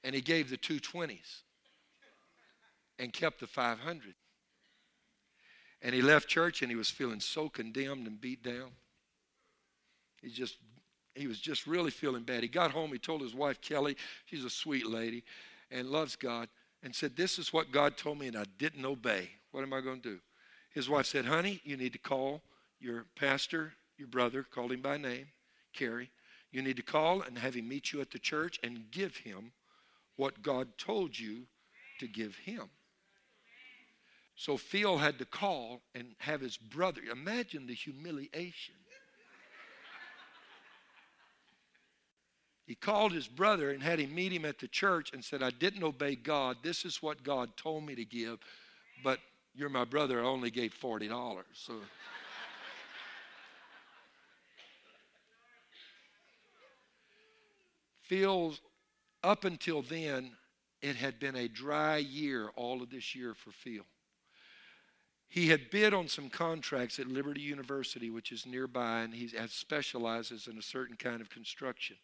And 0.02 0.14
he 0.14 0.20
gave 0.20 0.50
the 0.50 0.56
two 0.56 0.80
20s 0.80 1.42
and 2.98 3.12
kept 3.12 3.40
the 3.40 3.46
500. 3.46 4.14
And 5.82 5.94
he 5.94 6.02
left 6.02 6.28
church 6.28 6.62
and 6.62 6.70
he 6.70 6.76
was 6.76 6.90
feeling 6.90 7.20
so 7.20 7.48
condemned 7.48 8.06
and 8.06 8.20
beat 8.20 8.42
down. 8.42 8.70
He 10.22 10.30
just 10.30 10.56
he 11.14 11.26
was 11.26 11.40
just 11.40 11.66
really 11.66 11.90
feeling 11.90 12.22
bad. 12.22 12.42
He 12.42 12.48
got 12.48 12.70
home, 12.70 12.92
he 12.92 12.98
told 12.98 13.22
his 13.22 13.34
wife 13.34 13.60
Kelly, 13.60 13.96
she's 14.26 14.44
a 14.44 14.50
sweet 14.50 14.86
lady 14.86 15.24
and 15.70 15.88
loves 15.88 16.14
God, 16.14 16.48
and 16.82 16.94
said, 16.94 17.16
This 17.16 17.38
is 17.38 17.52
what 17.52 17.72
God 17.72 17.96
told 17.96 18.18
me, 18.18 18.28
and 18.28 18.36
I 18.36 18.44
didn't 18.58 18.84
obey. 18.84 19.30
What 19.50 19.62
am 19.62 19.72
I 19.72 19.80
going 19.80 20.00
to 20.02 20.10
do? 20.10 20.18
His 20.72 20.88
wife 20.88 21.06
said, 21.06 21.24
Honey, 21.24 21.60
you 21.64 21.76
need 21.76 21.94
to 21.94 21.98
call 21.98 22.42
your 22.78 23.06
pastor, 23.16 23.72
your 23.96 24.08
brother, 24.08 24.42
called 24.42 24.72
him 24.72 24.82
by 24.82 24.98
name, 24.98 25.28
Kerry. 25.72 26.10
You 26.52 26.62
need 26.62 26.76
to 26.76 26.82
call 26.82 27.22
and 27.22 27.38
have 27.38 27.54
him 27.54 27.68
meet 27.68 27.92
you 27.92 28.00
at 28.00 28.10
the 28.10 28.18
church 28.18 28.60
and 28.62 28.90
give 28.90 29.16
him 29.16 29.52
what 30.16 30.42
God 30.42 30.78
told 30.78 31.18
you 31.18 31.46
to 31.98 32.06
give 32.06 32.36
him. 32.36 32.68
So 34.36 34.58
Phil 34.58 34.98
had 34.98 35.18
to 35.18 35.24
call 35.24 35.80
and 35.94 36.14
have 36.18 36.42
his 36.42 36.58
brother. 36.58 37.00
Imagine 37.10 37.66
the 37.66 37.74
humiliation. 37.74 38.74
He 42.66 42.74
called 42.74 43.12
his 43.12 43.28
brother 43.28 43.70
and 43.70 43.82
had 43.82 43.98
him 43.98 44.14
meet 44.14 44.32
him 44.32 44.44
at 44.44 44.58
the 44.58 44.68
church 44.68 45.12
and 45.12 45.24
said, 45.24 45.42
I 45.42 45.50
didn't 45.50 45.82
obey 45.82 46.16
God. 46.16 46.58
This 46.62 46.84
is 46.84 47.00
what 47.00 47.22
God 47.22 47.56
told 47.56 47.86
me 47.86 47.94
to 47.94 48.04
give, 48.04 48.38
but 49.02 49.20
you're 49.54 49.68
my 49.70 49.84
brother. 49.84 50.20
I 50.20 50.24
only 50.24 50.50
gave 50.50 50.74
$40. 50.78 51.44
So. 51.54 51.74
Phil's, 58.02 58.60
up 59.22 59.44
until 59.44 59.82
then, 59.82 60.32
it 60.82 60.96
had 60.96 61.18
been 61.18 61.36
a 61.36 61.48
dry 61.48 61.96
year 61.96 62.50
all 62.54 62.82
of 62.82 62.90
this 62.90 63.14
year 63.14 63.34
for 63.34 63.50
Phil. 63.50 63.84
He 65.36 65.48
had 65.48 65.68
bid 65.68 65.92
on 65.92 66.08
some 66.08 66.30
contracts 66.30 66.98
at 66.98 67.08
Liberty 67.08 67.42
University, 67.42 68.08
which 68.08 68.32
is 68.32 68.46
nearby, 68.46 69.02
and 69.02 69.12
he 69.12 69.28
specializes 69.48 70.46
in 70.46 70.56
a 70.56 70.62
certain 70.62 70.96
kind 70.96 71.20
of 71.20 71.28
construction. 71.28 71.98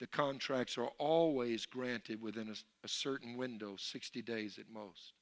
The 0.00 0.06
contracts 0.06 0.78
are 0.78 0.88
always 0.96 1.66
granted 1.66 2.22
within 2.22 2.48
a, 2.48 2.54
a 2.82 2.88
certain 2.88 3.36
window, 3.36 3.76
60 3.76 4.22
days 4.22 4.58
at 4.58 4.72
most. 4.72 5.12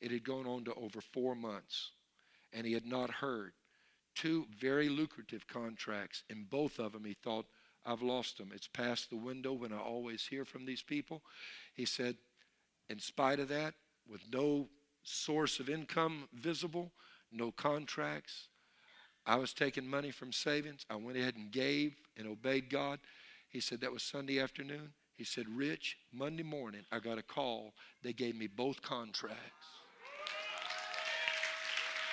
It 0.00 0.12
had 0.12 0.22
gone 0.22 0.46
on 0.46 0.62
to 0.66 0.74
over 0.74 1.00
four 1.00 1.34
months, 1.34 1.90
and 2.52 2.64
he 2.64 2.74
had 2.74 2.86
not 2.86 3.10
heard. 3.10 3.54
two 4.14 4.46
very 4.56 4.88
lucrative 4.88 5.48
contracts. 5.48 6.22
In 6.30 6.44
both 6.44 6.78
of 6.78 6.92
them, 6.92 7.04
he 7.04 7.14
thought, 7.14 7.46
I've 7.84 8.02
lost 8.02 8.38
them. 8.38 8.52
It's 8.54 8.68
past 8.68 9.10
the 9.10 9.16
window 9.16 9.52
when 9.52 9.72
I 9.72 9.78
always 9.78 10.24
hear 10.24 10.44
from 10.44 10.64
these 10.64 10.82
people. 10.82 11.22
He 11.74 11.86
said, 11.86 12.18
in 12.88 13.00
spite 13.00 13.40
of 13.40 13.48
that, 13.48 13.74
with 14.08 14.20
no 14.32 14.68
source 15.04 15.60
of 15.60 15.68
income 15.68 16.28
visible, 16.34 16.90
no 17.30 17.52
contracts, 17.52 18.48
I 19.26 19.36
was 19.36 19.54
taking 19.54 19.88
money 19.88 20.10
from 20.10 20.32
savings. 20.32 20.84
I 20.90 20.96
went 20.96 21.16
ahead 21.16 21.36
and 21.36 21.50
gave 21.50 21.94
and 22.16 22.26
obeyed 22.26 22.68
God. 22.68 22.98
He 23.48 23.60
said, 23.60 23.80
that 23.80 23.92
was 23.92 24.02
Sunday 24.02 24.40
afternoon. 24.40 24.92
He 25.16 25.24
said, 25.24 25.46
Rich, 25.48 25.96
Monday 26.12 26.42
morning, 26.42 26.82
I 26.90 26.98
got 26.98 27.18
a 27.18 27.22
call. 27.22 27.72
They 28.02 28.12
gave 28.12 28.36
me 28.36 28.48
both 28.48 28.82
contracts. 28.82 29.40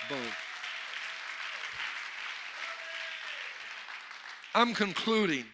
Both. 0.08 0.18
I'm 4.54 4.74
concluding, 4.74 5.46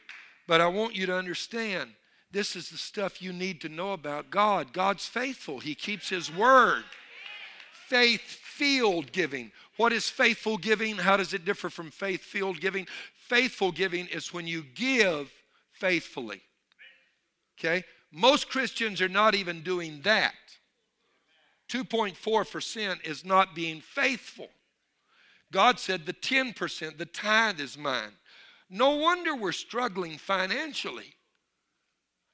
but 0.47 0.59
I 0.59 0.67
want 0.67 0.95
you 0.95 1.05
to 1.05 1.15
understand 1.15 1.91
this 2.31 2.55
is 2.55 2.69
the 2.69 2.77
stuff 2.77 3.21
you 3.21 3.31
need 3.31 3.61
to 3.61 3.69
know 3.69 3.93
about 3.93 4.29
God. 4.29 4.73
God's 4.73 5.05
faithful, 5.05 5.59
He 5.59 5.75
keeps 5.75 6.09
His 6.09 6.31
word. 6.33 6.83
Faith 7.87 8.21
filled 8.21 9.11
giving. 9.11 9.51
What 9.77 9.93
is 9.93 10.09
faithful 10.09 10.57
giving? 10.57 10.97
How 10.97 11.15
does 11.15 11.33
it 11.33 11.45
differ 11.45 11.69
from 11.69 11.89
faith 11.89 12.21
filled 12.21 12.59
giving? 12.59 12.87
Faithful 13.27 13.71
giving 13.71 14.07
is 14.07 14.33
when 14.33 14.47
you 14.47 14.63
give 14.75 15.31
faithfully. 15.71 16.41
Okay? 17.57 17.83
Most 18.11 18.49
Christians 18.49 19.01
are 19.01 19.09
not 19.09 19.35
even 19.35 19.61
doing 19.61 20.01
that. 20.01 20.33
2.4% 21.69 23.05
is 23.05 23.23
not 23.23 23.55
being 23.55 23.81
faithful. 23.81 24.49
God 25.51 25.79
said 25.79 26.05
the 26.05 26.13
10%, 26.13 26.97
the 26.97 27.05
tithe 27.05 27.59
is 27.59 27.77
mine. 27.77 28.11
No 28.69 28.95
wonder 28.95 29.35
we're 29.35 29.53
struggling 29.53 30.17
financially. 30.17 31.13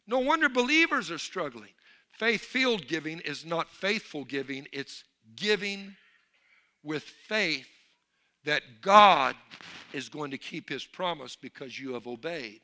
No 0.08 0.20
wonder 0.20 0.50
believers 0.50 1.12
are 1.12 1.20
struggling. 1.20 1.70
Faith 2.12 2.42
filled 2.42 2.88
giving 2.88 3.20
is 3.20 3.46
not 3.46 3.70
faithful 3.70 4.24
giving, 4.24 4.68
it's 4.72 5.04
giving 5.36 5.96
with 6.84 7.04
faith 7.04 7.68
that 8.46 8.82
God 8.82 9.36
is 9.94 10.10
going 10.10 10.32
to 10.32 10.38
keep 10.38 10.70
his 10.70 10.86
promise 10.86 11.36
because 11.36 11.80
you 11.80 11.94
have 11.94 12.08
obeyed. 12.08 12.62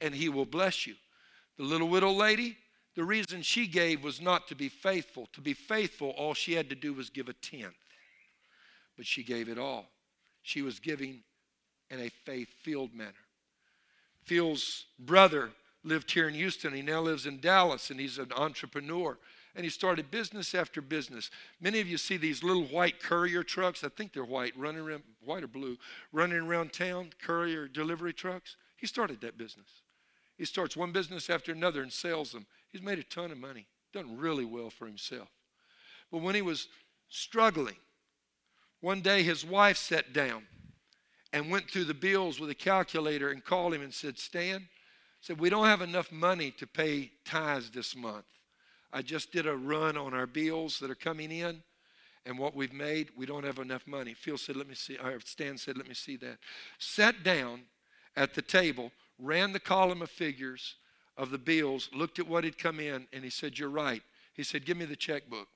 And 0.00 0.14
he 0.14 0.28
will 0.28 0.46
bless 0.46 0.86
you. 0.86 0.94
The 1.56 1.64
little 1.64 1.88
widow 1.88 2.10
lady, 2.10 2.56
the 2.96 3.04
reason 3.04 3.42
she 3.42 3.66
gave 3.66 4.02
was 4.02 4.20
not 4.20 4.48
to 4.48 4.54
be 4.54 4.68
faithful. 4.68 5.28
To 5.34 5.40
be 5.40 5.54
faithful, 5.54 6.10
all 6.10 6.34
she 6.34 6.54
had 6.54 6.68
to 6.70 6.74
do 6.74 6.94
was 6.94 7.10
give 7.10 7.28
a 7.28 7.34
tenth. 7.34 7.74
But 8.96 9.06
she 9.06 9.22
gave 9.22 9.48
it 9.48 9.58
all. 9.58 9.86
She 10.42 10.62
was 10.62 10.80
giving 10.80 11.22
in 11.90 12.00
a 12.00 12.08
faith 12.24 12.48
filled 12.62 12.94
manner. 12.94 13.12
Phil's 14.24 14.86
brother 14.98 15.50
lived 15.84 16.10
here 16.10 16.28
in 16.28 16.34
Houston. 16.34 16.72
He 16.72 16.82
now 16.82 17.00
lives 17.00 17.26
in 17.26 17.40
Dallas 17.40 17.90
and 17.90 18.00
he's 18.00 18.18
an 18.18 18.32
entrepreneur. 18.36 19.18
And 19.54 19.64
he 19.64 19.70
started 19.70 20.10
business 20.10 20.54
after 20.54 20.80
business. 20.80 21.30
Many 21.60 21.80
of 21.80 21.88
you 21.88 21.98
see 21.98 22.16
these 22.16 22.42
little 22.42 22.64
white 22.64 23.02
courier 23.02 23.42
trucks. 23.42 23.82
I 23.82 23.88
think 23.88 24.12
they're 24.12 24.24
white, 24.24 24.56
running 24.56 24.80
around, 24.80 25.02
white 25.24 25.42
or 25.42 25.48
blue, 25.48 25.76
running 26.12 26.38
around 26.38 26.72
town, 26.72 27.10
courier 27.20 27.66
delivery 27.66 28.12
trucks. 28.12 28.56
He 28.76 28.86
started 28.86 29.20
that 29.22 29.36
business. 29.36 29.82
He 30.38 30.44
starts 30.44 30.76
one 30.76 30.92
business 30.92 31.28
after 31.28 31.52
another 31.52 31.82
and 31.82 31.92
sells 31.92 32.32
them. 32.32 32.46
He's 32.70 32.82
made 32.82 32.98
a 32.98 33.02
ton 33.02 33.30
of 33.30 33.38
money, 33.38 33.66
done 33.92 34.16
really 34.16 34.44
well 34.44 34.70
for 34.70 34.86
himself. 34.86 35.28
But 36.10 36.22
when 36.22 36.34
he 36.34 36.42
was 36.42 36.68
struggling, 37.08 37.76
one 38.80 39.02
day 39.02 39.22
his 39.22 39.44
wife 39.44 39.76
sat 39.76 40.12
down 40.12 40.44
and 41.32 41.50
went 41.50 41.70
through 41.70 41.84
the 41.84 41.94
bills 41.94 42.40
with 42.40 42.50
a 42.50 42.54
calculator 42.54 43.30
and 43.30 43.44
called 43.44 43.74
him 43.74 43.82
and 43.82 43.92
said, 43.92 44.18
Stan, 44.18 44.68
said, 45.20 45.38
we 45.38 45.50
don't 45.50 45.66
have 45.66 45.82
enough 45.82 46.10
money 46.10 46.50
to 46.52 46.66
pay 46.66 47.10
tithes 47.24 47.70
this 47.70 47.94
month. 47.94 48.24
I 48.92 49.02
just 49.02 49.32
did 49.32 49.46
a 49.46 49.56
run 49.56 49.96
on 49.96 50.14
our 50.14 50.26
bills 50.26 50.78
that 50.80 50.90
are 50.90 50.96
coming 50.96 51.30
in 51.30 51.62
and 52.26 52.38
what 52.38 52.54
we've 52.54 52.72
made. 52.72 53.10
We 53.16 53.26
don't 53.26 53.44
have 53.44 53.58
enough 53.58 53.86
money. 53.86 54.14
Phil 54.14 54.38
said, 54.38 54.56
let 54.56 54.68
me 54.68 54.74
see. 54.74 54.96
Or 54.96 55.20
Stan 55.24 55.58
said, 55.58 55.76
let 55.76 55.88
me 55.88 55.94
see 55.94 56.16
that. 56.16 56.38
Sat 56.78 57.22
down 57.22 57.62
at 58.16 58.34
the 58.34 58.42
table, 58.42 58.92
ran 59.18 59.52
the 59.52 59.60
column 59.60 60.02
of 60.02 60.10
figures 60.10 60.76
of 61.16 61.30
the 61.30 61.38
bills, 61.38 61.90
looked 61.92 62.18
at 62.18 62.26
what 62.26 62.44
had 62.44 62.58
come 62.58 62.80
in, 62.80 63.06
and 63.12 63.22
he 63.22 63.30
said, 63.30 63.58
You're 63.58 63.68
right. 63.68 64.02
He 64.32 64.42
said, 64.42 64.64
Give 64.64 64.76
me 64.76 64.86
the 64.86 64.96
checkbook. 64.96 65.48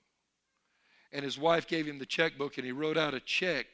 And 1.10 1.24
his 1.24 1.38
wife 1.38 1.66
gave 1.66 1.86
him 1.86 1.98
the 1.98 2.06
checkbook, 2.06 2.58
and 2.58 2.66
he 2.66 2.72
wrote 2.72 2.98
out 2.98 3.14
a 3.14 3.20
check 3.20 3.66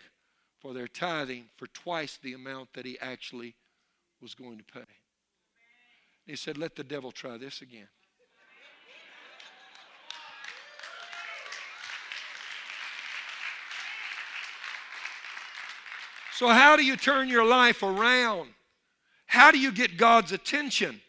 for 0.60 0.72
their 0.72 0.86
tithing 0.86 1.46
for 1.56 1.66
twice 1.68 2.18
the 2.22 2.34
amount 2.34 2.74
that 2.74 2.86
he 2.86 2.98
actually 3.00 3.54
was 4.20 4.34
going 4.34 4.58
to 4.58 4.64
pay. 4.64 4.86
He 6.26 6.36
said, 6.36 6.56
Let 6.56 6.76
the 6.76 6.84
devil 6.84 7.10
try 7.10 7.36
this 7.38 7.60
again. 7.60 7.88
So, 16.40 16.48
how 16.48 16.74
do 16.74 16.82
you 16.82 16.96
turn 16.96 17.28
your 17.28 17.44
life 17.44 17.82
around? 17.82 18.48
How 19.26 19.50
do 19.50 19.58
you 19.58 19.70
get 19.70 19.98
God's 19.98 20.32
attention? 20.32 21.02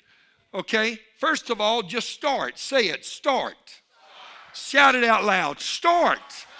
Okay, 0.53 0.99
first 1.19 1.49
of 1.49 1.61
all, 1.61 1.83
just 1.83 2.09
start. 2.09 2.59
Say 2.59 2.87
it, 2.87 3.05
start. 3.05 3.55
start. 3.65 4.57
Shout 4.57 4.95
it 4.95 5.05
out 5.05 5.23
loud. 5.23 5.61
Start. 5.61 6.19
start. 6.27 6.51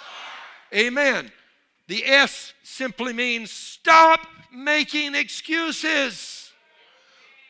Amen. 0.74 1.30
The 1.88 2.02
S 2.06 2.54
simply 2.62 3.12
means 3.12 3.50
stop 3.50 4.20
making 4.50 5.16
excuses. 5.16 6.50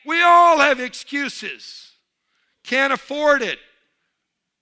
We 0.04 0.24
all 0.24 0.58
have 0.58 0.80
excuses. 0.80 1.92
Can't 2.64 2.92
afford 2.92 3.42
it. 3.42 3.60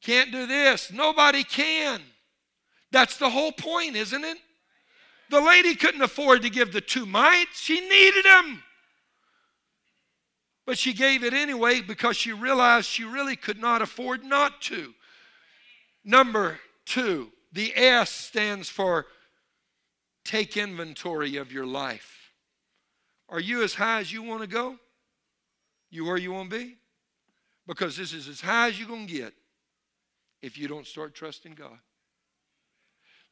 Can't 0.03 0.31
do 0.31 0.47
this. 0.47 0.93
Nobody 0.93 1.43
can. 1.43 2.03
That's 2.93 3.17
the 3.17 3.31
whole 3.31 3.53
point, 3.53 3.97
isn't 3.97 4.25
it? 4.27 4.37
The 5.31 5.41
lady 5.41 5.77
couldn't 5.77 6.03
afford 6.03 6.43
to 6.43 6.51
give 6.51 6.73
the 6.73 6.81
two 6.81 7.07
mites, 7.07 7.61
she 7.61 7.81
needed 7.81 8.25
them. 8.25 8.63
But 10.67 10.77
she 10.77 10.93
gave 10.93 11.25
it 11.25 11.33
anyway 11.33 11.81
because 11.81 12.17
she 12.17 12.33
realized 12.33 12.87
she 12.87 13.05
really 13.05 13.37
could 13.37 13.61
not 13.61 13.81
afford 13.81 14.25
not 14.25 14.61
to. 14.63 14.93
Number 16.05 16.59
two, 16.85 17.31
the 17.53 17.73
S 17.77 18.11
stands 18.11 18.69
for 18.69 19.07
take 20.25 20.57
inventory 20.57 21.37
of 21.37 21.53
your 21.53 21.67
life. 21.67 22.33
Are 23.29 23.41
you 23.41 23.63
as 23.63 23.75
high 23.75 24.01
as 24.01 24.13
you 24.13 24.23
want 24.23 24.43
to 24.43 24.49
go? 24.49 24.77
You 25.91 26.05
where 26.05 26.17
you 26.17 26.33
want 26.33 26.51
to 26.51 26.59
be? 26.59 26.77
Because 27.67 27.97
this 27.97 28.13
is 28.13 28.27
as 28.27 28.41
high 28.41 28.69
as 28.69 28.79
you're 28.79 28.89
going 28.89 29.07
to 29.07 29.13
get 29.13 29.33
if 30.43 30.59
you 30.59 30.67
don't 30.67 30.87
start 30.87 31.15
trusting 31.15 31.53
God. 31.53 31.79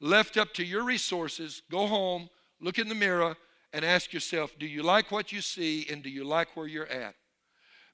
Left 0.01 0.37
up 0.37 0.55
to 0.55 0.65
your 0.65 0.85
resources, 0.85 1.63
go 1.71 1.87
home, 1.87 2.31
look 2.61 2.79
in 2.79 2.89
the 2.89 2.95
mirror, 2.95 3.37
and 3.73 3.85
ask 3.85 4.13
yourself 4.13 4.55
do 4.59 4.67
you 4.67 4.83
like 4.83 5.11
what 5.11 5.33
you 5.33 5.41
see 5.41 5.87
and 5.91 6.03
do 6.03 6.11
you 6.11 6.25
like 6.25 6.57
where 6.57 6.67
you're 6.67 6.87
at? 6.87 7.15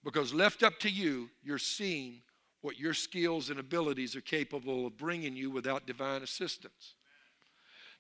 Because 0.05 0.35
left 0.35 0.63
up 0.63 0.79
to 0.81 0.91
you, 0.91 1.31
you're 1.43 1.59
seeing 1.59 2.21
what 2.61 2.79
your 2.79 2.95
skills 2.95 3.51
and 3.51 3.59
abilities 3.59 4.15
are 4.15 4.21
capable 4.21 4.87
of 4.87 4.97
bringing 4.97 5.37
you 5.37 5.51
without 5.51 5.87
divine 5.87 6.23
assistance. 6.23 6.95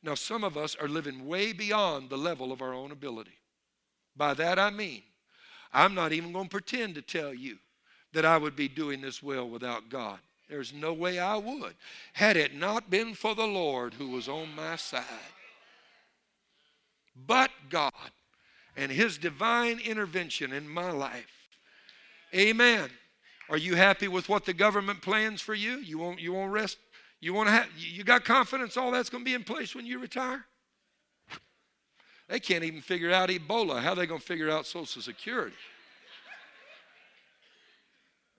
Now, 0.02 0.14
some 0.14 0.44
of 0.44 0.56
us 0.56 0.76
are 0.76 0.88
living 0.88 1.26
way 1.26 1.52
beyond 1.52 2.10
the 2.10 2.18
level 2.18 2.52
of 2.52 2.60
our 2.60 2.74
own 2.74 2.92
ability. 2.92 3.38
By 4.16 4.34
that 4.34 4.58
I 4.58 4.70
mean, 4.70 5.02
I'm 5.72 5.94
not 5.94 6.12
even 6.12 6.32
going 6.32 6.46
to 6.46 6.50
pretend 6.50 6.94
to 6.94 7.02
tell 7.02 7.34
you 7.34 7.58
that 8.12 8.24
I 8.24 8.36
would 8.36 8.54
be 8.54 8.68
doing 8.68 9.00
this 9.00 9.22
well 9.22 9.48
without 9.48 9.88
God. 9.88 10.18
There's 10.48 10.72
no 10.72 10.92
way 10.92 11.18
I 11.18 11.36
would, 11.36 11.74
had 12.12 12.36
it 12.36 12.54
not 12.54 12.90
been 12.90 13.14
for 13.14 13.34
the 13.34 13.46
Lord 13.46 13.94
who 13.94 14.08
was 14.08 14.28
on 14.28 14.54
my 14.54 14.76
side. 14.76 15.04
But 17.26 17.50
God 17.70 17.92
and 18.76 18.92
His 18.92 19.16
divine 19.18 19.78
intervention 19.78 20.52
in 20.52 20.68
my 20.68 20.90
life. 20.90 21.48
Amen. 22.34 22.90
Are 23.48 23.56
you 23.56 23.74
happy 23.74 24.08
with 24.08 24.28
what 24.28 24.44
the 24.44 24.52
government 24.52 25.00
plans 25.00 25.40
for 25.40 25.54
you? 25.54 25.76
You 25.76 25.98
won't, 25.98 26.20
you 26.20 26.32
won't 26.32 26.52
rest 26.52 26.78
you 27.24 27.32
want 27.32 27.48
to 27.48 27.52
have, 27.52 27.68
you 27.74 28.04
got 28.04 28.26
confidence 28.26 28.76
all 28.76 28.90
that's 28.90 29.08
going 29.08 29.24
to 29.24 29.28
be 29.28 29.32
in 29.32 29.44
place 29.44 29.74
when 29.74 29.86
you 29.86 29.98
retire? 29.98 30.44
They 32.28 32.38
can't 32.38 32.64
even 32.64 32.82
figure 32.82 33.10
out 33.10 33.30
Ebola. 33.30 33.80
How 33.80 33.92
are 33.92 33.96
they 33.96 34.04
going 34.04 34.20
to 34.20 34.26
figure 34.26 34.50
out 34.50 34.66
Social 34.66 35.00
Security? 35.00 35.56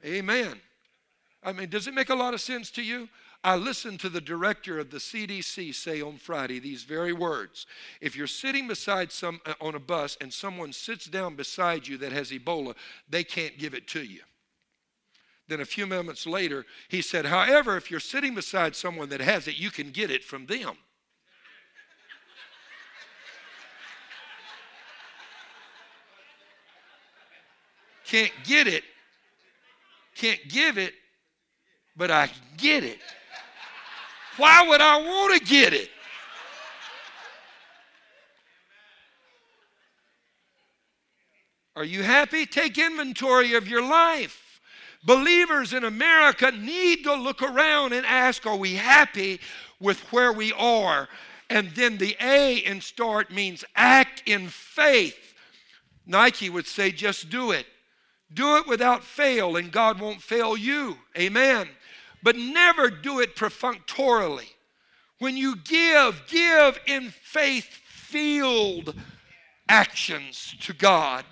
Amen. 0.05 0.61
I 1.45 1.53
mean, 1.53 1.69
does 1.69 1.87
it 1.87 1.93
make 1.93 2.09
a 2.09 2.15
lot 2.15 2.33
of 2.33 2.41
sense 2.41 2.71
to 2.71 2.81
you? 2.81 3.07
I 3.43 3.55
listened 3.55 3.99
to 3.99 4.09
the 4.09 4.19
director 4.19 4.79
of 4.79 4.89
the 4.89 4.97
CDC 4.97 5.75
say 5.75 6.01
on 6.01 6.17
Friday 6.17 6.57
these 6.57 6.81
very 6.83 7.13
words. 7.13 7.67
If 8.01 8.15
you're 8.15 8.25
sitting 8.25 8.67
beside 8.67 9.11
some 9.11 9.39
uh, 9.45 9.53
on 9.61 9.75
a 9.75 9.79
bus 9.79 10.17
and 10.19 10.33
someone 10.33 10.73
sits 10.73 11.05
down 11.05 11.35
beside 11.35 11.87
you 11.87 11.99
that 11.99 12.11
has 12.11 12.31
Ebola, 12.31 12.73
they 13.07 13.23
can't 13.23 13.59
give 13.59 13.75
it 13.75 13.87
to 13.89 14.01
you. 14.01 14.21
Then 15.47 15.61
a 15.61 15.65
few 15.65 15.85
moments 15.85 16.25
later, 16.25 16.65
he 16.87 17.03
said, 17.03 17.27
"However, 17.27 17.77
if 17.77 17.91
you're 17.91 17.99
sitting 17.99 18.33
beside 18.33 18.75
someone 18.75 19.09
that 19.09 19.21
has 19.21 19.47
it, 19.47 19.59
you 19.59 19.69
can 19.69 19.91
get 19.91 20.09
it 20.09 20.23
from 20.23 20.47
them." 20.47 20.75
can't 28.07 28.31
get 28.43 28.65
it, 28.65 28.83
can't 30.15 30.39
give 30.49 30.79
it 30.79 30.95
but 31.95 32.11
I 32.11 32.29
get 32.57 32.83
it. 32.83 32.99
Why 34.37 34.67
would 34.67 34.81
I 34.81 34.97
want 34.97 35.39
to 35.39 35.45
get 35.45 35.73
it? 35.73 35.89
Are 41.75 41.83
you 41.83 42.03
happy? 42.03 42.45
Take 42.45 42.77
inventory 42.77 43.53
of 43.55 43.67
your 43.67 43.81
life. 43.81 44.61
Believers 45.03 45.73
in 45.73 45.83
America 45.83 46.51
need 46.51 47.03
to 47.03 47.13
look 47.13 47.41
around 47.41 47.93
and 47.93 48.05
ask, 48.05 48.45
are 48.45 48.55
we 48.55 48.75
happy 48.75 49.39
with 49.79 49.99
where 50.11 50.31
we 50.33 50.51
are? 50.53 51.07
And 51.49 51.69
then 51.71 51.97
the 51.97 52.15
A 52.21 52.57
in 52.57 52.81
start 52.81 53.31
means 53.31 53.63
act 53.75 54.23
in 54.25 54.47
faith. 54.47 55.33
Nike 56.05 56.49
would 56.49 56.65
say, 56.65 56.91
just 56.91 57.29
do 57.29 57.51
it. 57.51 57.67
Do 58.33 58.57
it 58.57 58.67
without 58.67 59.03
fail, 59.03 59.57
and 59.57 59.71
God 59.71 59.99
won't 59.99 60.21
fail 60.21 60.57
you. 60.57 60.97
Amen. 61.17 61.67
But 62.25 62.37
never 62.37 62.89
do 62.89 63.19
it 63.19 63.35
perfunctorily. 63.35 64.47
When 65.19 65.37
you 65.37 65.57
give, 65.57 66.23
give 66.27 66.79
in 66.87 67.11
faith 67.11 67.67
filled 67.87 68.95
actions 69.69 70.55
to 70.61 70.73
God, 70.73 71.23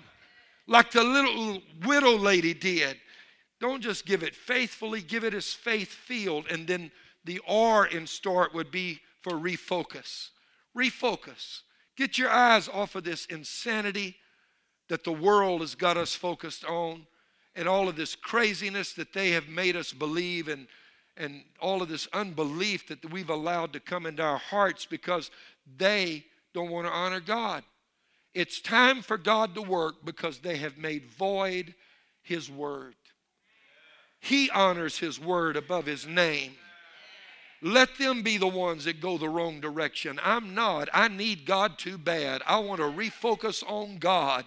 like 0.68 0.92
the 0.92 1.02
little 1.02 1.60
widow 1.84 2.16
lady 2.16 2.54
did. 2.54 2.96
Don't 3.60 3.82
just 3.82 4.06
give 4.06 4.22
it 4.22 4.36
faithfully, 4.36 5.02
give 5.02 5.24
it 5.24 5.34
as 5.34 5.52
faith 5.52 5.88
filled. 5.88 6.46
And 6.48 6.64
then 6.64 6.92
the 7.24 7.40
R 7.48 7.86
in 7.86 8.06
start 8.06 8.54
would 8.54 8.70
be 8.70 9.00
for 9.20 9.32
refocus. 9.32 10.28
Refocus. 10.78 11.62
Get 11.96 12.18
your 12.18 12.30
eyes 12.30 12.68
off 12.68 12.94
of 12.94 13.02
this 13.02 13.26
insanity 13.26 14.14
that 14.88 15.02
the 15.02 15.12
world 15.12 15.60
has 15.60 15.74
got 15.74 15.96
us 15.96 16.14
focused 16.14 16.64
on 16.64 17.08
and 17.56 17.66
all 17.66 17.88
of 17.88 17.96
this 17.96 18.14
craziness 18.14 18.92
that 18.92 19.12
they 19.12 19.30
have 19.30 19.48
made 19.48 19.74
us 19.74 19.92
believe 19.92 20.46
and 20.46 20.68
and 21.16 21.42
all 21.60 21.82
of 21.82 21.88
this 21.88 22.08
unbelief 22.12 22.88
that 22.88 23.10
we've 23.12 23.30
allowed 23.30 23.72
to 23.72 23.80
come 23.80 24.06
into 24.06 24.22
our 24.22 24.38
hearts 24.38 24.86
because 24.86 25.30
they 25.76 26.24
don't 26.52 26.70
want 26.70 26.86
to 26.86 26.92
honor 26.92 27.20
God. 27.20 27.62
It's 28.34 28.60
time 28.60 29.02
for 29.02 29.16
God 29.16 29.54
to 29.54 29.62
work 29.62 30.04
because 30.04 30.38
they 30.38 30.56
have 30.56 30.76
made 30.76 31.06
void 31.06 31.74
his 32.22 32.50
word. 32.50 32.96
He 34.18 34.50
honors 34.50 34.98
his 34.98 35.20
word 35.20 35.56
above 35.56 35.86
his 35.86 36.06
name. 36.06 36.52
Let 37.64 37.96
them 37.96 38.22
be 38.22 38.36
the 38.36 38.46
ones 38.46 38.84
that 38.84 39.00
go 39.00 39.16
the 39.16 39.28
wrong 39.28 39.58
direction. 39.60 40.20
I'm 40.22 40.54
not. 40.54 40.90
I 40.92 41.08
need 41.08 41.46
God 41.46 41.78
too 41.78 41.96
bad. 41.96 42.42
I 42.46 42.58
want 42.58 42.80
to 42.80 42.86
refocus 42.86 43.64
on 43.66 43.96
God. 43.96 44.44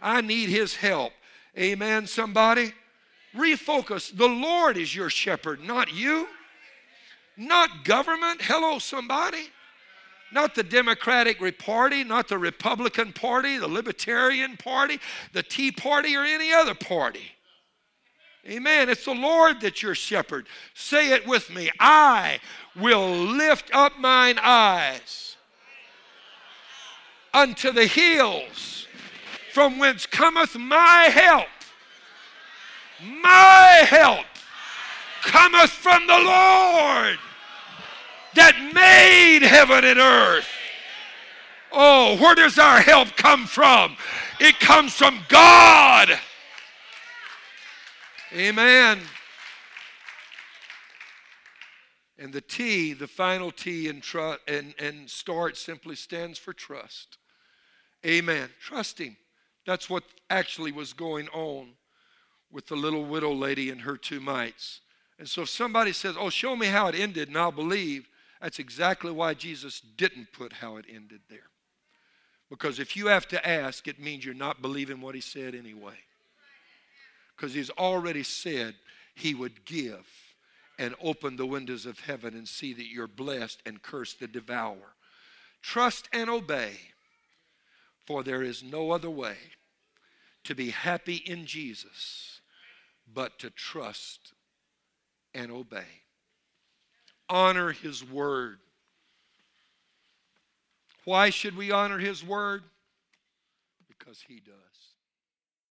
I 0.00 0.22
need 0.22 0.48
His 0.48 0.74
help. 0.74 1.12
Amen, 1.58 2.06
somebody? 2.06 2.72
Refocus. 3.38 4.16
The 4.16 4.26
Lord 4.26 4.76
is 4.76 4.94
your 4.94 5.10
shepherd, 5.10 5.60
not 5.60 5.92
you. 5.92 6.26
Not 7.36 7.84
government. 7.84 8.42
Hello, 8.42 8.78
somebody. 8.78 9.48
Not 10.32 10.54
the 10.54 10.62
Democratic 10.62 11.38
Party, 11.58 12.04
not 12.04 12.28
the 12.28 12.36
Republican 12.36 13.12
Party, 13.12 13.56
the 13.56 13.68
Libertarian 13.68 14.56
Party, 14.56 14.98
the 15.32 15.42
Tea 15.42 15.72
Party, 15.72 16.16
or 16.16 16.24
any 16.24 16.52
other 16.52 16.74
party. 16.74 17.32
Amen. 18.46 18.88
It's 18.88 19.04
the 19.04 19.14
Lord 19.14 19.60
that's 19.60 19.82
your 19.82 19.94
shepherd. 19.94 20.46
Say 20.74 21.12
it 21.12 21.26
with 21.26 21.50
me. 21.50 21.70
I 21.80 22.40
will 22.76 23.10
lift 23.10 23.70
up 23.74 23.98
mine 23.98 24.38
eyes 24.42 25.36
unto 27.32 27.72
the 27.72 27.86
hills 27.86 28.86
from 29.52 29.78
whence 29.78 30.06
cometh 30.06 30.56
my 30.56 31.04
help. 31.12 31.48
My 33.00 33.84
help 33.88 34.26
cometh 35.22 35.70
from 35.70 36.06
the 36.06 36.18
Lord 36.18 37.18
that 38.34 38.72
made 38.74 39.46
heaven 39.46 39.84
and 39.84 39.98
earth. 39.98 40.48
Oh, 41.70 42.16
where 42.16 42.34
does 42.34 42.58
our 42.58 42.80
help 42.80 43.16
come 43.16 43.46
from? 43.46 43.96
It 44.40 44.58
comes 44.58 44.94
from 44.94 45.20
God. 45.28 46.18
Amen. 48.32 49.00
And 52.18 52.32
the 52.32 52.40
T, 52.40 52.94
the 52.94 53.06
final 53.06 53.52
T 53.52 53.88
in 53.88 54.02
start 55.06 55.56
simply 55.56 55.94
stands 55.94 56.38
for 56.38 56.52
trust. 56.52 57.18
Amen. 58.04 58.50
Trust 58.60 58.98
Him. 58.98 59.16
That's 59.66 59.88
what 59.88 60.04
actually 60.30 60.72
was 60.72 60.92
going 60.92 61.28
on 61.28 61.74
with 62.50 62.66
the 62.66 62.76
little 62.76 63.04
widow 63.04 63.32
lady 63.32 63.70
and 63.70 63.82
her 63.82 63.96
two 63.96 64.20
mites. 64.20 64.80
And 65.18 65.28
so 65.28 65.42
if 65.42 65.48
somebody 65.48 65.92
says, 65.92 66.16
Oh, 66.18 66.30
show 66.30 66.56
me 66.56 66.66
how 66.66 66.88
it 66.88 66.94
ended, 66.94 67.28
and 67.28 67.36
I'll 67.36 67.52
believe, 67.52 68.08
that's 68.40 68.58
exactly 68.58 69.10
why 69.10 69.34
Jesus 69.34 69.80
didn't 69.80 70.32
put 70.32 70.54
how 70.54 70.76
it 70.76 70.84
ended 70.88 71.20
there. 71.28 71.50
Because 72.48 72.78
if 72.78 72.96
you 72.96 73.08
have 73.08 73.28
to 73.28 73.48
ask, 73.48 73.88
it 73.88 74.00
means 74.00 74.24
you're 74.24 74.34
not 74.34 74.62
believing 74.62 75.00
what 75.00 75.14
He 75.14 75.20
said 75.20 75.54
anyway 75.54 75.96
because 77.38 77.54
he's 77.54 77.70
already 77.70 78.22
said 78.22 78.74
he 79.14 79.34
would 79.34 79.64
give 79.64 80.06
and 80.78 80.94
open 81.00 81.36
the 81.36 81.46
windows 81.46 81.86
of 81.86 82.00
heaven 82.00 82.34
and 82.34 82.48
see 82.48 82.72
that 82.72 82.88
you're 82.88 83.06
blessed 83.06 83.62
and 83.64 83.82
curse 83.82 84.14
the 84.14 84.26
devourer. 84.26 84.94
Trust 85.62 86.08
and 86.12 86.28
obey, 86.28 86.72
for 88.06 88.22
there 88.22 88.42
is 88.42 88.62
no 88.62 88.90
other 88.90 89.10
way 89.10 89.36
to 90.44 90.54
be 90.54 90.70
happy 90.70 91.16
in 91.16 91.46
Jesus 91.46 92.27
but 93.12 93.38
to 93.40 93.50
trust 93.50 94.32
and 95.34 95.50
obey. 95.50 96.02
Honor 97.28 97.72
his 97.72 98.08
word. 98.08 98.58
Why 101.04 101.30
should 101.30 101.56
we 101.56 101.70
honor 101.70 101.98
his 101.98 102.24
word? 102.24 102.62
Because 103.86 104.22
he 104.26 104.40
does. 104.40 104.77